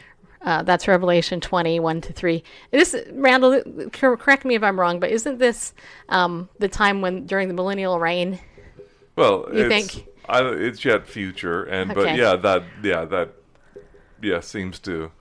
Uh, 0.43 0.63
that's 0.63 0.87
Revelation 0.87 1.39
20, 1.39 1.79
1 1.79 2.01
to 2.01 2.13
3. 2.13 2.43
This, 2.71 2.95
Randall, 3.11 3.61
correct 3.91 4.43
me 4.43 4.55
if 4.55 4.63
I'm 4.63 4.79
wrong, 4.79 4.99
but 4.99 5.11
isn't 5.11 5.37
this 5.37 5.73
um, 6.09 6.49
the 6.57 6.67
time 6.67 7.01
when, 7.01 7.25
during 7.27 7.47
the 7.47 7.53
millennial 7.53 7.99
reign? 7.99 8.39
Well, 9.15 9.45
You 9.53 9.65
it's, 9.69 9.93
think? 9.93 10.07
I, 10.27 10.41
it's 10.43 10.83
yet 10.83 11.05
future, 11.07 11.63
and 11.65 11.93
but 11.93 12.15
yeah, 12.15 12.35
that 12.37 12.63
yeah 12.81 13.05
that 13.05 13.33
yeah 14.21 14.39
seems 14.39 14.79
to 14.79 15.11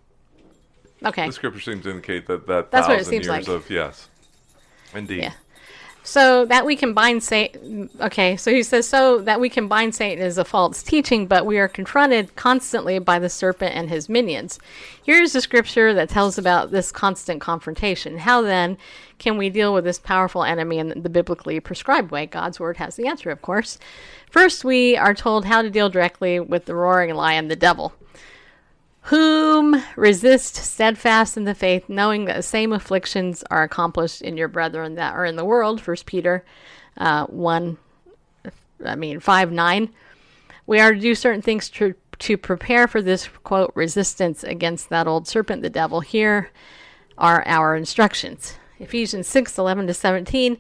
Okay. 1.05 1.27
the 1.27 1.33
scripture 1.33 1.61
seems 1.61 1.83
to 1.85 1.91
indicate 1.91 2.27
that 2.27 2.47
that 2.47 2.71
That's 2.71 2.87
what 2.87 2.95
it 2.95 2.99
thousand 2.99 3.11
seems 3.11 3.27
years 3.27 3.49
like. 3.49 3.57
of 3.57 3.68
yes, 3.71 4.09
indeed. 4.95 5.23
Yeah. 5.23 5.33
So 6.03 6.47
that 6.47 6.65
we 6.65 6.77
can 6.77 6.95
bind 6.95 7.23
Satan. 7.23 7.91
Okay, 8.01 8.37
so 8.37 8.51
he 8.51 8.63
says, 8.63 8.89
so 8.89 9.19
that 9.19 9.39
we 9.39 9.49
can 9.49 9.69
bind 9.69 9.95
Satan 9.95 10.25
is 10.25 10.39
a 10.39 10.45
false 10.45 10.83
teaching, 10.83 11.27
but 11.27 11.45
we 11.45 11.59
are 11.59 11.69
confronted 11.69 12.35
constantly 12.37 12.99
by 12.99 13.19
the 13.19 13.29
serpent 13.29 13.75
and 13.75 13.91
his 13.91 14.09
minions. 14.09 14.59
Here's 15.05 15.35
a 15.35 15.41
scripture 15.41 15.93
that 15.95 16.09
tells 16.09 16.39
about 16.39 16.71
this 16.71 16.91
constant 16.91 17.41
confrontation. 17.41 18.19
How 18.19 18.41
then 18.41 18.79
can 19.19 19.37
we 19.37 19.51
deal 19.51 19.75
with 19.75 19.85
this 19.85 19.99
powerful 19.99 20.43
enemy 20.43 20.79
in 20.79 21.03
the 21.03 21.11
biblically 21.11 21.61
prescribed 21.61 22.11
way? 22.11 22.27
God's 22.27 22.59
word 22.59 22.79
has 22.79 22.97
the 22.97 23.07
answer, 23.07 23.31
of 23.31 23.43
course. 23.43 23.79
First, 24.31 24.65
we 24.65 24.97
are 24.97 25.15
told 25.15 25.45
how 25.45 25.61
to 25.61 25.71
deal 25.71 25.91
directly 25.91 26.41
with 26.41 26.65
the 26.65 26.75
roaring 26.75 27.15
lion, 27.15 27.49
the 27.49 27.57
devil 27.57 27.93
whom 29.05 29.83
resist 29.97 30.57
steadfast 30.57 31.37
in 31.37 31.45
the 31.45 31.55
faith, 31.55 31.89
knowing 31.89 32.27
that 32.27 32.37
the 32.37 32.43
same 32.43 32.73
afflictions 32.73 33.43
are 33.51 33.63
accomplished 33.63 34.21
in 34.23 34.37
your 34.37 34.49
brethren 34.49 34.95
that 34.95 35.15
are 35.15 35.25
in 35.25 35.37
the 35.37 35.45
world. 35.45 35.81
First 35.81 36.07
Peter 36.07 36.45
uh, 36.99 37.27
one, 37.27 37.79
I 38.85 38.97
mean 38.97 39.21
five 39.21 39.51
nine. 39.51 39.91
We 40.67 40.81
are 40.81 40.93
to 40.93 41.01
do 41.01 41.15
certain 41.15 41.43
things 41.43 41.71
to 41.71 41.95
to 42.19 42.37
prepare 42.37 42.87
for 42.87 43.01
this 43.01 43.29
quote 43.43 43.73
resistance 43.75 44.45
against 44.45 44.91
that 44.91 45.07
old 45.07 45.27
serpent, 45.27 45.63
the 45.63 45.71
devil. 45.71 46.01
Here 46.01 46.51
are 47.17 47.43
our 47.47 47.75
instructions. 47.75 48.59
Ephesians 48.79 49.27
six 49.27 49.57
eleven 49.59 49.87
to 49.87 49.95
seventeen. 49.95 50.59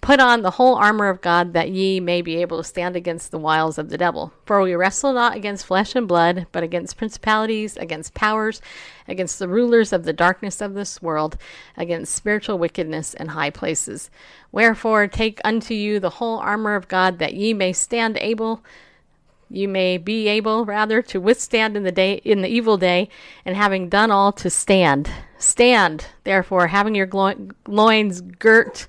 Put 0.00 0.18
on 0.18 0.40
the 0.40 0.52
whole 0.52 0.76
armor 0.76 1.08
of 1.08 1.20
God 1.20 1.52
that 1.52 1.70
ye 1.70 2.00
may 2.00 2.22
be 2.22 2.36
able 2.40 2.56
to 2.56 2.64
stand 2.64 2.96
against 2.96 3.30
the 3.30 3.38
wiles 3.38 3.76
of 3.76 3.90
the 3.90 3.98
devil. 3.98 4.32
For 4.46 4.62
we 4.62 4.74
wrestle 4.74 5.12
not 5.12 5.36
against 5.36 5.66
flesh 5.66 5.94
and 5.94 6.08
blood, 6.08 6.46
but 6.52 6.62
against 6.62 6.96
principalities, 6.96 7.76
against 7.76 8.14
powers, 8.14 8.62
against 9.06 9.38
the 9.38 9.48
rulers 9.48 9.92
of 9.92 10.04
the 10.04 10.14
darkness 10.14 10.62
of 10.62 10.72
this 10.72 11.02
world, 11.02 11.36
against 11.76 12.14
spiritual 12.14 12.58
wickedness 12.58 13.12
in 13.12 13.28
high 13.28 13.50
places. 13.50 14.10
Wherefore 14.52 15.06
take 15.06 15.38
unto 15.44 15.74
you 15.74 16.00
the 16.00 16.10
whole 16.10 16.38
armor 16.38 16.76
of 16.76 16.88
God 16.88 17.18
that 17.18 17.34
ye 17.34 17.52
may 17.52 17.72
stand 17.72 18.16
able 18.18 18.64
you 19.52 19.66
may 19.66 19.98
be 19.98 20.28
able 20.28 20.64
rather 20.64 21.02
to 21.02 21.20
withstand 21.20 21.76
in 21.76 21.82
the 21.82 21.90
day 21.90 22.14
in 22.24 22.40
the 22.40 22.48
evil 22.48 22.76
day 22.76 23.08
and 23.44 23.56
having 23.56 23.88
done 23.88 24.10
all 24.10 24.30
to 24.30 24.48
stand 24.48 25.10
stand 25.38 26.06
therefore 26.22 26.68
having 26.68 26.94
your 26.94 27.08
loins 27.66 28.20
girt 28.20 28.86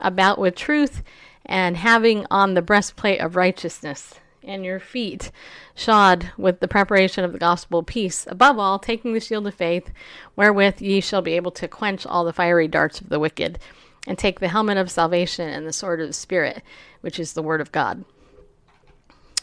about 0.00 0.38
with 0.38 0.54
truth 0.54 1.02
and 1.46 1.76
having 1.76 2.26
on 2.30 2.54
the 2.54 2.62
breastplate 2.62 3.20
of 3.20 3.36
righteousness 3.36 4.14
and 4.42 4.64
your 4.64 4.80
feet 4.80 5.30
shod 5.74 6.32
with 6.36 6.60
the 6.60 6.68
preparation 6.68 7.24
of 7.24 7.32
the 7.32 7.38
gospel 7.38 7.80
of 7.80 7.86
peace. 7.86 8.26
Above 8.30 8.58
all 8.58 8.78
taking 8.78 9.12
the 9.12 9.20
shield 9.20 9.46
of 9.46 9.54
faith 9.54 9.90
wherewith 10.36 10.80
ye 10.80 11.00
shall 11.00 11.22
be 11.22 11.34
able 11.34 11.50
to 11.52 11.68
quench 11.68 12.06
all 12.06 12.24
the 12.24 12.32
fiery 12.32 12.68
darts 12.68 13.00
of 13.00 13.08
the 13.08 13.18
wicked 13.18 13.58
and 14.06 14.18
take 14.18 14.40
the 14.40 14.48
helmet 14.48 14.76
of 14.76 14.90
salvation 14.90 15.48
and 15.48 15.66
the 15.66 15.72
sword 15.72 16.00
of 16.00 16.06
the 16.06 16.12
spirit 16.12 16.62
which 17.00 17.18
is 17.18 17.32
the 17.32 17.42
word 17.42 17.60
of 17.60 17.72
god. 17.72 18.04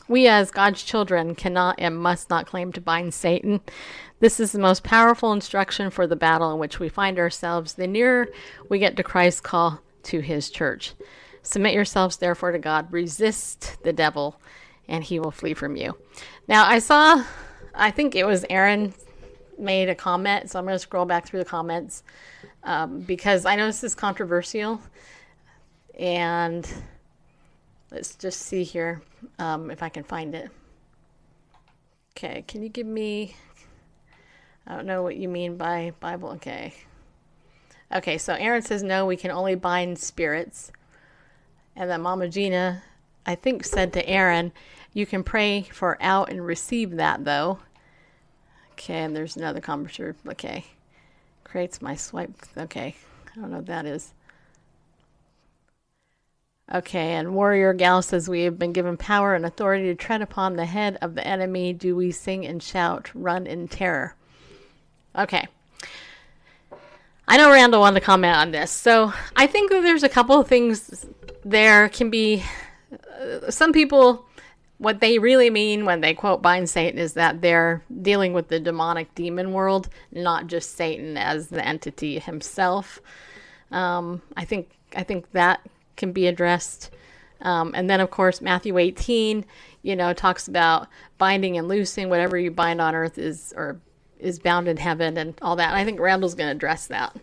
We, 0.07 0.27
as 0.27 0.51
God's 0.51 0.83
children, 0.83 1.33
cannot 1.33 1.75
and 1.79 1.97
must 1.97 2.29
not 2.29 2.45
claim 2.45 2.71
to 2.73 2.81
bind 2.81 3.13
Satan. 3.13 3.61
This 4.19 4.39
is 4.39 4.51
the 4.51 4.59
most 4.59 4.83
powerful 4.83 5.33
instruction 5.33 5.89
for 5.89 6.05
the 6.05 6.15
battle 6.15 6.53
in 6.53 6.59
which 6.59 6.79
we 6.79 6.89
find 6.89 7.17
ourselves. 7.17 7.73
The 7.73 7.87
nearer 7.87 8.27
we 8.69 8.77
get 8.77 8.95
to 8.97 9.03
Christ's 9.03 9.41
call 9.41 9.81
to 10.05 10.19
his 10.19 10.49
church. 10.49 10.93
Submit 11.41 11.73
yourselves, 11.73 12.17
therefore, 12.17 12.51
to 12.51 12.59
God. 12.59 12.91
Resist 12.91 13.77
the 13.83 13.93
devil, 13.93 14.39
and 14.87 15.03
he 15.03 15.19
will 15.19 15.31
flee 15.31 15.53
from 15.53 15.75
you. 15.75 15.95
Now, 16.47 16.65
I 16.65 16.79
saw, 16.79 17.23
I 17.73 17.91
think 17.91 18.15
it 18.15 18.25
was 18.25 18.45
Aaron 18.49 18.93
made 19.57 19.89
a 19.89 19.95
comment, 19.95 20.49
so 20.49 20.59
I'm 20.59 20.65
going 20.65 20.75
to 20.75 20.79
scroll 20.79 21.05
back 21.05 21.27
through 21.27 21.39
the 21.39 21.45
comments 21.45 22.03
um, 22.63 23.01
because 23.01 23.45
I 23.45 23.55
know 23.55 23.67
this 23.67 23.83
is 23.83 23.95
controversial. 23.95 24.81
And 25.97 26.67
let's 27.91 28.15
just 28.15 28.41
see 28.41 28.63
here 28.63 29.01
um, 29.39 29.71
if 29.71 29.81
I 29.81 29.89
can 29.89 30.03
find 30.03 30.35
it. 30.35 30.49
Okay, 32.17 32.43
can 32.47 32.63
you 32.63 32.69
give 32.69 32.87
me? 32.87 33.35
I 34.67 34.75
don't 34.75 34.85
know 34.85 35.03
what 35.03 35.15
you 35.15 35.29
mean 35.29 35.57
by 35.57 35.93
Bible. 35.99 36.29
Okay. 36.31 36.73
Okay, 37.93 38.17
so 38.17 38.33
Aaron 38.33 38.61
says 38.61 38.83
no, 38.83 39.05
we 39.05 39.17
can 39.17 39.31
only 39.31 39.55
bind 39.55 39.99
spirits. 39.99 40.71
And 41.75 41.89
then 41.89 42.01
Mama 42.01 42.27
Gina, 42.29 42.83
I 43.25 43.35
think, 43.35 43.65
said 43.65 43.93
to 43.93 44.09
Aaron, 44.09 44.51
you 44.93 45.05
can 45.05 45.23
pray 45.23 45.63
for 45.71 45.97
out 46.01 46.29
and 46.29 46.45
receive 46.45 46.91
that 46.91 47.25
though. 47.25 47.59
Okay, 48.73 49.03
and 49.03 49.15
there's 49.15 49.37
another 49.37 49.61
conversation. 49.61 50.15
Okay. 50.27 50.65
Creates 51.43 51.81
my 51.81 51.95
swipe. 51.95 52.33
Okay. 52.57 52.95
I 53.27 53.39
don't 53.39 53.51
know 53.51 53.57
what 53.57 53.65
that 53.67 53.85
is. 53.85 54.13
Okay, 56.73 57.13
and 57.13 57.35
Warrior 57.35 57.73
Gal 57.73 58.01
says 58.01 58.27
we 58.27 58.41
have 58.41 58.57
been 58.57 58.73
given 58.73 58.97
power 58.97 59.35
and 59.35 59.45
authority 59.45 59.85
to 59.85 59.95
tread 59.95 60.21
upon 60.21 60.55
the 60.55 60.65
head 60.65 60.97
of 61.01 61.13
the 61.13 61.25
enemy. 61.25 61.71
Do 61.73 61.95
we 61.95 62.11
sing 62.11 62.45
and 62.45 62.61
shout, 62.61 63.11
run 63.13 63.45
in 63.45 63.67
terror? 63.67 64.15
Okay. 65.15 65.47
I 67.27 67.37
know 67.37 67.49
Randall 67.49 67.81
wanted 67.81 67.99
to 67.99 68.05
comment 68.05 68.35
on 68.35 68.51
this. 68.51 68.71
So 68.71 69.13
I 69.35 69.47
think 69.47 69.71
that 69.71 69.81
there's 69.81 70.03
a 70.03 70.09
couple 70.09 70.39
of 70.39 70.47
things 70.47 71.05
there 71.43 71.89
can 71.89 72.09
be. 72.09 72.43
Uh, 72.91 73.49
some 73.49 73.73
people, 73.73 74.25
what 74.77 74.99
they 74.99 75.17
really 75.17 75.49
mean 75.49 75.85
when 75.85 76.01
they 76.01 76.13
quote 76.13 76.41
bind 76.41 76.69
Satan 76.69 76.99
is 76.99 77.13
that 77.13 77.41
they're 77.41 77.83
dealing 78.01 78.33
with 78.33 78.49
the 78.49 78.59
demonic 78.59 79.13
demon 79.15 79.53
world, 79.53 79.89
not 80.11 80.47
just 80.47 80.75
Satan 80.75 81.17
as 81.17 81.47
the 81.47 81.65
entity 81.65 82.19
himself. 82.19 82.99
Um, 83.71 84.21
I 84.37 84.45
think 84.45 84.69
I 84.95 85.03
think 85.03 85.31
that 85.31 85.61
can 85.97 86.11
be 86.11 86.27
addressed. 86.27 86.91
Um, 87.41 87.73
and 87.75 87.89
then, 87.89 87.99
of 87.99 88.11
course, 88.11 88.41
Matthew 88.41 88.77
18, 88.77 89.45
you 89.81 89.95
know, 89.95 90.13
talks 90.13 90.47
about 90.47 90.87
binding 91.17 91.57
and 91.57 91.67
loosing. 91.67 92.09
Whatever 92.09 92.37
you 92.37 92.51
bind 92.51 92.81
on 92.81 92.95
earth 92.95 93.17
is 93.17 93.53
or 93.55 93.79
is 94.19 94.39
bound 94.39 94.67
in 94.67 94.77
heaven, 94.77 95.17
and 95.17 95.37
all 95.41 95.55
that. 95.55 95.73
I 95.73 95.83
think 95.83 95.99
Randall's 95.99 96.35
going 96.35 96.47
to 96.47 96.55
address 96.55 96.87
that. 96.87 97.15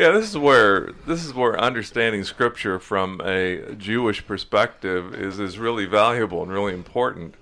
Yeah, 0.00 0.12
this 0.12 0.30
is 0.30 0.38
where 0.38 0.92
this 1.06 1.26
is 1.26 1.34
where 1.34 1.60
understanding 1.60 2.24
scripture 2.24 2.78
from 2.78 3.20
a 3.22 3.74
Jewish 3.74 4.26
perspective 4.26 5.14
is 5.14 5.38
is 5.38 5.58
really 5.58 5.84
valuable 5.84 6.42
and 6.42 6.50
really 6.50 6.72
important. 6.72 7.34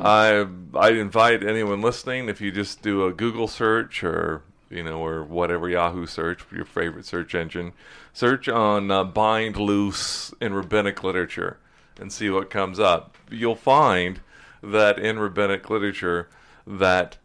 I 0.00 0.46
I 0.74 0.92
invite 0.92 1.44
anyone 1.44 1.82
listening 1.82 2.30
if 2.30 2.40
you 2.40 2.50
just 2.50 2.80
do 2.80 3.04
a 3.04 3.12
Google 3.12 3.46
search 3.46 4.02
or 4.02 4.42
you 4.70 4.82
know 4.82 5.04
or 5.04 5.22
whatever 5.22 5.68
Yahoo 5.68 6.06
search 6.06 6.46
your 6.50 6.64
favorite 6.64 7.04
search 7.04 7.34
engine, 7.34 7.72
search 8.14 8.48
on 8.48 8.90
uh, 8.90 9.04
bind 9.04 9.58
loose 9.58 10.32
in 10.40 10.54
rabbinic 10.54 11.04
literature 11.04 11.58
and 12.00 12.10
see 12.10 12.30
what 12.30 12.48
comes 12.48 12.80
up. 12.80 13.18
You'll 13.30 13.54
find 13.54 14.20
that 14.62 14.98
in 14.98 15.18
rabbinic 15.18 15.68
literature 15.68 16.28
that 16.66 17.18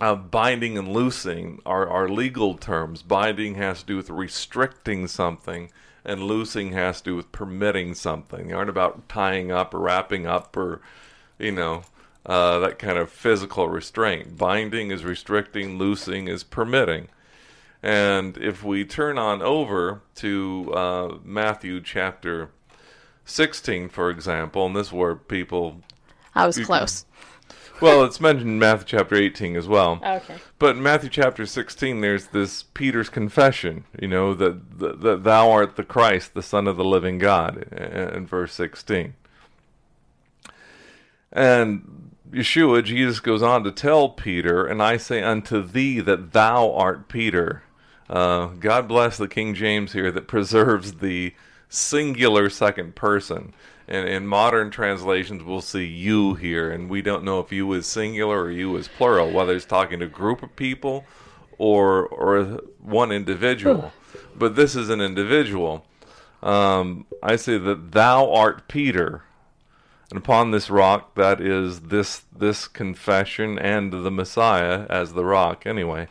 uh, 0.00 0.14
binding 0.14 0.76
and 0.76 0.88
loosing 0.88 1.60
are, 1.64 1.88
are 1.88 2.08
legal 2.08 2.54
terms. 2.54 3.02
Binding 3.02 3.54
has 3.54 3.80
to 3.80 3.86
do 3.86 3.96
with 3.96 4.10
restricting 4.10 5.06
something, 5.06 5.70
and 6.04 6.22
loosing 6.22 6.72
has 6.72 7.00
to 7.00 7.10
do 7.10 7.16
with 7.16 7.32
permitting 7.32 7.94
something. 7.94 8.48
They 8.48 8.54
aren't 8.54 8.70
about 8.70 9.08
tying 9.08 9.50
up 9.50 9.74
or 9.74 9.80
wrapping 9.80 10.26
up 10.26 10.56
or, 10.56 10.80
you 11.38 11.52
know, 11.52 11.82
uh, 12.26 12.58
that 12.60 12.78
kind 12.78 12.98
of 12.98 13.10
physical 13.10 13.68
restraint. 13.68 14.36
Binding 14.36 14.90
is 14.90 15.04
restricting, 15.04 15.78
loosing 15.78 16.28
is 16.28 16.42
permitting. 16.42 17.08
And 17.82 18.36
if 18.38 18.64
we 18.64 18.84
turn 18.84 19.16
on 19.16 19.42
over 19.42 20.02
to 20.16 20.72
uh, 20.74 21.18
Matthew 21.22 21.80
chapter 21.80 22.50
16, 23.24 23.88
for 23.88 24.10
example, 24.10 24.66
and 24.66 24.74
this 24.74 24.88
is 24.88 24.92
where 24.92 25.14
people 25.14 25.82
I 26.34 26.46
was 26.46 26.58
close. 26.58 27.06
Well, 27.80 28.04
it's 28.04 28.20
mentioned 28.20 28.50
in 28.50 28.58
Matthew 28.58 28.98
chapter 28.98 29.14
18 29.14 29.56
as 29.56 29.66
well. 29.68 30.00
Okay. 30.04 30.36
But 30.58 30.76
in 30.76 30.82
Matthew 30.82 31.10
chapter 31.10 31.46
16, 31.46 32.00
there's 32.00 32.28
this 32.28 32.62
Peter's 32.62 33.08
confession, 33.08 33.84
you 34.00 34.08
know, 34.08 34.34
that, 34.34 34.78
that, 34.78 35.00
that 35.00 35.24
thou 35.24 35.50
art 35.50 35.76
the 35.76 35.84
Christ, 35.84 36.34
the 36.34 36.42
Son 36.42 36.66
of 36.66 36.76
the 36.76 36.84
living 36.84 37.18
God, 37.18 37.68
in, 37.72 38.16
in 38.16 38.26
verse 38.26 38.52
16. 38.54 39.14
And 41.32 42.12
Yeshua, 42.30 42.84
Jesus 42.84 43.20
goes 43.20 43.42
on 43.42 43.64
to 43.64 43.72
tell 43.72 44.08
Peter, 44.08 44.66
And 44.66 44.82
I 44.82 44.96
say 44.96 45.22
unto 45.22 45.62
thee 45.62 46.00
that 46.00 46.32
thou 46.32 46.72
art 46.72 47.08
Peter. 47.08 47.62
Uh, 48.08 48.46
God 48.46 48.88
bless 48.88 49.16
the 49.16 49.28
King 49.28 49.54
James 49.54 49.92
here 49.92 50.10
that 50.12 50.28
preserves 50.28 50.94
the 50.94 51.34
singular 51.68 52.48
second 52.48 52.94
person. 52.94 53.52
And 53.88 54.08
in 54.08 54.26
modern 54.26 54.70
translations, 54.70 55.44
we'll 55.44 55.60
see 55.60 55.84
you 55.84 56.34
here, 56.34 56.72
and 56.72 56.90
we 56.90 57.02
don't 57.02 57.22
know 57.22 57.38
if 57.38 57.52
you 57.52 57.72
is 57.72 57.86
singular 57.86 58.42
or 58.42 58.50
you 58.50 58.76
is 58.76 58.88
plural, 58.88 59.30
whether 59.30 59.54
it's 59.54 59.64
talking 59.64 60.00
to 60.00 60.06
a 60.06 60.08
group 60.08 60.42
of 60.42 60.56
people 60.56 61.04
or 61.58 62.06
or 62.06 62.60
one 62.80 63.12
individual. 63.12 63.92
but 64.34 64.56
this 64.56 64.74
is 64.74 64.90
an 64.90 65.00
individual. 65.00 65.86
Um, 66.42 67.06
I 67.22 67.36
say 67.36 67.58
that 67.58 67.92
thou 67.92 68.32
art 68.32 68.68
Peter, 68.68 69.22
and 70.10 70.18
upon 70.18 70.50
this 70.50 70.68
rock, 70.68 71.14
that 71.14 71.40
is 71.40 71.80
this 71.82 72.24
this 72.36 72.68
confession 72.68 73.58
and 73.58 73.92
the 73.92 74.10
Messiah 74.10 74.86
as 74.90 75.12
the 75.12 75.24
rock, 75.24 75.64
anyway. 75.64 76.08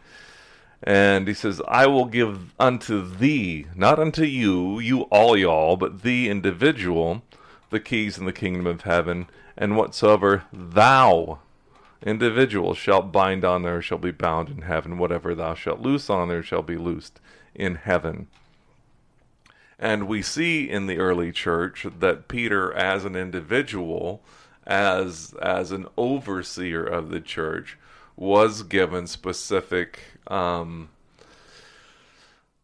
And 0.83 1.27
he 1.27 1.33
says, 1.33 1.61
I 1.67 1.87
will 1.87 2.05
give 2.05 2.53
unto 2.59 3.01
thee, 3.01 3.65
not 3.75 3.97
unto 3.97 4.23
you, 4.23 4.79
you 4.79 5.01
all 5.03 5.35
y'all, 5.35 5.77
but 5.77 6.03
thee 6.03 6.29
individual, 6.29 7.23
the 7.75 7.79
keys 7.81 8.17
in 8.17 8.25
the 8.25 8.31
kingdom 8.31 8.65
of 8.65 8.83
heaven, 8.83 9.27
and 9.57 9.75
whatsoever 9.75 10.45
thou 10.53 11.39
individual 12.01 12.73
shalt 12.73 13.11
bind 13.11 13.43
on 13.43 13.63
there 13.63 13.81
shall 13.81 13.97
be 13.97 14.11
bound 14.11 14.47
in 14.47 14.61
heaven, 14.61 14.97
whatever 14.97 15.35
thou 15.35 15.53
shalt 15.53 15.81
loose 15.81 16.09
on 16.09 16.29
there 16.29 16.41
shall 16.41 16.61
be 16.61 16.77
loosed 16.77 17.19
in 17.53 17.75
heaven. 17.75 18.27
And 19.77 20.07
we 20.07 20.21
see 20.21 20.69
in 20.69 20.87
the 20.87 20.99
early 20.99 21.33
church 21.33 21.85
that 21.99 22.29
Peter, 22.29 22.71
as 22.73 23.03
an 23.03 23.17
individual, 23.17 24.21
as 24.65 25.35
as 25.41 25.73
an 25.73 25.85
overseer 25.97 26.85
of 26.85 27.09
the 27.09 27.19
church, 27.19 27.77
was 28.15 28.63
given 28.63 29.05
specific, 29.05 29.99
um, 30.27 30.87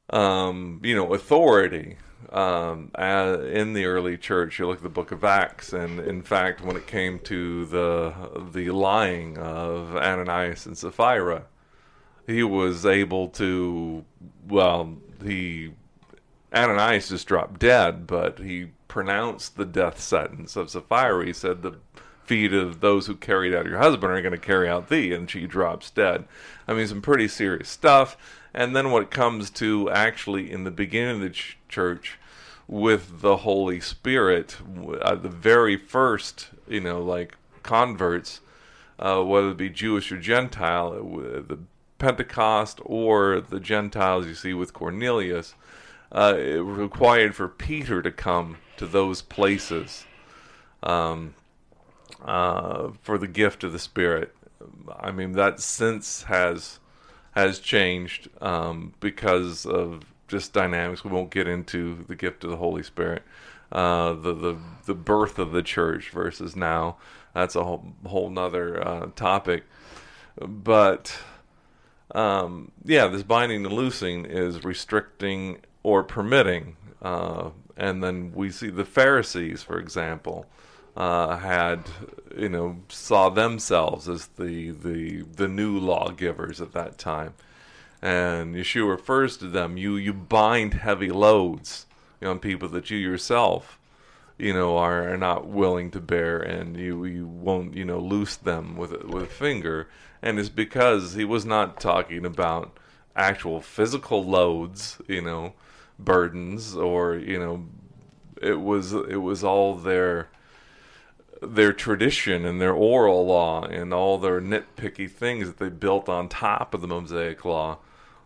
um, 0.09 0.79
you 0.83 0.95
know, 0.95 1.13
authority 1.13 1.97
um, 2.29 2.91
uh, 2.95 3.37
in 3.51 3.73
the 3.73 3.85
early 3.85 4.17
church. 4.17 4.59
You 4.59 4.67
look 4.67 4.77
at 4.77 4.83
the 4.83 4.89
Book 4.89 5.11
of 5.11 5.23
Acts, 5.23 5.73
and 5.73 5.99
in 5.99 6.21
fact, 6.21 6.61
when 6.61 6.75
it 6.75 6.87
came 6.87 7.19
to 7.19 7.65
the 7.65 8.13
the 8.51 8.69
lying 8.71 9.37
of 9.37 9.95
Ananias 9.95 10.65
and 10.65 10.77
Sapphira, 10.77 11.45
he 12.27 12.43
was 12.43 12.85
able 12.85 13.27
to. 13.29 14.05
Well, 14.47 14.97
he 15.23 15.73
Ananias 16.53 17.09
just 17.09 17.27
dropped 17.27 17.59
dead, 17.59 18.07
but 18.07 18.39
he 18.39 18.71
pronounced 18.87 19.55
the 19.55 19.65
death 19.65 19.99
sentence 19.99 20.55
of 20.55 20.69
Sapphira. 20.69 21.25
He 21.25 21.33
said, 21.33 21.61
"The 21.61 21.79
feet 22.23 22.53
of 22.53 22.81
those 22.81 23.07
who 23.07 23.15
carried 23.15 23.53
out 23.53 23.65
your 23.65 23.77
husband 23.77 24.11
are 24.11 24.21
going 24.21 24.31
to 24.31 24.37
carry 24.37 24.69
out 24.69 24.89
thee," 24.89 25.13
and 25.13 25.29
she 25.29 25.47
drops 25.47 25.89
dead. 25.89 26.25
I 26.67 26.73
mean, 26.73 26.87
some 26.87 27.01
pretty 27.01 27.27
serious 27.27 27.69
stuff. 27.69 28.17
And 28.53 28.75
then 28.75 28.91
what 28.91 29.11
comes 29.11 29.49
to 29.51 29.89
actually 29.91 30.51
in 30.51 30.65
the 30.65 30.71
beginning 30.71 31.15
of 31.15 31.21
the 31.21 31.29
church 31.71 32.19
with 32.67 33.21
the 33.21 33.37
Holy 33.37 33.79
Spirit, 33.79 34.57
uh, 35.01 35.15
the 35.15 35.29
very 35.29 35.75
first, 35.75 36.49
you 36.67 36.79
know, 36.79 37.01
like 37.01 37.35
converts, 37.63 38.41
uh, 38.99 39.21
whether 39.21 39.49
it 39.49 39.57
be 39.57 39.69
Jewish 39.69 40.11
or 40.11 40.17
Gentile, 40.17 40.93
uh, 40.93 41.41
the 41.45 41.59
Pentecost 41.97 42.79
or 42.83 43.41
the 43.41 43.59
Gentiles 43.59 44.27
you 44.27 44.35
see 44.35 44.53
with 44.53 44.73
Cornelius, 44.73 45.55
uh, 46.11 46.35
it 46.37 46.59
required 46.59 47.35
for 47.35 47.47
Peter 47.47 48.01
to 48.01 48.11
come 48.11 48.57
to 48.77 48.85
those 48.85 49.21
places 49.21 50.05
um, 50.83 51.33
uh, 52.23 52.89
for 53.01 53.17
the 53.17 53.27
gift 53.27 53.63
of 53.63 53.71
the 53.71 53.79
Spirit. 53.79 54.35
I 54.99 55.11
mean, 55.11 55.33
that 55.33 55.59
sense 55.59 56.23
has 56.23 56.79
has 57.31 57.59
changed 57.59 58.27
um, 58.41 58.93
because 58.99 59.65
of 59.65 60.10
just 60.31 60.53
dynamics. 60.53 61.03
We 61.03 61.11
won't 61.11 61.29
get 61.29 61.47
into 61.47 62.03
the 62.07 62.15
gift 62.15 62.43
of 62.43 62.49
the 62.49 62.57
Holy 62.57 62.83
Spirit, 62.83 63.23
uh, 63.71 64.13
the 64.13 64.33
the 64.33 64.57
the 64.85 64.95
birth 64.95 65.37
of 65.37 65.51
the 65.51 65.61
church 65.61 66.09
versus 66.09 66.55
now. 66.55 66.97
That's 67.35 67.55
a 67.55 67.63
whole 67.63 67.93
whole 68.05 68.29
nother 68.29 68.85
uh, 68.85 69.07
topic, 69.15 69.63
but 70.39 71.15
um, 72.15 72.71
yeah, 72.83 73.07
this 73.07 73.23
binding 73.23 73.65
and 73.65 73.73
loosing 73.73 74.25
is 74.25 74.63
restricting 74.63 75.59
or 75.83 76.03
permitting. 76.03 76.75
Uh, 77.01 77.51
and 77.77 78.03
then 78.03 78.31
we 78.33 78.51
see 78.51 78.69
the 78.69 78.85
Pharisees, 78.85 79.63
for 79.63 79.79
example, 79.79 80.45
uh, 80.95 81.37
had 81.37 81.83
you 82.37 82.49
know 82.49 82.77
saw 82.89 83.29
themselves 83.29 84.07
as 84.09 84.27
the 84.27 84.71
the 84.71 85.23
the 85.23 85.47
new 85.47 85.77
lawgivers 85.79 86.61
at 86.61 86.73
that 86.73 86.97
time, 86.97 87.33
and 88.01 88.55
Yeshua 88.55 88.89
refers 88.89 89.37
to 89.37 89.47
them. 89.47 89.77
You 89.77 89.95
you 89.95 90.13
bind 90.13 90.73
heavy 90.75 91.09
loads 91.09 91.85
on 92.21 92.39
people 92.39 92.69
that 92.69 92.89
you 92.89 92.97
yourself 92.97 93.79
you 94.41 94.53
know 94.53 94.75
are, 94.77 95.13
are 95.13 95.17
not 95.17 95.47
willing 95.47 95.91
to 95.91 95.99
bear 95.99 96.39
and 96.39 96.75
you 96.75 97.05
you 97.05 97.27
won't 97.27 97.75
you 97.75 97.85
know 97.85 97.99
loose 97.99 98.35
them 98.35 98.75
with 98.75 98.91
a- 98.91 99.07
with 99.07 99.23
a 99.23 99.27
finger 99.27 99.87
and 100.21 100.39
it's 100.39 100.49
because 100.49 101.13
he 101.13 101.23
was 101.23 101.45
not 101.45 101.79
talking 101.79 102.25
about 102.25 102.77
actual 103.15 103.61
physical 103.61 104.23
loads 104.23 104.99
you 105.07 105.21
know 105.21 105.53
burdens 105.99 106.75
or 106.75 107.15
you 107.15 107.37
know 107.37 107.65
it 108.41 108.59
was 108.59 108.93
it 108.93 109.21
was 109.21 109.43
all 109.43 109.75
their 109.75 110.27
their 111.41 111.73
tradition 111.73 112.45
and 112.45 112.59
their 112.59 112.73
oral 112.73 113.25
law 113.25 113.63
and 113.63 113.93
all 113.93 114.17
their 114.17 114.41
nitpicky 114.41 115.09
things 115.09 115.47
that 115.47 115.57
they 115.57 115.69
built 115.69 116.07
on 116.07 116.29
top 116.29 116.73
of 116.73 116.81
the 116.81 116.87
Mosaic 116.87 117.43
law 117.45 117.79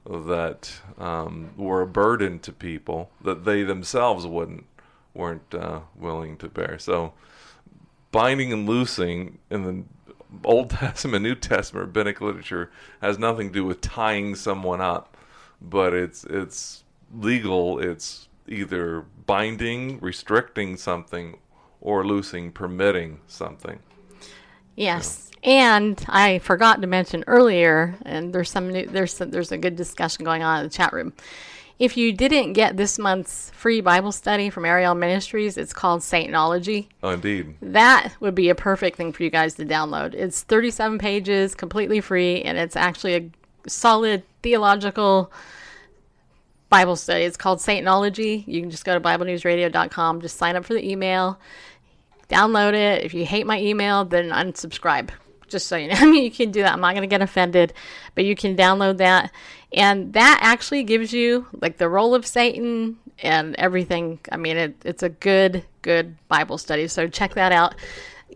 that 0.09 0.71
um, 0.97 1.51
were 1.57 1.81
a 1.81 1.87
burden 1.87 2.39
to 2.39 2.51
people 2.51 3.09
that 3.23 3.45
they 3.45 3.63
themselves 3.63 4.25
wouldn't 4.25 4.65
weren't 5.13 5.55
uh, 5.55 5.79
willing 5.95 6.37
to 6.37 6.49
bear. 6.49 6.77
So 6.77 7.13
binding 8.11 8.53
and 8.53 8.67
loosing 8.67 9.39
in 9.49 9.63
the 9.63 9.83
Old 10.43 10.69
Testament, 10.71 11.23
New 11.23 11.35
Testament 11.35 11.87
rabbinic 11.87 12.21
literature 12.21 12.71
has 13.01 13.17
nothing 13.17 13.47
to 13.47 13.53
do 13.53 13.65
with 13.65 13.81
tying 13.81 14.35
someone 14.35 14.81
up, 14.81 15.17
but 15.61 15.93
it's 15.93 16.23
it's 16.25 16.83
legal. 17.13 17.79
It's 17.79 18.27
either 18.47 19.05
binding, 19.25 19.99
restricting 19.99 20.77
something, 20.77 21.39
or 21.81 22.05
loosing, 22.05 22.51
permitting 22.51 23.21
something. 23.27 23.79
Yes. 24.75 25.31
And 25.43 26.03
I 26.09 26.39
forgot 26.39 26.81
to 26.81 26.87
mention 26.87 27.23
earlier, 27.27 27.95
and 28.03 28.33
there's 28.33 28.49
some 28.49 28.69
new, 28.69 28.87
there's 28.87 29.13
some, 29.13 29.29
there's 29.29 29.51
a 29.51 29.57
good 29.57 29.75
discussion 29.75 30.25
going 30.25 30.41
on 30.41 30.59
in 30.59 30.63
the 30.63 30.73
chat 30.73 30.91
room. 30.91 31.13
If 31.77 31.97
you 31.97 32.13
didn't 32.13 32.53
get 32.53 32.77
this 32.77 32.97
month's 32.97 33.51
free 33.51 33.81
Bible 33.81 34.13
study 34.13 34.49
from 34.49 34.65
Ariel 34.65 34.95
Ministries, 34.95 35.57
it's 35.57 35.73
called 35.73 36.01
Satanology. 36.01 36.87
Oh, 37.03 37.09
indeed. 37.09 37.53
That 37.61 38.13
would 38.21 38.33
be 38.33 38.49
a 38.49 38.55
perfect 38.55 38.95
thing 38.95 39.11
for 39.11 39.23
you 39.23 39.29
guys 39.29 39.55
to 39.55 39.65
download. 39.65 40.13
It's 40.13 40.41
37 40.43 40.97
pages, 40.97 41.53
completely 41.53 41.99
free, 41.99 42.41
and 42.41 42.57
it's 42.57 42.77
actually 42.77 43.15
a 43.15 43.29
solid 43.69 44.23
theological 44.41 45.31
Bible 46.69 46.95
study. 46.95 47.25
It's 47.25 47.37
called 47.37 47.59
Satanology. 47.59 48.47
You 48.47 48.61
can 48.61 48.71
just 48.71 48.85
go 48.85 48.93
to 48.93 49.01
BibleNewsRadio.com, 49.01 50.21
just 50.21 50.37
sign 50.37 50.55
up 50.55 50.65
for 50.65 50.73
the 50.73 50.89
email, 50.89 51.39
download 52.29 52.73
it. 52.73 53.03
If 53.03 53.13
you 53.13 53.25
hate 53.25 53.45
my 53.45 53.59
email, 53.59 54.05
then 54.05 54.29
unsubscribe. 54.29 55.09
Just 55.47 55.67
so 55.67 55.77
you 55.77 55.89
know, 55.89 55.95
I 55.99 56.05
mean, 56.05 56.23
you 56.23 56.31
can 56.31 56.51
do 56.51 56.61
that. 56.61 56.73
I'm 56.73 56.81
not 56.81 56.93
going 56.93 57.07
to 57.07 57.13
get 57.13 57.21
offended, 57.21 57.73
but 58.13 58.25
you 58.25 58.35
can 58.35 58.55
download 58.55 58.97
that. 58.97 59.31
And 59.73 60.13
that 60.13 60.39
actually 60.41 60.83
gives 60.83 61.13
you 61.13 61.47
like 61.61 61.77
the 61.77 61.89
role 61.89 62.15
of 62.15 62.25
Satan 62.25 62.97
and 63.19 63.55
everything. 63.55 64.19
I 64.31 64.37
mean, 64.37 64.57
it, 64.57 64.75
it's 64.85 65.03
a 65.03 65.09
good, 65.09 65.65
good 65.81 66.15
Bible 66.27 66.57
study. 66.57 66.87
So 66.87 67.07
check 67.07 67.33
that 67.35 67.51
out. 67.51 67.75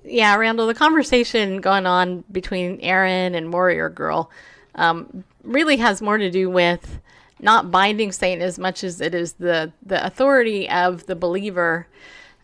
Yeah, 0.04 0.36
Randall, 0.36 0.68
the 0.68 0.74
conversation 0.74 1.62
going 1.62 1.86
on 1.86 2.24
between 2.32 2.80
Aaron 2.82 3.36
and 3.36 3.52
Warrior 3.52 3.90
Girl 3.90 4.30
um, 4.76 5.24
really 5.44 5.78
has 5.78 6.02
more 6.02 6.18
to 6.18 6.30
do 6.30 6.50
with 6.50 7.00
not 7.40 7.72
binding 7.72 8.12
Satan 8.12 8.42
as 8.42 8.60
much 8.60 8.84
as 8.84 9.02
it 9.02 9.14
is 9.14 9.34
the, 9.34 9.72
the 9.86 10.06
authority 10.06 10.70
of 10.70 11.06
the 11.06 11.16
believer 11.16 11.88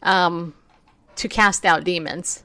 um, 0.04 0.54
to 1.16 1.28
cast 1.28 1.66
out 1.66 1.84
demons 1.84 2.44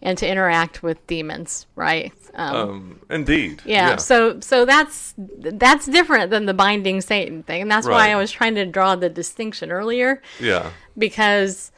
and 0.00 0.18
to 0.18 0.28
interact 0.28 0.82
with 0.82 1.04
demons, 1.06 1.66
right? 1.76 2.12
Um, 2.34 2.56
Um, 2.56 3.00
indeed. 3.10 3.62
yeah, 3.64 3.96
So 3.96 4.40
so 4.40 4.64
that's 4.64 5.14
that's 5.16 5.86
different 5.86 6.30
than 6.30 6.46
the 6.46 6.54
binding 6.54 7.00
Satan 7.00 7.42
thing, 7.42 7.62
and 7.62 7.70
that's 7.70 7.86
why 7.86 8.10
I 8.10 8.16
was 8.16 8.32
trying 8.32 8.54
to 8.56 8.66
draw 8.66 8.96
the 8.96 9.08
distinction 9.08 9.70
earlier 9.70 10.22
yeah. 10.40 10.70
because, 10.98 11.70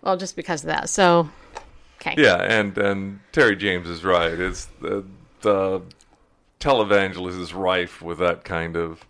well, 0.00 0.16
just 0.16 0.36
because 0.36 0.62
of 0.62 0.68
that. 0.68 0.88
So, 0.88 1.28
okay. 2.00 2.14
Yeah, 2.16 2.36
and 2.36 2.76
and 2.78 3.20
Terry 3.32 3.56
James 3.56 3.88
is 3.88 4.04
right. 4.04 4.32
It's 4.32 4.66
the 4.80 5.04
the 5.42 5.82
televangelist 6.60 7.38
is 7.40 7.52
rife 7.52 8.00
with 8.00 8.18
that 8.18 8.44
kind 8.44 8.76
of 8.76 9.04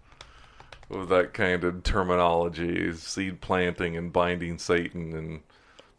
with 0.89 1.09
that 1.11 1.35
kind 1.35 1.63
of 1.63 1.83
terminology, 1.83 2.93
seed 2.95 3.41
planting 3.41 3.97
and 3.97 4.13
binding 4.13 4.59
Satan 4.59 5.15
and 5.15 5.41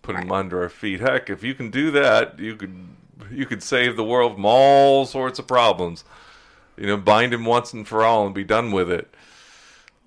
putting 0.05 0.21
him 0.21 0.31
under 0.31 0.61
our 0.61 0.69
feet. 0.69 0.99
Heck, 0.99 1.29
if 1.29 1.43
you 1.43 1.53
can 1.55 1.69
do 1.71 1.91
that, 1.91 2.39
you 2.39 2.55
could 2.55 2.75
you 3.31 3.45
could 3.45 3.63
save 3.63 3.95
the 3.95 4.03
world 4.03 4.35
from 4.35 4.45
all 4.45 5.05
sorts 5.05 5.39
of 5.39 5.47
problems. 5.47 6.03
You 6.77 6.87
know, 6.87 6.97
bind 6.97 7.33
him 7.33 7.45
once 7.45 7.73
and 7.73 7.87
for 7.87 8.03
all 8.03 8.25
and 8.25 8.35
be 8.35 8.43
done 8.43 8.71
with 8.71 8.91
it. 8.91 9.13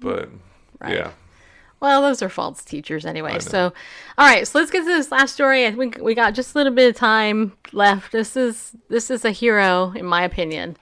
But 0.01 0.29
Right. 0.81 0.95
yeah. 0.95 1.11
Well, 1.81 2.03
those 2.03 2.23
are 2.23 2.29
false 2.29 2.65
teachers 2.65 3.07
anyway. 3.07 3.39
So, 3.39 3.73
all 4.19 4.27
right. 4.27 4.47
So 4.47 4.59
let's 4.59 4.71
get 4.71 4.81
to 4.81 4.85
this 4.85 5.13
last 5.13 5.35
story. 5.35 5.65
I 5.67 5.73
think 5.73 5.99
we 6.01 6.15
got 6.15 6.35
just 6.35 6.55
a 6.55 6.59
little 6.59 6.73
bit 6.73 6.89
of 6.91 6.97
time 6.97 7.53
left. 7.73 8.13
This 8.13 8.37
is 8.37 8.73
this 8.89 9.11
is 9.11 9.25
a 9.25 9.31
hero, 9.31 9.93
in 9.95 10.05
my 10.05 10.23
opinion. 10.23 10.77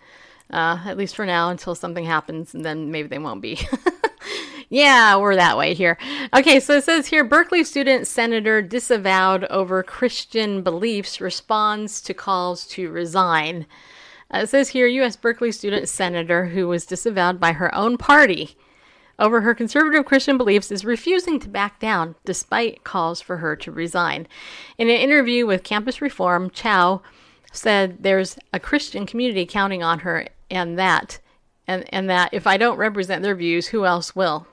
Uh, 0.50 0.78
at 0.86 0.96
least 0.96 1.16
for 1.16 1.26
now, 1.26 1.50
until 1.50 1.74
something 1.74 2.04
happens, 2.04 2.54
and 2.54 2.64
then 2.64 2.90
maybe 2.90 3.08
they 3.08 3.18
won't 3.18 3.42
be. 3.42 3.58
yeah, 4.68 5.16
we're 5.16 5.36
that 5.36 5.56
way 5.56 5.74
here. 5.74 5.96
Okay, 6.34 6.60
so 6.60 6.74
it 6.74 6.84
says 6.84 7.06
here 7.06 7.24
Berkeley 7.24 7.62
student 7.62 8.06
senator 8.06 8.60
disavowed 8.62 9.44
over 9.44 9.82
Christian 9.82 10.62
beliefs 10.62 11.20
responds 11.20 12.00
to 12.02 12.14
calls 12.14 12.66
to 12.68 12.90
resign. 12.90 13.66
Uh, 14.32 14.38
it 14.38 14.48
says 14.48 14.70
here 14.70 14.88
UC 14.88 15.20
Berkeley 15.20 15.52
student 15.52 15.88
senator 15.88 16.46
who 16.46 16.66
was 16.66 16.84
disavowed 16.84 17.38
by 17.38 17.52
her 17.52 17.72
own 17.74 17.96
party 17.96 18.56
over 19.18 19.40
her 19.40 19.54
conservative 19.54 20.04
Christian 20.04 20.36
beliefs 20.36 20.70
is 20.70 20.84
refusing 20.84 21.40
to 21.40 21.48
back 21.48 21.80
down 21.80 22.16
despite 22.24 22.84
calls 22.84 23.20
for 23.20 23.38
her 23.38 23.56
to 23.56 23.72
resign. 23.72 24.26
In 24.78 24.90
an 24.90 24.96
interview 24.96 25.46
with 25.46 25.62
Campus 25.62 26.02
Reform, 26.02 26.50
Chow 26.50 27.02
said 27.52 27.98
there's 28.02 28.36
a 28.52 28.60
Christian 28.60 29.06
community 29.06 29.46
counting 29.46 29.82
on 29.82 30.00
her 30.00 30.26
and 30.50 30.78
that 30.78 31.20
and, 31.66 31.84
and 31.92 32.08
that 32.10 32.30
if 32.32 32.46
I 32.46 32.56
don't 32.56 32.76
represent 32.76 33.22
their 33.22 33.34
views, 33.34 33.68
who 33.68 33.84
else 33.84 34.14
will? 34.14 34.46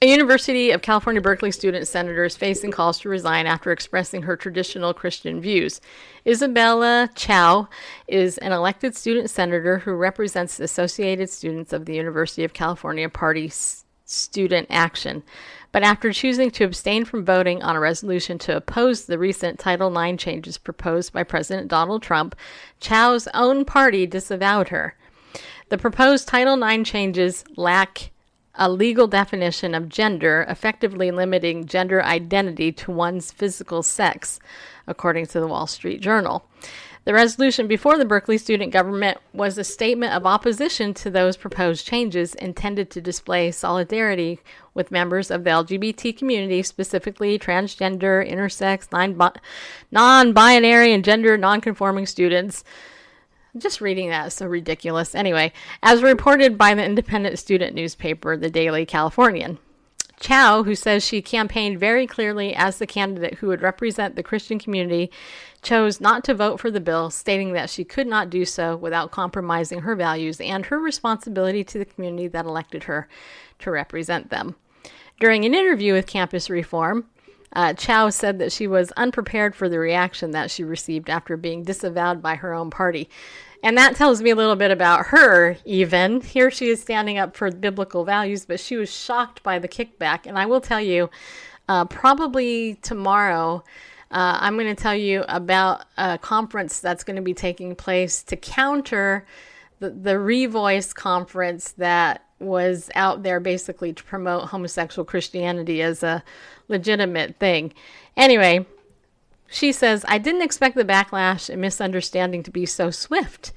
A 0.00 0.06
University 0.06 0.70
of 0.70 0.80
California 0.80 1.20
Berkeley 1.20 1.50
student 1.50 1.88
senator 1.88 2.24
is 2.24 2.36
facing 2.36 2.70
calls 2.70 3.00
to 3.00 3.08
resign 3.08 3.48
after 3.48 3.72
expressing 3.72 4.22
her 4.22 4.36
traditional 4.36 4.94
Christian 4.94 5.40
views. 5.40 5.80
Isabella 6.24 7.10
Chow 7.16 7.68
is 8.06 8.38
an 8.38 8.52
elected 8.52 8.94
student 8.94 9.28
senator 9.28 9.78
who 9.78 9.90
represents 9.94 10.56
the 10.56 10.62
Associated 10.62 11.28
Students 11.30 11.72
of 11.72 11.84
the 11.84 11.96
University 11.96 12.44
of 12.44 12.52
California 12.52 13.08
Party 13.08 13.46
S- 13.46 13.86
Student 14.04 14.68
Action. 14.70 15.24
But 15.72 15.82
after 15.82 16.12
choosing 16.12 16.52
to 16.52 16.64
abstain 16.64 17.04
from 17.04 17.24
voting 17.24 17.60
on 17.64 17.74
a 17.74 17.80
resolution 17.80 18.38
to 18.38 18.56
oppose 18.56 19.06
the 19.06 19.18
recent 19.18 19.58
Title 19.58 19.98
IX 19.98 20.22
changes 20.22 20.58
proposed 20.58 21.12
by 21.12 21.24
President 21.24 21.66
Donald 21.66 22.04
Trump, 22.04 22.36
Chow's 22.78 23.26
own 23.34 23.64
party 23.64 24.06
disavowed 24.06 24.68
her. 24.68 24.94
The 25.70 25.76
proposed 25.76 26.28
Title 26.28 26.62
IX 26.62 26.88
changes 26.88 27.42
lack 27.56 28.12
a 28.58 28.68
legal 28.68 29.06
definition 29.06 29.74
of 29.74 29.88
gender, 29.88 30.44
effectively 30.48 31.10
limiting 31.10 31.64
gender 31.64 32.02
identity 32.02 32.72
to 32.72 32.90
one's 32.90 33.30
physical 33.30 33.82
sex, 33.82 34.40
according 34.86 35.26
to 35.26 35.40
the 35.40 35.46
Wall 35.46 35.66
Street 35.66 36.00
Journal. 36.00 36.44
The 37.04 37.14
resolution 37.14 37.68
before 37.68 37.96
the 37.96 38.04
Berkeley 38.04 38.36
student 38.36 38.70
government 38.70 39.16
was 39.32 39.56
a 39.56 39.64
statement 39.64 40.12
of 40.12 40.26
opposition 40.26 40.92
to 40.92 41.08
those 41.08 41.38
proposed 41.38 41.86
changes 41.86 42.34
intended 42.34 42.90
to 42.90 43.00
display 43.00 43.50
solidarity 43.50 44.40
with 44.74 44.90
members 44.90 45.30
of 45.30 45.42
the 45.42 45.48
LGBT 45.48 46.18
community, 46.18 46.62
specifically 46.62 47.38
transgender, 47.38 48.30
intersex, 48.30 48.92
non 49.90 50.32
binary, 50.34 50.92
and 50.92 51.02
gender 51.02 51.38
nonconforming 51.38 52.04
students. 52.04 52.62
Just 53.58 53.80
reading 53.80 54.10
that 54.10 54.28
is 54.28 54.34
so 54.34 54.46
ridiculous. 54.46 55.14
Anyway, 55.14 55.52
as 55.82 56.02
reported 56.02 56.56
by 56.56 56.74
the 56.74 56.84
independent 56.84 57.38
student 57.38 57.74
newspaper, 57.74 58.36
the 58.36 58.50
Daily 58.50 58.86
Californian. 58.86 59.58
Chow, 60.20 60.64
who 60.64 60.74
says 60.74 61.04
she 61.04 61.22
campaigned 61.22 61.78
very 61.78 62.06
clearly 62.06 62.54
as 62.54 62.78
the 62.78 62.86
candidate 62.86 63.34
who 63.34 63.48
would 63.48 63.62
represent 63.62 64.16
the 64.16 64.22
Christian 64.22 64.58
community, 64.58 65.10
chose 65.62 66.00
not 66.00 66.24
to 66.24 66.34
vote 66.34 66.58
for 66.60 66.70
the 66.70 66.80
bill, 66.80 67.10
stating 67.10 67.52
that 67.52 67.70
she 67.70 67.84
could 67.84 68.06
not 68.06 68.30
do 68.30 68.44
so 68.44 68.76
without 68.76 69.10
compromising 69.10 69.80
her 69.80 69.94
values 69.94 70.40
and 70.40 70.66
her 70.66 70.78
responsibility 70.78 71.62
to 71.64 71.78
the 71.78 71.84
community 71.84 72.26
that 72.28 72.46
elected 72.46 72.84
her 72.84 73.08
to 73.60 73.70
represent 73.70 74.30
them. 74.30 74.56
During 75.20 75.44
an 75.44 75.54
interview 75.54 75.92
with 75.92 76.06
Campus 76.06 76.50
Reform, 76.50 77.06
uh, 77.52 77.72
Chow 77.74 78.10
said 78.10 78.38
that 78.38 78.52
she 78.52 78.66
was 78.66 78.92
unprepared 78.92 79.54
for 79.54 79.68
the 79.68 79.78
reaction 79.78 80.32
that 80.32 80.50
she 80.50 80.64
received 80.64 81.08
after 81.08 81.36
being 81.36 81.62
disavowed 81.62 82.22
by 82.22 82.36
her 82.36 82.52
own 82.52 82.70
party. 82.70 83.08
And 83.62 83.76
that 83.76 83.96
tells 83.96 84.22
me 84.22 84.30
a 84.30 84.36
little 84.36 84.56
bit 84.56 84.70
about 84.70 85.06
her, 85.06 85.56
even. 85.64 86.20
Here 86.20 86.50
she 86.50 86.68
is 86.68 86.80
standing 86.80 87.18
up 87.18 87.36
for 87.36 87.50
biblical 87.50 88.04
values, 88.04 88.44
but 88.44 88.60
she 88.60 88.76
was 88.76 88.90
shocked 88.90 89.42
by 89.42 89.58
the 89.58 89.68
kickback. 89.68 90.26
And 90.26 90.38
I 90.38 90.46
will 90.46 90.60
tell 90.60 90.80
you, 90.80 91.10
uh, 91.68 91.84
probably 91.86 92.76
tomorrow, 92.76 93.64
uh, 94.10 94.38
I'm 94.40 94.54
going 94.54 94.74
to 94.74 94.80
tell 94.80 94.94
you 94.94 95.24
about 95.28 95.84
a 95.96 96.18
conference 96.18 96.80
that's 96.80 97.04
going 97.04 97.16
to 97.16 97.22
be 97.22 97.34
taking 97.34 97.74
place 97.74 98.22
to 98.24 98.36
counter 98.36 99.26
the, 99.80 99.90
the 99.90 100.14
Revoice 100.14 100.94
conference 100.94 101.72
that 101.72 102.24
was 102.38 102.90
out 102.94 103.22
there 103.22 103.40
basically 103.40 103.92
to 103.92 104.04
promote 104.04 104.44
homosexual 104.44 105.04
Christianity 105.04 105.82
as 105.82 106.02
a 106.02 106.22
legitimate 106.68 107.36
thing. 107.38 107.72
Anyway, 108.16 108.64
she 109.50 109.72
says, 109.72 110.04
I 110.08 110.18
didn't 110.18 110.42
expect 110.42 110.76
the 110.76 110.84
backlash 110.84 111.48
and 111.48 111.60
misunderstanding 111.60 112.42
to 112.44 112.50
be 112.50 112.66
so 112.66 112.90
swift, 112.90 113.52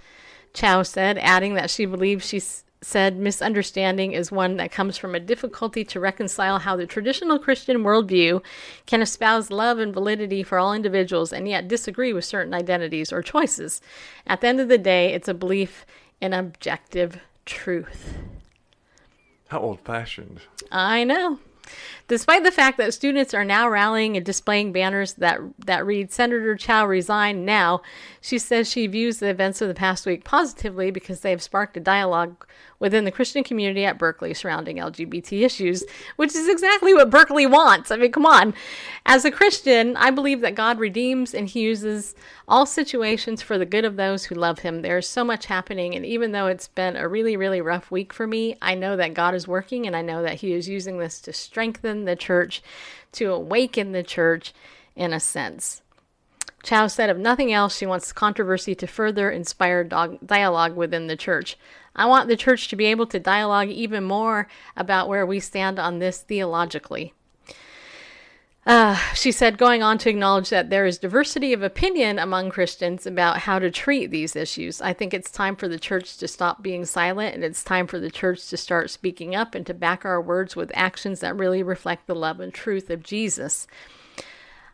Chow 0.54 0.84
said, 0.84 1.18
adding 1.18 1.54
that 1.56 1.70
she 1.70 1.86
believes 1.86 2.28
she 2.28 2.42
said 2.84 3.16
misunderstanding 3.16 4.12
is 4.12 4.32
one 4.32 4.58
that 4.58 4.72
comes 4.72 4.98
from 4.98 5.14
a 5.14 5.20
difficulty 5.20 5.84
to 5.84 6.00
reconcile 6.00 6.60
how 6.60 6.76
the 6.76 6.88
traditional 6.88 7.38
Christian 7.38 7.84
worldview 7.84 8.44
can 8.88 9.02
espouse 9.02 9.52
love 9.52 9.78
and 9.78 9.94
validity 9.94 10.42
for 10.42 10.58
all 10.58 10.74
individuals 10.74 11.32
and 11.32 11.48
yet 11.48 11.68
disagree 11.68 12.12
with 12.12 12.26
certain 12.26 12.54
identities 12.56 13.14
or 13.14 13.22
choices. 13.22 13.82
At 14.26 14.42
the 14.42 14.48
end 14.48 14.60
of 14.60 14.68
the 14.68 14.80
day, 14.80 15.14
it's 15.14 15.28
a 15.28 15.34
belief 15.34 15.86
in 16.20 16.34
objective 16.34 17.20
truth. 17.46 18.18
How 19.50 19.60
old 19.60 19.82
fashioned. 19.82 20.42
I 20.72 21.04
know. 21.04 21.40
Despite 22.12 22.44
the 22.44 22.52
fact 22.52 22.78
that 22.78 22.94
students 22.94 23.34
are 23.34 23.46
now 23.46 23.70
rallying 23.70 24.18
and 24.18 24.26
displaying 24.26 24.74
banners 24.74 25.14
that 25.14 25.40
that 25.60 25.86
read 25.86 26.12
Senator 26.12 26.58
Chow 26.58 26.86
resign 26.86 27.46
now, 27.46 27.82
she 28.20 28.38
says 28.38 28.70
she 28.70 28.86
views 28.86 29.20
the 29.20 29.30
events 29.30 29.62
of 29.62 29.70
the 29.70 29.74
past 29.74 30.06
week 30.06 30.26
positively 30.26 30.92
because 30.92 31.22
they 31.22 31.30
have 31.30 31.42
sparked 31.42 31.78
a 31.78 31.80
dialogue 31.80 32.46
within 32.82 33.06
the 33.06 33.12
Christian 33.12 33.44
community 33.44 33.86
at 33.86 34.00
Berkeley 34.00 34.34
surrounding 34.34 34.78
LGBT 34.78 35.44
issues, 35.46 35.86
which 36.16 36.36
is 36.36 36.50
exactly 36.50 36.94
what 36.94 37.12
Berkeley 37.12 37.46
wants. 37.46 37.92
I 37.92 37.96
mean, 37.96 38.12
come 38.12 38.26
on. 38.26 38.56
As 39.06 39.24
a 39.24 39.32
Christian, 39.32 39.96
I 39.96 40.10
believe 40.10 40.42
that 40.42 40.56
God 40.56 40.80
redeems 40.80 41.34
and 41.34 41.48
he 41.48 41.62
uses 41.62 42.16
all 42.48 42.66
situations 42.66 43.42
for 43.42 43.58
the 43.58 43.68
good 43.68 43.86
of 43.86 43.96
those 43.96 44.26
who 44.26 44.36
love 44.36 44.60
him. 44.60 44.82
There's 44.82 45.08
so 45.08 45.24
much 45.24 45.46
happening, 45.46 45.96
and 45.96 46.06
even 46.06 46.32
though 46.32 46.48
it's 46.48 46.68
been 46.68 46.98
a 46.98 47.08
really, 47.08 47.38
really 47.38 47.62
rough 47.62 47.92
week 47.92 48.12
for 48.12 48.26
me, 48.26 48.58
I 48.62 48.74
know 48.74 48.98
that 48.98 49.14
God 49.14 49.36
is 49.36 49.48
working 49.48 49.86
and 49.86 49.96
I 49.96 50.02
know 50.02 50.24
that 50.24 50.42
he 50.42 50.54
is 50.54 50.68
using 50.68 50.98
this 50.98 51.22
to 51.22 51.34
strengthen 51.34 52.01
the 52.06 52.16
church, 52.16 52.62
to 53.14 53.32
awaken 53.32 53.92
the 53.92 54.04
church 54.04 54.54
in 54.96 55.14
a 55.14 55.20
sense. 55.20 55.82
Chow 56.64 56.88
said, 56.88 57.10
if 57.10 57.18
nothing 57.18 57.52
else, 57.52 57.78
she 57.78 57.86
wants 57.86 58.14
controversy 58.14 58.76
to 58.76 58.88
further 58.88 59.32
inspire 59.32 59.84
dog- 59.84 60.20
dialogue 60.26 60.76
within 60.76 61.08
the 61.08 61.16
church. 61.16 61.58
I 61.96 62.06
want 62.06 62.28
the 62.28 62.38
church 62.38 62.68
to 62.70 62.76
be 62.76 62.86
able 62.86 63.08
to 63.08 63.20
dialogue 63.20 63.70
even 63.70 64.04
more 64.04 64.48
about 64.78 65.10
where 65.10 65.26
we 65.26 65.40
stand 65.40 65.80
on 65.80 66.00
this 66.00 66.22
theologically. 66.22 67.14
Uh, 68.64 68.96
she 69.16 69.32
said, 69.32 69.58
going 69.58 69.82
on 69.82 69.98
to 69.98 70.10
acknowledge 70.10 70.50
that 70.50 70.70
there 70.70 70.86
is 70.86 71.00
diversity 71.00 71.52
of 71.52 71.64
opinion 71.64 72.20
among 72.20 72.52
Christians 72.52 73.08
about 73.08 73.40
how 73.40 73.58
to 73.58 73.72
treat 73.72 74.12
these 74.12 74.36
issues. 74.36 74.80
I 74.82 74.94
think 74.94 75.16
it's 75.16 75.32
time 75.32 75.56
for 75.56 75.68
the 75.68 75.80
church 75.80 76.18
to 76.18 76.28
stop 76.28 76.62
being 76.62 76.86
silent 76.86 77.34
and 77.34 77.44
it's 77.44 77.64
time 77.64 77.88
for 77.88 78.00
the 78.00 78.12
church 78.12 78.48
to 78.50 78.58
start 78.58 78.92
speaking 78.92 79.36
up 79.36 79.56
and 79.56 79.66
to 79.66 79.74
back 79.74 80.06
our 80.06 80.22
words 80.22 80.56
with 80.56 80.72
actions 80.76 81.22
that 81.22 81.36
really 81.36 81.64
reflect 81.64 82.06
the 82.06 82.14
love 82.14 82.40
and 82.40 82.54
truth 82.54 82.92
of 82.92 83.02
Jesus. 83.02 83.66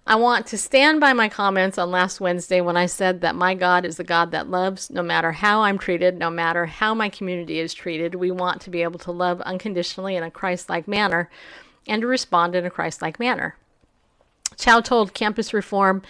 I 0.05 0.15
want 0.15 0.47
to 0.47 0.57
stand 0.57 0.99
by 0.99 1.13
my 1.13 1.29
comments 1.29 1.77
on 1.77 1.89
last 1.89 2.19
Wednesday 2.19 2.59
when 2.59 2.75
I 2.75 2.88
said 2.88 3.21
that 3.21 3.35
my 3.35 3.53
God 3.53 3.85
is 3.85 3.99
a 4.01 4.05
God 4.05 4.31
that 4.31 4.49
loves 4.49 4.89
no 4.89 5.01
matter 5.01 5.31
how 5.31 5.61
I'm 5.61 5.77
treated, 5.77 6.17
no 6.17 6.29
matter 6.29 6.65
how 6.65 6.93
my 6.93 7.07
community 7.07 7.59
is 7.59 7.73
treated. 7.73 8.15
We 8.15 8.31
want 8.31 8.61
to 8.61 8.69
be 8.69 8.83
able 8.83 8.99
to 8.99 9.11
love 9.11 9.39
unconditionally 9.41 10.17
in 10.17 10.23
a 10.23 10.31
Christ 10.31 10.69
like 10.69 10.89
manner 10.89 11.29
and 11.88 12.01
to 12.01 12.07
respond 12.07 12.53
in 12.53 12.65
a 12.65 12.69
Christ 12.69 13.01
like 13.01 13.17
manner. 13.17 13.55
Chow 14.57 14.81
told 14.81 15.13
Campus 15.13 15.53
Reform 15.53 16.01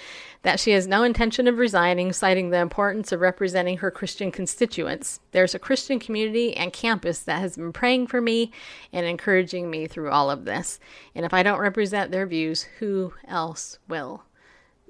that 0.44 0.60
she 0.60 0.72
has 0.72 0.88
no 0.88 1.04
intention 1.04 1.48
of 1.48 1.58
resigning, 1.58 2.14
citing 2.14 2.50
the 2.50 2.60
importance 2.60 3.12
of 3.12 3.20
representing 3.20 3.78
her 3.80 3.92
Christian 3.92 4.32
constituents. 4.32 5.20
There's 5.32 5.54
a 5.54 5.60
Christian 5.60 6.00
community 6.00 6.56
and 6.56 6.72
campus 6.72 7.20
that 7.20 7.40
has 7.40 7.58
been 7.58 7.74
praying 7.74 8.08
for 8.08 8.22
me 8.22 8.52
and 8.94 9.06
encouraging 9.06 9.70
me 9.70 9.88
through 9.88 10.10
all 10.10 10.32
of 10.32 10.46
this. 10.46 10.80
And 11.14 11.26
if 11.26 11.34
I 11.34 11.44
don't 11.44 11.60
represent 11.60 12.12
their 12.12 12.26
views, 12.26 12.64
who 12.80 13.14
else 13.28 13.80
will? 13.90 14.24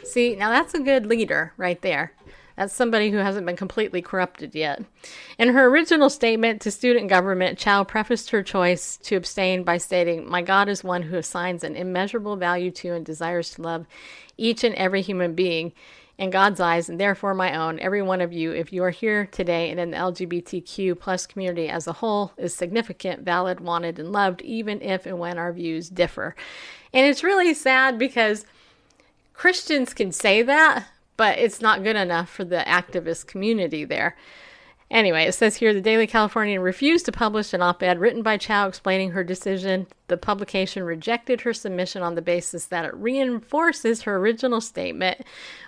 See, 0.03 0.35
now 0.35 0.49
that's 0.49 0.75
a 0.75 0.79
good 0.79 1.07
leader 1.07 1.53
right 1.57 1.81
there. 1.81 2.13
That's 2.57 2.73
somebody 2.73 3.11
who 3.11 3.17
hasn't 3.17 3.45
been 3.45 3.55
completely 3.55 4.01
corrupted 4.01 4.55
yet. 4.55 4.83
In 5.37 5.49
her 5.49 5.67
original 5.67 6.09
statement 6.09 6.59
to 6.61 6.71
student 6.71 7.07
government, 7.07 7.59
Chow 7.59 7.83
prefaced 7.83 8.31
her 8.31 8.41
choice 8.41 8.97
to 9.03 9.15
abstain 9.15 9.63
by 9.63 9.77
stating, 9.77 10.27
My 10.27 10.41
God 10.41 10.67
is 10.67 10.83
one 10.83 11.03
who 11.03 11.17
assigns 11.17 11.63
an 11.63 11.75
immeasurable 11.75 12.35
value 12.35 12.71
to 12.71 12.93
and 12.93 13.05
desires 13.05 13.51
to 13.51 13.61
love 13.61 13.85
each 14.37 14.63
and 14.63 14.73
every 14.73 15.03
human 15.03 15.35
being 15.35 15.71
in 16.17 16.31
God's 16.31 16.59
eyes, 16.59 16.89
and 16.89 16.99
therefore 16.99 17.35
my 17.35 17.55
own. 17.55 17.79
Every 17.79 18.01
one 18.01 18.21
of 18.21 18.33
you, 18.33 18.51
if 18.51 18.73
you 18.73 18.83
are 18.83 18.89
here 18.89 19.27
today 19.27 19.69
and 19.69 19.79
in 19.79 19.91
the 19.91 19.97
LGBTQ 19.97 20.99
plus 20.99 21.27
community 21.27 21.69
as 21.69 21.85
a 21.85 21.93
whole, 21.93 22.31
is 22.37 22.55
significant, 22.55 23.21
valid, 23.21 23.59
wanted, 23.59 23.99
and 23.99 24.11
loved, 24.11 24.41
even 24.41 24.81
if 24.81 25.05
and 25.05 25.19
when 25.19 25.37
our 25.37 25.53
views 25.53 25.89
differ. 25.89 26.35
And 26.91 27.05
it's 27.05 27.23
really 27.23 27.53
sad 27.53 27.99
because 27.99 28.47
Christians 29.35 29.93
can 29.93 30.11
say 30.11 30.41
that, 30.41 30.87
but 31.17 31.37
it's 31.39 31.61
not 31.61 31.83
good 31.83 31.95
enough 31.95 32.29
for 32.29 32.45
the 32.45 32.63
activist 32.67 33.27
community 33.27 33.83
there. 33.83 34.15
Anyway, 34.89 35.23
it 35.23 35.33
says 35.33 35.57
here 35.57 35.73
the 35.73 35.81
Daily 35.81 36.07
Californian 36.07 36.61
refused 36.61 37.05
to 37.05 37.11
publish 37.11 37.53
an 37.53 37.61
op 37.61 37.83
ed 37.83 37.99
written 37.99 38.23
by 38.23 38.37
Chow 38.37 38.67
explaining 38.69 39.11
her 39.11 39.23
decision. 39.23 39.85
The 40.07 40.15
publication 40.15 40.83
rejected 40.83 41.41
her 41.41 41.53
submission 41.53 42.01
on 42.01 42.15
the 42.15 42.21
basis 42.21 42.67
that 42.67 42.85
it 42.85 42.93
reinforces 42.93 44.03
her 44.03 44.15
original 44.15 44.61
statement, 44.61 45.19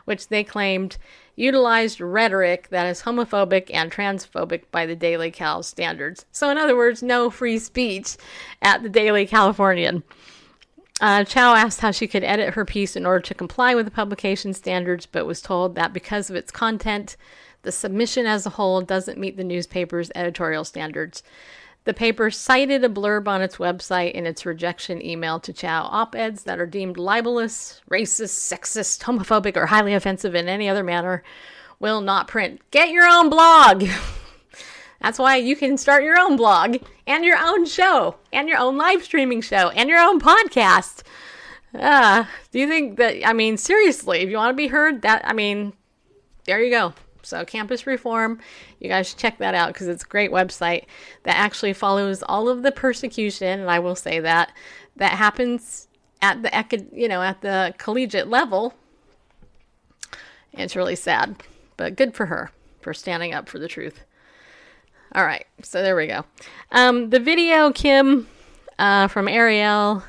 which 0.05 0.29
they 0.29 0.45
claimed 0.45 0.97
utilized 1.35 1.99
rhetoric 1.99 2.69
that 2.69 2.85
is 2.85 3.01
homophobic 3.01 3.69
and 3.73 3.91
transphobic 3.91 4.63
by 4.71 4.85
the 4.85 4.95
Daily 4.95 5.31
Cal 5.31 5.63
standards. 5.63 6.25
So, 6.31 6.49
in 6.49 6.57
other 6.57 6.77
words, 6.77 7.03
no 7.03 7.29
free 7.29 7.59
speech 7.59 8.15
at 8.61 8.83
the 8.83 8.89
Daily 8.89 9.25
Californian. 9.25 10.03
Uh, 11.01 11.23
Chow 11.23 11.55
asked 11.55 11.79
how 11.79 11.91
she 11.91 12.07
could 12.07 12.23
edit 12.23 12.55
her 12.55 12.65
piece 12.65 12.95
in 12.95 13.05
order 13.05 13.21
to 13.21 13.33
comply 13.33 13.73
with 13.73 13.85
the 13.85 13.91
publication 13.91 14.53
standards, 14.53 15.05
but 15.05 15.25
was 15.25 15.41
told 15.41 15.75
that 15.75 15.93
because 15.93 16.29
of 16.29 16.35
its 16.35 16.51
content, 16.51 17.15
the 17.61 17.71
submission 17.71 18.25
as 18.25 18.45
a 18.45 18.51
whole 18.51 18.81
doesn't 18.81 19.17
meet 19.17 19.37
the 19.37 19.43
newspaper's 19.43 20.11
editorial 20.13 20.65
standards. 20.65 21.23
The 21.85 21.93
paper 21.93 22.29
cited 22.29 22.83
a 22.83 22.89
blurb 22.89 23.27
on 23.27 23.41
its 23.41 23.55
website 23.55 24.11
in 24.11 24.25
its 24.25 24.45
rejection 24.45 25.03
email 25.03 25.39
to 25.39 25.53
Chow 25.53 25.85
op 25.85 26.13
eds 26.15 26.43
that 26.43 26.59
are 26.59 26.65
deemed 26.65 26.97
libelous, 26.97 27.81
racist, 27.89 28.37
sexist, 28.53 29.03
homophobic, 29.03 29.55
or 29.55 29.67
highly 29.67 29.93
offensive 29.93 30.35
in 30.35 30.49
any 30.49 30.67
other 30.67 30.83
manner 30.83 31.23
will 31.79 32.01
not 32.01 32.27
print. 32.27 32.61
Get 32.71 32.89
your 32.89 33.07
own 33.07 33.29
blog! 33.29 33.85
That's 35.01 35.19
why 35.19 35.37
you 35.37 35.55
can 35.55 35.77
start 35.77 36.03
your 36.03 36.19
own 36.19 36.35
blog 36.35 36.77
and 37.07 37.23
your 37.23 37.37
own 37.37 37.65
show 37.65 38.15
and 38.33 38.49
your 38.49 38.57
own 38.57 38.77
live 38.77 39.03
streaming 39.03 39.41
show 39.41 39.69
and 39.69 39.89
your 39.89 39.99
own 39.99 40.19
podcast. 40.19 41.03
Uh, 41.73 42.25
do 42.51 42.59
you 42.59 42.67
think 42.67 42.97
that, 42.97 43.25
I 43.27 43.33
mean, 43.33 43.57
seriously, 43.57 44.19
if 44.19 44.29
you 44.29 44.37
want 44.37 44.51
to 44.51 44.57
be 44.57 44.67
heard, 44.67 45.01
that, 45.03 45.21
I 45.25 45.33
mean, 45.33 45.73
there 46.45 46.61
you 46.61 46.71
go. 46.71 46.93
So, 47.21 47.45
Campus 47.45 47.85
Reform, 47.85 48.39
you 48.79 48.89
guys 48.89 49.13
check 49.13 49.37
that 49.37 49.53
out 49.53 49.73
because 49.73 49.87
it's 49.87 50.03
a 50.03 50.07
great 50.07 50.31
website 50.31 50.85
that 51.23 51.35
actually 51.35 51.73
follows 51.73 52.23
all 52.23 52.49
of 52.49 52.63
the 52.63 52.71
persecution, 52.71 53.59
and 53.59 53.69
I 53.69 53.79
will 53.79 53.95
say 53.95 54.19
that, 54.19 54.51
that 54.95 55.11
happens 55.11 55.87
at 56.21 56.41
the, 56.41 56.87
you 56.91 57.07
know, 57.07 57.21
at 57.21 57.41
the 57.41 57.73
collegiate 57.77 58.27
level. 58.27 58.73
It's 60.53 60.75
really 60.75 60.95
sad, 60.95 61.43
but 61.77 61.95
good 61.95 62.15
for 62.15 62.25
her 62.25 62.51
for 62.81 62.93
standing 62.93 63.33
up 63.33 63.47
for 63.47 63.59
the 63.59 63.67
truth. 63.67 64.03
All 65.15 65.25
right, 65.25 65.45
so 65.63 65.81
there 65.81 65.95
we 65.95 66.07
go. 66.07 66.23
Um, 66.71 67.09
the 67.09 67.19
video, 67.19 67.71
Kim, 67.71 68.27
uh, 68.77 69.07
from 69.07 69.27
Ariel, 69.27 70.03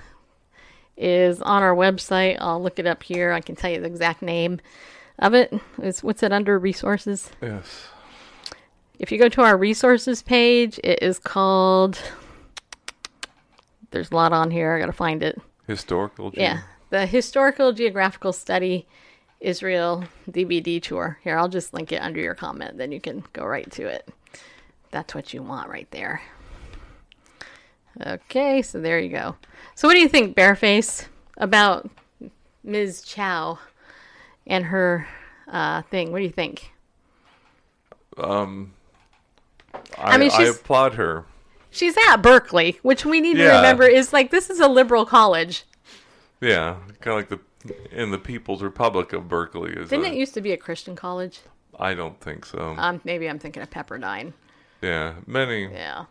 is 0.96 1.40
on 1.40 1.62
our 1.62 1.74
website. 1.74 2.36
I'll 2.40 2.62
look 2.62 2.78
it 2.78 2.86
up 2.86 3.02
here. 3.02 3.32
I 3.32 3.40
can 3.40 3.56
tell 3.56 3.70
you 3.70 3.80
the 3.80 3.86
exact 3.86 4.20
name 4.20 4.60
of 5.18 5.32
it. 5.34 5.52
It's 5.82 6.02
what's 6.02 6.22
it 6.22 6.32
under 6.32 6.58
resources? 6.58 7.30
Yes. 7.40 7.88
If 8.98 9.10
you 9.10 9.16
go 9.18 9.30
to 9.30 9.40
our 9.42 9.56
resources 9.56 10.22
page, 10.22 10.78
it 10.84 11.02
is 11.02 11.18
called. 11.18 11.98
There's 13.92 14.10
a 14.10 14.14
lot 14.14 14.32
on 14.34 14.50
here. 14.50 14.74
I 14.74 14.78
gotta 14.80 14.92
find 14.92 15.22
it. 15.22 15.40
Historical. 15.66 16.30
G- 16.30 16.42
Yeah, 16.42 16.60
the 16.90 17.06
historical 17.06 17.72
geographical 17.72 18.32
study 18.34 18.86
Israel 19.40 20.04
DVD 20.30 20.82
tour. 20.82 21.18
Here, 21.24 21.38
I'll 21.38 21.48
just 21.48 21.72
link 21.72 21.90
it 21.92 22.02
under 22.02 22.20
your 22.20 22.34
comment. 22.34 22.76
Then 22.76 22.92
you 22.92 23.00
can 23.00 23.24
go 23.32 23.44
right 23.46 23.70
to 23.72 23.86
it. 23.86 24.06
That's 24.90 25.14
what 25.14 25.32
you 25.32 25.42
want 25.42 25.68
right 25.68 25.90
there. 25.90 26.22
Okay, 28.04 28.62
so 28.62 28.80
there 28.80 28.98
you 28.98 29.10
go. 29.10 29.36
So, 29.74 29.88
what 29.88 29.94
do 29.94 30.00
you 30.00 30.08
think, 30.08 30.36
Bareface, 30.36 31.06
about 31.36 31.90
Ms. 32.64 33.02
Chow 33.02 33.58
and 34.46 34.66
her 34.66 35.06
uh, 35.48 35.82
thing? 35.82 36.12
What 36.12 36.18
do 36.18 36.24
you 36.24 36.30
think? 36.30 36.72
Um, 38.16 38.72
I, 39.96 40.14
I 40.14 40.18
mean, 40.18 40.30
I 40.32 40.44
applaud 40.44 40.94
her. 40.94 41.24
She's 41.70 41.96
at 42.08 42.16
Berkeley, 42.16 42.78
which 42.82 43.04
we 43.04 43.20
need 43.20 43.36
to 43.36 43.46
remember 43.46 43.84
is 43.84 44.12
like 44.12 44.30
this 44.30 44.50
is 44.50 44.58
a 44.58 44.68
liberal 44.68 45.06
college. 45.06 45.64
Yeah, 46.40 46.76
kind 47.00 47.08
of 47.08 47.14
like 47.16 47.28
the 47.28 47.40
in 47.92 48.10
the 48.10 48.18
People's 48.18 48.62
Republic 48.62 49.12
of 49.12 49.28
Berkeley. 49.28 49.72
Is 49.72 49.90
Didn't 49.90 50.06
a- 50.06 50.08
it 50.08 50.14
used 50.14 50.34
to 50.34 50.40
be 50.40 50.52
a 50.52 50.56
Christian 50.56 50.96
college? 50.96 51.40
I 51.78 51.94
don't 51.94 52.20
think 52.20 52.44
so. 52.44 52.74
Um, 52.76 53.00
maybe 53.04 53.28
I'm 53.28 53.38
thinking 53.38 53.62
of 53.62 53.70
Pepperdine. 53.70 54.32
Yeah, 54.82 55.14
many 55.26 55.64
Yeah. 55.72 56.06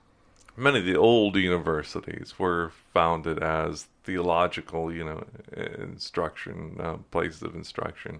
many 0.55 0.79
of 0.79 0.85
the 0.85 0.95
old 0.95 1.35
universities 1.35 2.37
were 2.37 2.71
founded 2.93 3.41
as 3.41 3.87
theological, 4.03 4.93
you 4.93 5.03
know, 5.03 5.23
instruction 5.55 6.77
uh, 6.79 6.97
places 7.11 7.43
of 7.43 7.55
instruction. 7.55 8.19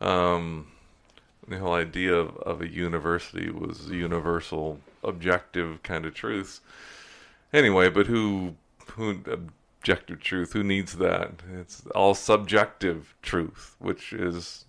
Um, 0.00 0.68
the 1.46 1.58
whole 1.58 1.74
idea 1.74 2.14
of, 2.14 2.36
of 2.38 2.62
a 2.62 2.68
university 2.68 3.50
was 3.50 3.90
universal, 3.90 4.80
objective 5.02 5.82
kind 5.82 6.06
of 6.06 6.14
truths. 6.14 6.60
Anyway, 7.52 7.88
but 7.88 8.06
who 8.06 8.54
who 8.92 9.20
objective 9.26 10.20
truth? 10.20 10.52
Who 10.52 10.62
needs 10.62 10.96
that? 10.96 11.32
It's 11.52 11.86
all 11.94 12.14
subjective 12.14 13.14
truth, 13.22 13.76
which 13.78 14.12
is 14.12 14.64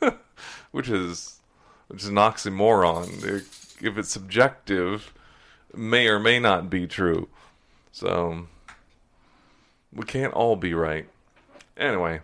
which 0.72 0.88
is 0.88 1.40
which 1.88 2.02
is 2.02 2.08
an 2.08 2.16
oxymoron. 2.16 3.24
If 3.24 3.67
if 3.82 3.98
it's 3.98 4.10
subjective, 4.10 5.12
may 5.74 6.08
or 6.08 6.18
may 6.18 6.38
not 6.38 6.70
be 6.70 6.86
true. 6.86 7.28
So 7.92 8.46
we 9.92 10.04
can't 10.04 10.32
all 10.34 10.56
be 10.56 10.74
right. 10.74 11.08
Anyway, 11.76 12.20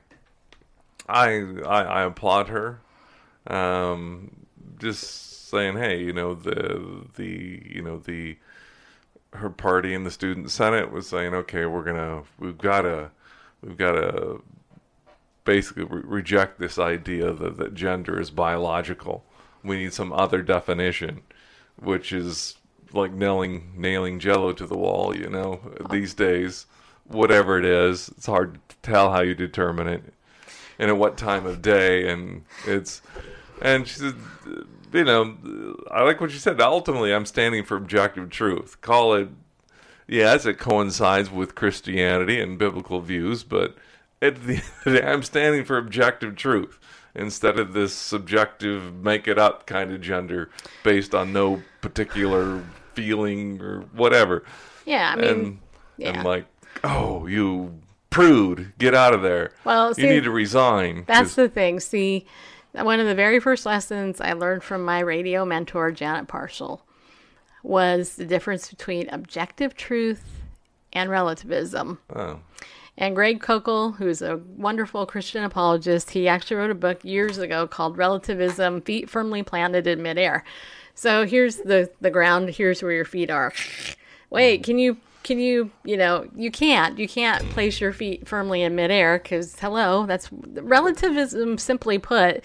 I 1.09 1.29
I, 1.67 1.83
I 1.83 2.03
applaud 2.03 2.49
her. 2.49 2.81
Um, 3.47 4.47
just 4.79 5.49
saying, 5.49 5.77
hey, 5.77 6.03
you 6.03 6.13
know 6.13 6.35
the 6.35 7.07
the 7.17 7.63
you 7.67 7.83
know 7.83 7.99
the 7.99 8.37
her 9.33 9.51
party 9.51 9.95
in 9.95 10.05
the 10.05 10.11
student 10.11 10.51
senate 10.51 10.93
was 10.93 11.09
saying, 11.09 11.35
okay, 11.35 11.67
we're 11.67 11.85
gonna 11.85 12.23
we've 12.39 12.59
gotta 12.59 13.11
we've 13.63 13.77
gotta 13.77 14.41
basically 15.45 15.85
re- 15.85 16.03
reject 16.05 16.59
this 16.59 16.79
idea 16.79 17.33
that, 17.33 17.57
that 17.57 17.75
gender 17.75 18.21
is 18.21 18.31
biological. 18.31 19.25
We 19.63 19.77
need 19.77 19.93
some 19.93 20.13
other 20.13 20.43
definition, 20.43 21.23
which 21.77 22.13
is 22.13 22.57
like 22.93 23.13
nailing 23.13 23.73
nailing 23.77 24.19
Jello 24.19 24.53
to 24.53 24.67
the 24.67 24.77
wall. 24.77 25.17
You 25.17 25.29
know, 25.29 25.61
these 25.91 26.15
days, 26.15 26.67
whatever 27.05 27.59
it 27.59 27.65
is, 27.65 28.09
it's 28.17 28.27
hard 28.27 28.59
to 28.69 28.77
tell 28.83 29.13
how 29.13 29.21
you 29.21 29.35
determine 29.35 29.89
it 29.89 30.15
and 30.79 30.91
at 30.91 30.97
what 30.97 31.17
time 31.17 31.47
of 31.47 31.63
day, 31.63 32.09
and 32.09 32.45
it's 32.67 33.03
and 33.63 33.87
she 33.87 33.99
said, 34.01 34.15
you 34.93 35.05
know, 35.05 35.77
I 35.91 36.03
like 36.03 36.21
what 36.21 36.31
she 36.31 36.39
said. 36.39 36.61
Ultimately, 36.61 37.15
I'm 37.15 37.27
standing 37.27 37.65
for 37.65 37.77
objective 37.77 38.31
truth. 38.31 38.81
Call 38.81 39.15
it, 39.15 39.29
yes, 40.07 40.47
it 40.47 40.59
coincides 40.59 41.31
with 41.31 41.55
Christianity 41.55 42.41
and 42.41 42.59
biblical 42.59 43.01
views, 43.01 43.45
but 43.45 43.77
at 44.21 44.47
the 44.47 44.55
end 44.55 44.63
of 44.63 44.93
the 44.93 45.01
day, 45.01 45.07
I'm 45.07 45.23
standing 45.23 45.65
for 45.65 45.79
objective 45.79 46.37
truth 46.37 46.79
instead 47.15 47.59
of 47.59 47.73
this 47.73 47.95
subjective, 47.95 48.95
make 48.95 49.29
it 49.29 49.39
up 49.39 49.67
kind 49.67 49.93
of 49.93 50.01
gender 50.01 50.51
based 50.83 51.15
on 51.15 51.33
no 51.33 51.63
particular 51.81 52.63
feeling 52.95 53.61
or 53.61 53.81
whatever. 53.93 54.45
Yeah, 54.85 55.13
I 55.13 55.17
mean, 55.17 55.29
and 55.31 55.59
yeah. 55.97 56.11
and 56.11 56.25
like, 56.25 56.47
oh, 56.83 57.27
you 57.27 57.81
prude, 58.11 58.73
get 58.79 58.95
out 58.95 59.15
of 59.15 59.23
there. 59.23 59.53
Well, 59.65 59.93
you 59.97 60.07
need 60.09 60.25
to 60.25 60.31
resign. 60.31 61.05
That's 61.07 61.31
'cause- 61.31 61.35
the 61.37 61.49
thing. 61.49 61.81
See, 61.81 62.27
one 62.73 63.01
of 63.01 63.07
the 63.07 63.15
very 63.15 63.41
first 63.41 63.67
lessons 63.67 64.21
I 64.21 64.33
learned 64.33 64.63
from 64.65 64.85
my 64.85 65.01
radio 65.01 65.45
mentor, 65.45 65.91
Janet 65.93 66.27
Parshall, 66.29 66.81
was 67.63 68.17
the 68.17 68.25
difference 68.27 68.69
between 68.69 69.09
objective 69.11 69.75
truth 69.77 70.43
and 70.93 71.11
relativism. 71.11 71.99
oh, 72.15 72.41
And 72.97 73.17
Greg 73.17 73.41
Koukl, 73.41 73.97
who's 73.97 74.23
a 74.23 74.37
wonderful 74.57 75.05
Christian 75.05 75.43
apologist, 75.43 76.11
he 76.11 76.29
actually 76.29 76.59
wrote 76.59 76.71
a 76.71 76.77
book 76.77 77.05
years 77.05 77.39
ago 77.39 77.67
called 77.67 77.99
Relativism 77.99 78.83
Feet 78.83 79.11
Firmly 79.11 79.43
Planted 79.43 79.87
in 79.87 80.03
Midair. 80.03 80.45
So 80.95 81.27
here's 81.27 81.57
the, 81.57 81.91
the 82.01 82.11
ground, 82.11 82.51
here's 82.51 82.83
where 82.83 82.93
your 82.93 83.05
feet 83.05 83.31
are. 83.31 83.53
Wait, 84.31 84.63
can 84.63 84.79
you 84.79 84.99
can 85.25 85.39
you 85.39 85.71
you 85.85 85.97
know 85.97 86.29
you 86.37 86.51
can't 86.51 86.99
you 86.99 87.09
can't 87.09 87.43
place 87.51 87.81
your 87.81 87.93
feet 87.93 88.29
firmly 88.29 88.63
in 88.63 88.75
midair 88.75 89.19
because 89.19 89.59
hello 89.59 90.05
that's 90.05 90.31
relativism 90.33 91.57
simply 91.57 91.99
put 91.99 92.45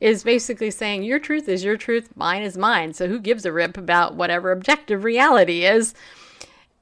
is 0.00 0.24
basically 0.24 0.70
saying 0.70 1.04
your 1.04 1.20
truth 1.20 1.48
is 1.48 1.62
your 1.62 1.76
truth 1.76 2.10
mine 2.16 2.42
is 2.42 2.58
mine 2.58 2.92
so 2.92 3.06
who 3.06 3.20
gives 3.20 3.46
a 3.46 3.52
rip 3.52 3.78
about 3.78 4.16
whatever 4.16 4.50
objective 4.50 5.04
reality 5.04 5.64
is 5.64 5.94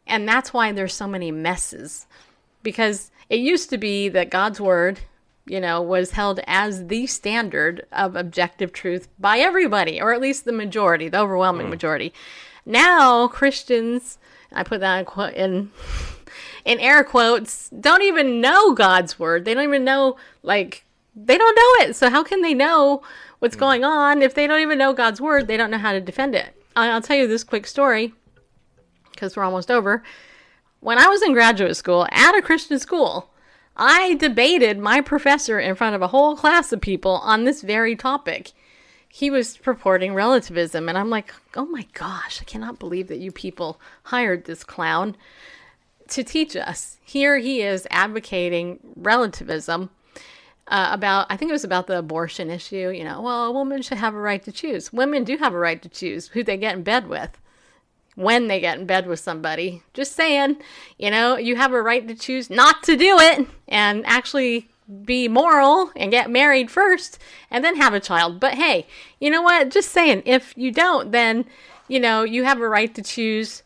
and 0.07 0.27
that's 0.27 0.53
why 0.55 0.73
there's 0.73 0.95
so 0.95 1.07
many 1.07 1.31
messes 1.31 2.07
because 2.65 3.13
it 3.29 3.39
used 3.39 3.71
to 3.71 3.79
be 3.79 4.09
that 4.09 4.31
God's 4.31 4.61
word, 4.61 5.01
you 5.47 5.61
know, 5.61 5.81
was 5.81 6.13
held 6.13 6.41
as 6.49 6.89
the 6.89 7.07
standard 7.07 7.87
of 7.93 8.17
objective 8.17 8.73
truth 8.73 9.09
by 9.21 9.39
everybody, 9.39 10.01
or 10.01 10.13
at 10.13 10.21
least 10.21 10.45
the 10.45 10.53
majority, 10.53 11.09
the 11.09 11.21
overwhelming 11.21 11.67
hmm. 11.67 11.71
majority. 11.71 12.13
Now 12.67 13.29
Christians, 13.29 14.19
I 14.53 14.65
put 14.65 14.81
that 14.81 15.07
in, 15.17 15.35
in 15.35 15.71
in 16.65 16.81
air 16.81 17.05
quotes, 17.05 17.69
don't 17.69 18.03
even 18.03 18.41
know 18.41 18.73
God's 18.73 19.19
word. 19.19 19.45
They 19.45 19.55
don't 19.55 19.65
even 19.65 19.85
know 19.85 20.17
like 20.43 20.85
they 21.15 21.39
don't 21.39 21.55
know 21.55 21.87
it. 21.87 21.95
So 21.95 22.11
how 22.11 22.25
can 22.25 22.43
they 22.43 22.55
know 22.55 23.03
what's 23.39 23.55
hmm. 23.55 23.61
going 23.61 23.85
on 23.85 24.23
if 24.23 24.35
they 24.35 24.47
don't 24.47 24.61
even 24.61 24.79
know 24.79 24.93
God's 24.93 25.21
word? 25.21 25.47
They 25.47 25.57
don't 25.57 25.71
know 25.71 25.79
how 25.79 25.93
to 25.93 26.01
defend 26.01 26.35
it. 26.35 26.55
I'll 26.77 27.03
tell 27.03 27.17
you 27.17 27.29
this 27.29 27.45
quick 27.45 27.69
story 27.69 28.15
because 29.13 29.37
we're 29.37 29.45
almost 29.45 29.71
over 29.71 30.03
when 30.85 30.99
I 30.99 31.07
was 31.07 31.23
in 31.23 31.33
graduate 31.33 31.79
school 31.79 32.07
at 32.11 32.37
a 32.37 32.43
Christian 32.43 32.79
school, 32.79 33.31
I 33.75 34.17
debated 34.17 34.79
my 34.79 35.01
professor 35.01 35.59
in 35.59 35.77
front 35.77 35.97
of 35.97 36.03
a 36.03 36.09
whole 36.09 36.37
class 36.37 36.75
of 36.75 36.83
people 36.83 37.13
on 37.13 37.45
this 37.45 37.63
very 37.63 37.97
topic. 37.97 38.53
He 39.09 39.31
was 39.31 39.57
purporting 39.57 40.13
relativism, 40.13 40.91
and 40.91 40.99
I'm 40.99 41.09
like, 41.09 41.33
oh 41.57 41.65
my 41.65 41.87
gosh, 41.95 42.39
I 42.43 42.45
cannot 42.45 42.79
believe 42.79 43.09
that 43.09 43.19
you 43.19 43.33
people 43.33 43.81
hired 44.05 44.45
this 44.45 44.63
clown 44.63 45.17
to 46.09 46.23
teach 46.23 46.55
us. 46.55 46.99
Here 47.03 47.39
he 47.39 47.63
is 47.63 47.89
advocating 47.91 48.79
relativism 48.95 49.89
uh, 50.69 50.91
about, 50.93 51.29
I 51.31 51.39
think 51.39 51.49
it 51.49 51.53
was 51.53 51.65
about 51.65 51.87
the 51.87 51.99
abortion 51.99 52.51
issue. 52.51 52.91
You 52.91 53.05
know, 53.05 53.23
well, 53.23 53.47
a 53.47 53.53
woman 53.53 53.81
should 53.81 53.99
have 53.99 54.15
a 54.15 54.21
right 54.21 54.45
to 54.45 54.53
choose. 54.53 54.93
Women 54.93 55.25
do 55.25 55.39
have 55.39 55.55
a 55.55 55.59
right 55.59 55.81
to 55.81 55.89
choose 55.89 56.29
who 56.29 56.45
they 56.45 56.59
get 56.59 56.75
in 56.75 56.83
bed 56.83 57.09
with 57.09 57.41
when 58.15 58.47
they 58.49 58.61
get 58.61 58.79
in 58.79 58.87
bed 58.87 59.07
with 59.07 59.21
somebody. 59.21 59.83
Just 59.93 60.13
saying, 60.13 60.57
you 60.99 61.11
know, 61.11 61.37
you 61.37 61.57
have 61.57 61.73
a 61.73 61.83
right 61.83 62.07
to 62.07 62.15
choose 62.15 62.51
not 62.51 62.83
to 62.85 62.97
do 62.97 63.19
it 63.19 63.47
and 63.69 64.05
actually 64.07 64.69
be 65.05 65.29
moral 65.29 65.91
and 65.97 66.11
get 66.11 66.31
married 66.31 66.71
first 66.71 67.19
and 67.51 67.65
then 67.65 67.77
have 67.77 67.95
a 67.95 68.01
child. 68.01 68.39
But 68.39 68.55
hey, 68.55 68.87
you 69.19 69.31
know 69.31 69.43
what? 69.43 69.71
Just 69.71 69.91
saying, 69.91 70.23
if 70.27 70.57
you 70.57 70.71
don't, 70.71 71.11
then, 71.11 71.47
you 71.89 71.99
know, 71.99 72.23
you 72.23 72.45
have 72.45 72.61
a 72.61 72.69
right 72.69 72.95
to 72.95 73.03
choose, 73.03 73.63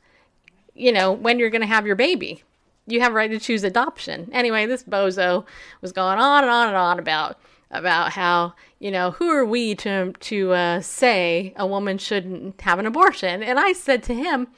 you 0.75 0.93
know, 0.93 1.13
when 1.13 1.39
you're 1.39 1.51
going 1.51 1.61
to 1.61 1.67
have 1.67 1.87
your 1.87 1.97
baby. 1.97 2.43
You 2.87 3.01
have 3.01 3.13
a 3.13 3.17
right 3.17 3.31
to 3.31 3.39
choose 3.39 3.65
adoption. 3.65 4.31
Anyway, 4.33 4.65
this 4.65 4.83
bozo 4.83 5.45
was 5.83 5.93
going 5.93 6.19
on 6.19 6.43
and 6.43 6.51
on 6.51 6.69
and 6.69 6.77
on 6.77 6.99
about 6.99 7.39
about 7.71 8.13
how 8.13 8.55
you 8.79 8.91
know 8.91 9.11
who 9.13 9.29
are 9.31 9.45
we 9.45 9.75
to 9.77 10.13
to 10.13 10.53
uh, 10.53 10.81
say 10.81 11.53
a 11.57 11.67
woman 11.67 11.99
shouldn't 11.99 12.61
have 12.61 12.79
an 12.79 12.87
abortion? 12.87 13.43
And 13.43 13.59
i 13.59 13.73
said 13.73 14.03
to 14.05 14.15
him 14.15 14.49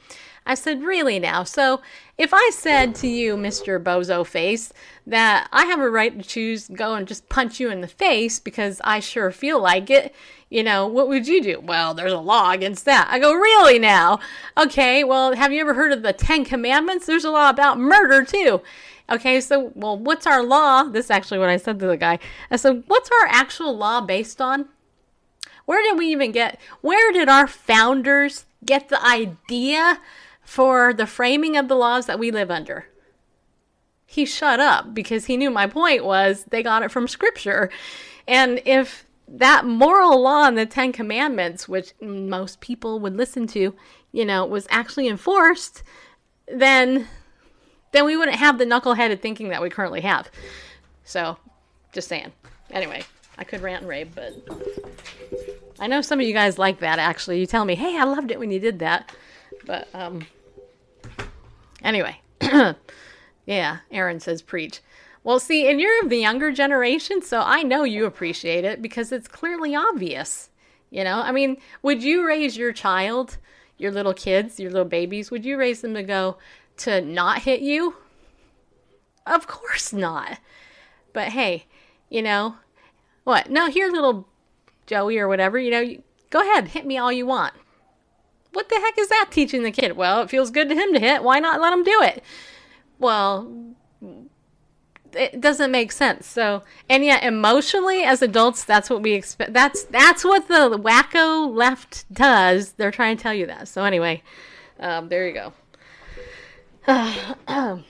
i 0.51 0.55
said 0.55 0.83
really 0.83 1.17
now 1.17 1.43
so 1.43 1.81
if 2.17 2.33
i 2.33 2.51
said 2.53 2.93
to 2.93 3.07
you 3.07 3.35
mr 3.35 3.81
bozo 3.81 4.25
face 4.25 4.73
that 5.07 5.47
i 5.51 5.65
have 5.65 5.79
a 5.79 5.89
right 5.89 6.17
to 6.17 6.27
choose 6.27 6.67
go 6.67 6.93
and 6.93 7.07
just 7.07 7.27
punch 7.29 7.59
you 7.59 7.69
in 7.69 7.81
the 7.81 7.87
face 7.87 8.39
because 8.39 8.81
i 8.83 8.99
sure 8.99 9.31
feel 9.31 9.61
like 9.61 9.89
it 9.89 10.13
you 10.49 10.61
know 10.61 10.85
what 10.85 11.07
would 11.07 11.27
you 11.27 11.41
do 11.41 11.59
well 11.61 11.93
there's 11.93 12.11
a 12.11 12.17
law 12.17 12.51
against 12.51 12.85
that 12.85 13.07
i 13.09 13.17
go 13.17 13.33
really 13.33 13.79
now 13.79 14.19
okay 14.57 15.03
well 15.03 15.33
have 15.35 15.53
you 15.53 15.61
ever 15.61 15.73
heard 15.73 15.93
of 15.93 16.03
the 16.03 16.13
ten 16.13 16.43
commandments 16.43 17.05
there's 17.05 17.25
a 17.25 17.31
law 17.31 17.49
about 17.49 17.79
murder 17.79 18.23
too 18.23 18.61
Okay, 19.09 19.41
so 19.41 19.73
well, 19.75 19.97
what's 19.97 20.25
our 20.25 20.41
law? 20.41 20.83
This 20.83 21.05
is 21.05 21.11
actually 21.11 21.39
what 21.39 21.49
I 21.49 21.57
said 21.57 21.79
to 21.79 21.85
the 21.85 21.97
guy. 21.97 22.17
I 22.49 22.55
said, 22.55 22.83
"What's 22.87 23.09
our 23.11 23.27
actual 23.27 23.75
law 23.75 23.99
based 23.99 24.39
on? 24.39 24.69
Where 25.65 25.83
did 25.83 25.97
we 25.97 26.07
even 26.07 26.31
get? 26.31 26.59
Where 26.79 27.11
did 27.11 27.27
our 27.27 27.45
founders 27.45 28.45
get 28.65 28.89
the 28.89 29.03
idea 29.05 29.99
for 30.51 30.93
the 30.93 31.07
framing 31.07 31.55
of 31.55 31.69
the 31.69 31.75
laws 31.75 32.07
that 32.07 32.19
we 32.19 32.29
live 32.29 32.51
under?" 32.51 32.87
He 34.05 34.25
shut 34.25 34.59
up 34.59 34.93
because 34.93 35.25
he 35.25 35.37
knew 35.37 35.49
my 35.49 35.67
point 35.67 36.03
was 36.03 36.43
they 36.43 36.61
got 36.61 36.83
it 36.83 36.91
from 36.91 37.07
scripture. 37.07 37.69
And 38.27 38.61
if 38.65 39.05
that 39.29 39.65
moral 39.65 40.21
law 40.21 40.45
in 40.49 40.55
the 40.55 40.65
10 40.65 40.91
commandments, 40.91 41.69
which 41.69 41.93
most 42.01 42.59
people 42.59 42.99
would 42.99 43.15
listen 43.15 43.47
to, 43.47 43.73
you 44.11 44.25
know, 44.25 44.45
was 44.45 44.67
actually 44.69 45.07
enforced, 45.07 45.83
then 46.47 47.07
then 47.93 48.05
we 48.05 48.17
wouldn't 48.17 48.37
have 48.37 48.57
the 48.57 48.65
knuckleheaded 48.65 49.21
thinking 49.21 49.49
that 49.49 49.61
we 49.61 49.69
currently 49.69 50.01
have. 50.01 50.29
So, 51.05 51.37
just 51.93 52.09
saying. 52.09 52.31
Anyway, 52.71 53.03
I 53.37 53.45
could 53.45 53.61
rant 53.61 53.81
and 53.81 53.89
rave, 53.89 54.13
but 54.13 54.33
I 55.79 55.87
know 55.87 56.01
some 56.01 56.19
of 56.19 56.27
you 56.27 56.33
guys 56.33 56.57
like 56.57 56.79
that 56.79 56.99
actually. 56.99 57.39
You 57.39 57.45
tell 57.45 57.63
me, 57.63 57.75
"Hey, 57.75 57.97
I 57.97 58.03
loved 58.03 58.31
it 58.31 58.39
when 58.39 58.51
you 58.51 58.59
did 58.59 58.79
that." 58.79 59.11
But 59.65 59.87
um 59.93 60.27
anyway. 61.83 62.21
yeah, 63.45 63.79
Aaron 63.91 64.19
says 64.19 64.41
preach. 64.41 64.81
Well, 65.23 65.39
see, 65.39 65.69
and 65.69 65.79
you're 65.79 66.03
of 66.03 66.09
the 66.09 66.17
younger 66.17 66.51
generation, 66.51 67.21
so 67.21 67.41
I 67.41 67.61
know 67.61 67.83
you 67.83 68.05
appreciate 68.05 68.65
it 68.65 68.81
because 68.81 69.11
it's 69.11 69.27
clearly 69.27 69.75
obvious. 69.75 70.49
You 70.89 71.03
know, 71.03 71.21
I 71.21 71.31
mean, 71.31 71.57
would 71.83 72.03
you 72.03 72.25
raise 72.25 72.57
your 72.57 72.73
child, 72.73 73.37
your 73.77 73.91
little 73.91 74.13
kids, 74.13 74.59
your 74.59 74.71
little 74.71 74.87
babies, 74.87 75.31
would 75.31 75.45
you 75.45 75.57
raise 75.57 75.81
them 75.81 75.93
to 75.93 76.03
go 76.03 76.37
to 76.77 77.01
not 77.01 77.43
hit 77.43 77.61
you? 77.61 77.95
Of 79.25 79.47
course 79.47 79.93
not. 79.93 80.39
But 81.13 81.29
hey, 81.29 81.65
you 82.09 82.21
know, 82.21 82.55
what? 83.23 83.49
No, 83.49 83.69
here, 83.69 83.89
little 83.89 84.27
Joey 84.87 85.19
or 85.19 85.27
whatever, 85.27 85.59
you 85.59 85.71
know, 85.71 85.79
you, 85.79 86.03
go 86.29 86.41
ahead, 86.41 86.69
hit 86.69 86.85
me 86.85 86.97
all 86.97 87.11
you 87.11 87.25
want. 87.25 87.53
What 88.53 88.69
the 88.69 88.75
heck 88.75 88.97
is 88.97 89.07
that 89.09 89.29
teaching 89.31 89.63
the 89.63 89.71
kid? 89.71 89.95
Well, 89.95 90.21
it 90.21 90.29
feels 90.29 90.51
good 90.51 90.69
to 90.69 90.75
him 90.75 90.93
to 90.93 90.99
hit. 90.99 91.23
Why 91.23 91.39
not 91.39 91.61
let 91.61 91.73
him 91.73 91.83
do 91.83 92.01
it? 92.01 92.23
Well, 92.99 93.75
it 95.13 95.41
doesn't 95.41 95.71
make 95.71 95.91
sense. 95.91 96.27
So, 96.27 96.63
and 96.89 97.03
yet 97.03 97.23
emotionally 97.23 98.03
as 98.03 98.21
adults, 98.21 98.63
that's 98.63 98.89
what 98.89 99.01
we 99.01 99.13
expect. 99.13 99.53
That's 99.53 99.83
that's 99.85 100.23
what 100.23 100.47
the 100.47 100.77
wacko 100.77 101.53
left 101.53 102.11
does. 102.13 102.73
They're 102.73 102.91
trying 102.91 103.17
to 103.17 103.23
tell 103.23 103.33
you 103.33 103.45
that. 103.47 103.67
So 103.67 103.83
anyway, 103.83 104.21
um, 104.79 105.09
there 105.09 105.27
you 105.27 105.33
go. 105.33 105.53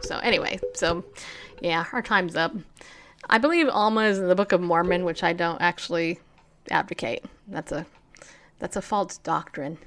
so 0.00 0.18
anyway, 0.18 0.58
so 0.74 1.04
yeah, 1.60 1.86
our 1.92 2.02
time's 2.02 2.36
up. 2.36 2.54
I 3.28 3.38
believe 3.38 3.68
Alma 3.68 4.02
is 4.02 4.18
in 4.18 4.28
the 4.28 4.34
Book 4.34 4.52
of 4.52 4.60
Mormon, 4.60 5.04
which 5.04 5.22
I 5.22 5.32
don't 5.32 5.60
actually 5.60 6.20
advocate. 6.70 7.24
That's 7.48 7.72
a 7.72 7.86
that's 8.58 8.76
a 8.76 8.82
false 8.82 9.18
doctrine. 9.18 9.78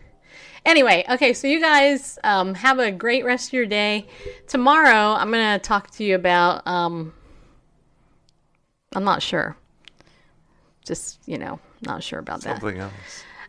Anyway, 0.65 1.05
okay, 1.09 1.33
so 1.33 1.47
you 1.47 1.59
guys 1.59 2.19
um, 2.23 2.53
have 2.53 2.79
a 2.79 2.91
great 2.91 3.25
rest 3.25 3.49
of 3.49 3.53
your 3.53 3.65
day. 3.65 4.07
Tomorrow, 4.47 5.15
I'm 5.15 5.31
going 5.31 5.59
to 5.59 5.59
talk 5.59 5.89
to 5.91 6.03
you 6.03 6.15
about. 6.15 6.65
Um, 6.67 7.13
I'm 8.93 9.03
not 9.03 9.21
sure. 9.21 9.55
Just, 10.85 11.19
you 11.25 11.37
know, 11.37 11.59
not 11.81 12.03
sure 12.03 12.19
about 12.19 12.41
that. 12.41 12.61
Something 12.61 12.79
else. 12.79 12.93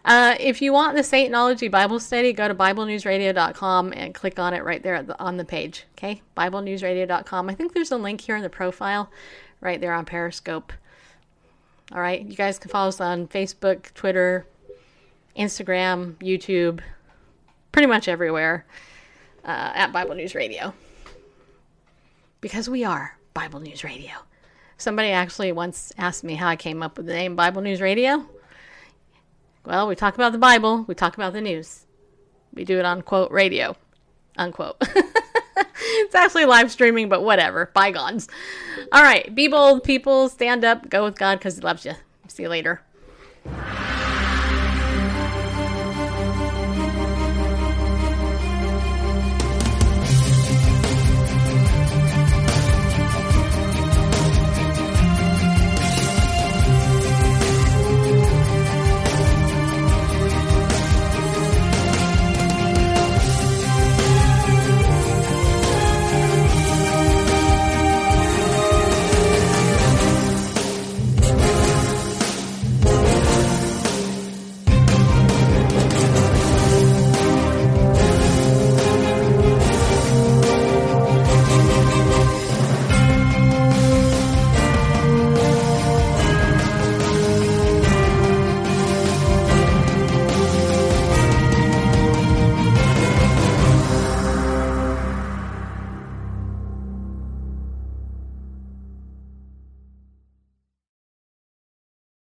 Uh, 0.05 0.35
if 0.41 0.63
you 0.63 0.73
want 0.73 0.97
the 0.97 1.03
Satanology 1.03 1.71
Bible 1.71 2.01
study, 2.01 2.33
go 2.33 2.49
to 2.49 2.55
BibleNewsRadio.com 2.55 3.93
and 3.95 4.15
click 4.15 4.39
on 4.39 4.55
it 4.55 4.65
right 4.65 4.83
there 4.83 4.95
at 4.95 5.07
the, 5.07 5.19
on 5.21 5.37
the 5.37 5.45
page. 5.45 5.85
Okay, 5.93 6.23
BibleNewsRadio.com. 6.37 7.51
I 7.51 7.55
think 7.55 7.75
there's 7.75 7.93
a 7.93 7.99
link 7.99 8.23
here 8.23 8.37
in 8.37 8.43
the 8.43 8.51
profile, 8.51 9.11
right 9.61 9.81
there 9.81 9.93
on 9.93 10.07
Periscope. 10.07 10.73
All 11.93 12.01
right, 12.01 12.25
you 12.25 12.37
guys 12.37 12.59
can 12.59 12.71
follow 12.71 12.89
us 12.89 13.01
on 13.01 13.27
Facebook, 13.29 13.93
Twitter, 13.95 14.47
Instagram, 15.37 16.15
YouTube, 16.17 16.81
pretty 17.73 17.87
much 17.87 18.09
everywhere 18.09 18.67
uh, 19.45 19.73
at 19.75 19.93
Bible 19.93 20.15
News 20.15 20.35
Radio. 20.35 20.75
Because 22.41 22.69
we 22.69 22.85
are 22.85 23.19
Bible 23.35 23.61
News 23.61 23.85
Radio. 23.85 24.13
Somebody 24.77 25.11
actually 25.11 25.53
once 25.53 25.93
asked 25.99 26.25
me 26.25 26.37
how 26.37 26.49
I 26.49 26.57
came 26.57 26.83
up 26.83 26.97
with 26.97 27.07
the 27.07 27.13
name 27.13 27.37
Bible 27.37 27.63
News 27.63 27.81
Radio. 27.81 28.27
Well, 29.65 29.87
we 29.87 29.95
talk 29.95 30.15
about 30.15 30.33
the 30.33 30.39
Bible, 30.39 30.85
we 30.89 30.95
talk 30.95 31.15
about 31.15 31.35
the 31.35 31.41
news. 31.41 31.85
We 32.55 32.65
do 32.65 32.79
it 32.79 32.85
on 32.85 33.03
quote 33.03 33.31
radio, 33.31 33.77
unquote. 34.37 34.77
it's 35.61 36.15
actually 36.15 36.47
live 36.47 36.71
streaming, 36.71 37.09
but 37.09 37.23
whatever. 37.23 37.71
Bygones. 37.75 38.29
All 38.91 39.03
right, 39.03 39.33
be 39.35 39.49
bold, 39.49 39.85
people. 39.85 40.29
Stand 40.29 40.65
up. 40.65 40.89
Go 40.89 41.05
with 41.05 41.19
God 41.19 41.39
because 41.39 41.57
He 41.57 41.61
loves 41.61 41.85
you. 41.85 41.93
See 42.27 42.43
you 42.43 42.49
later. 42.49 42.81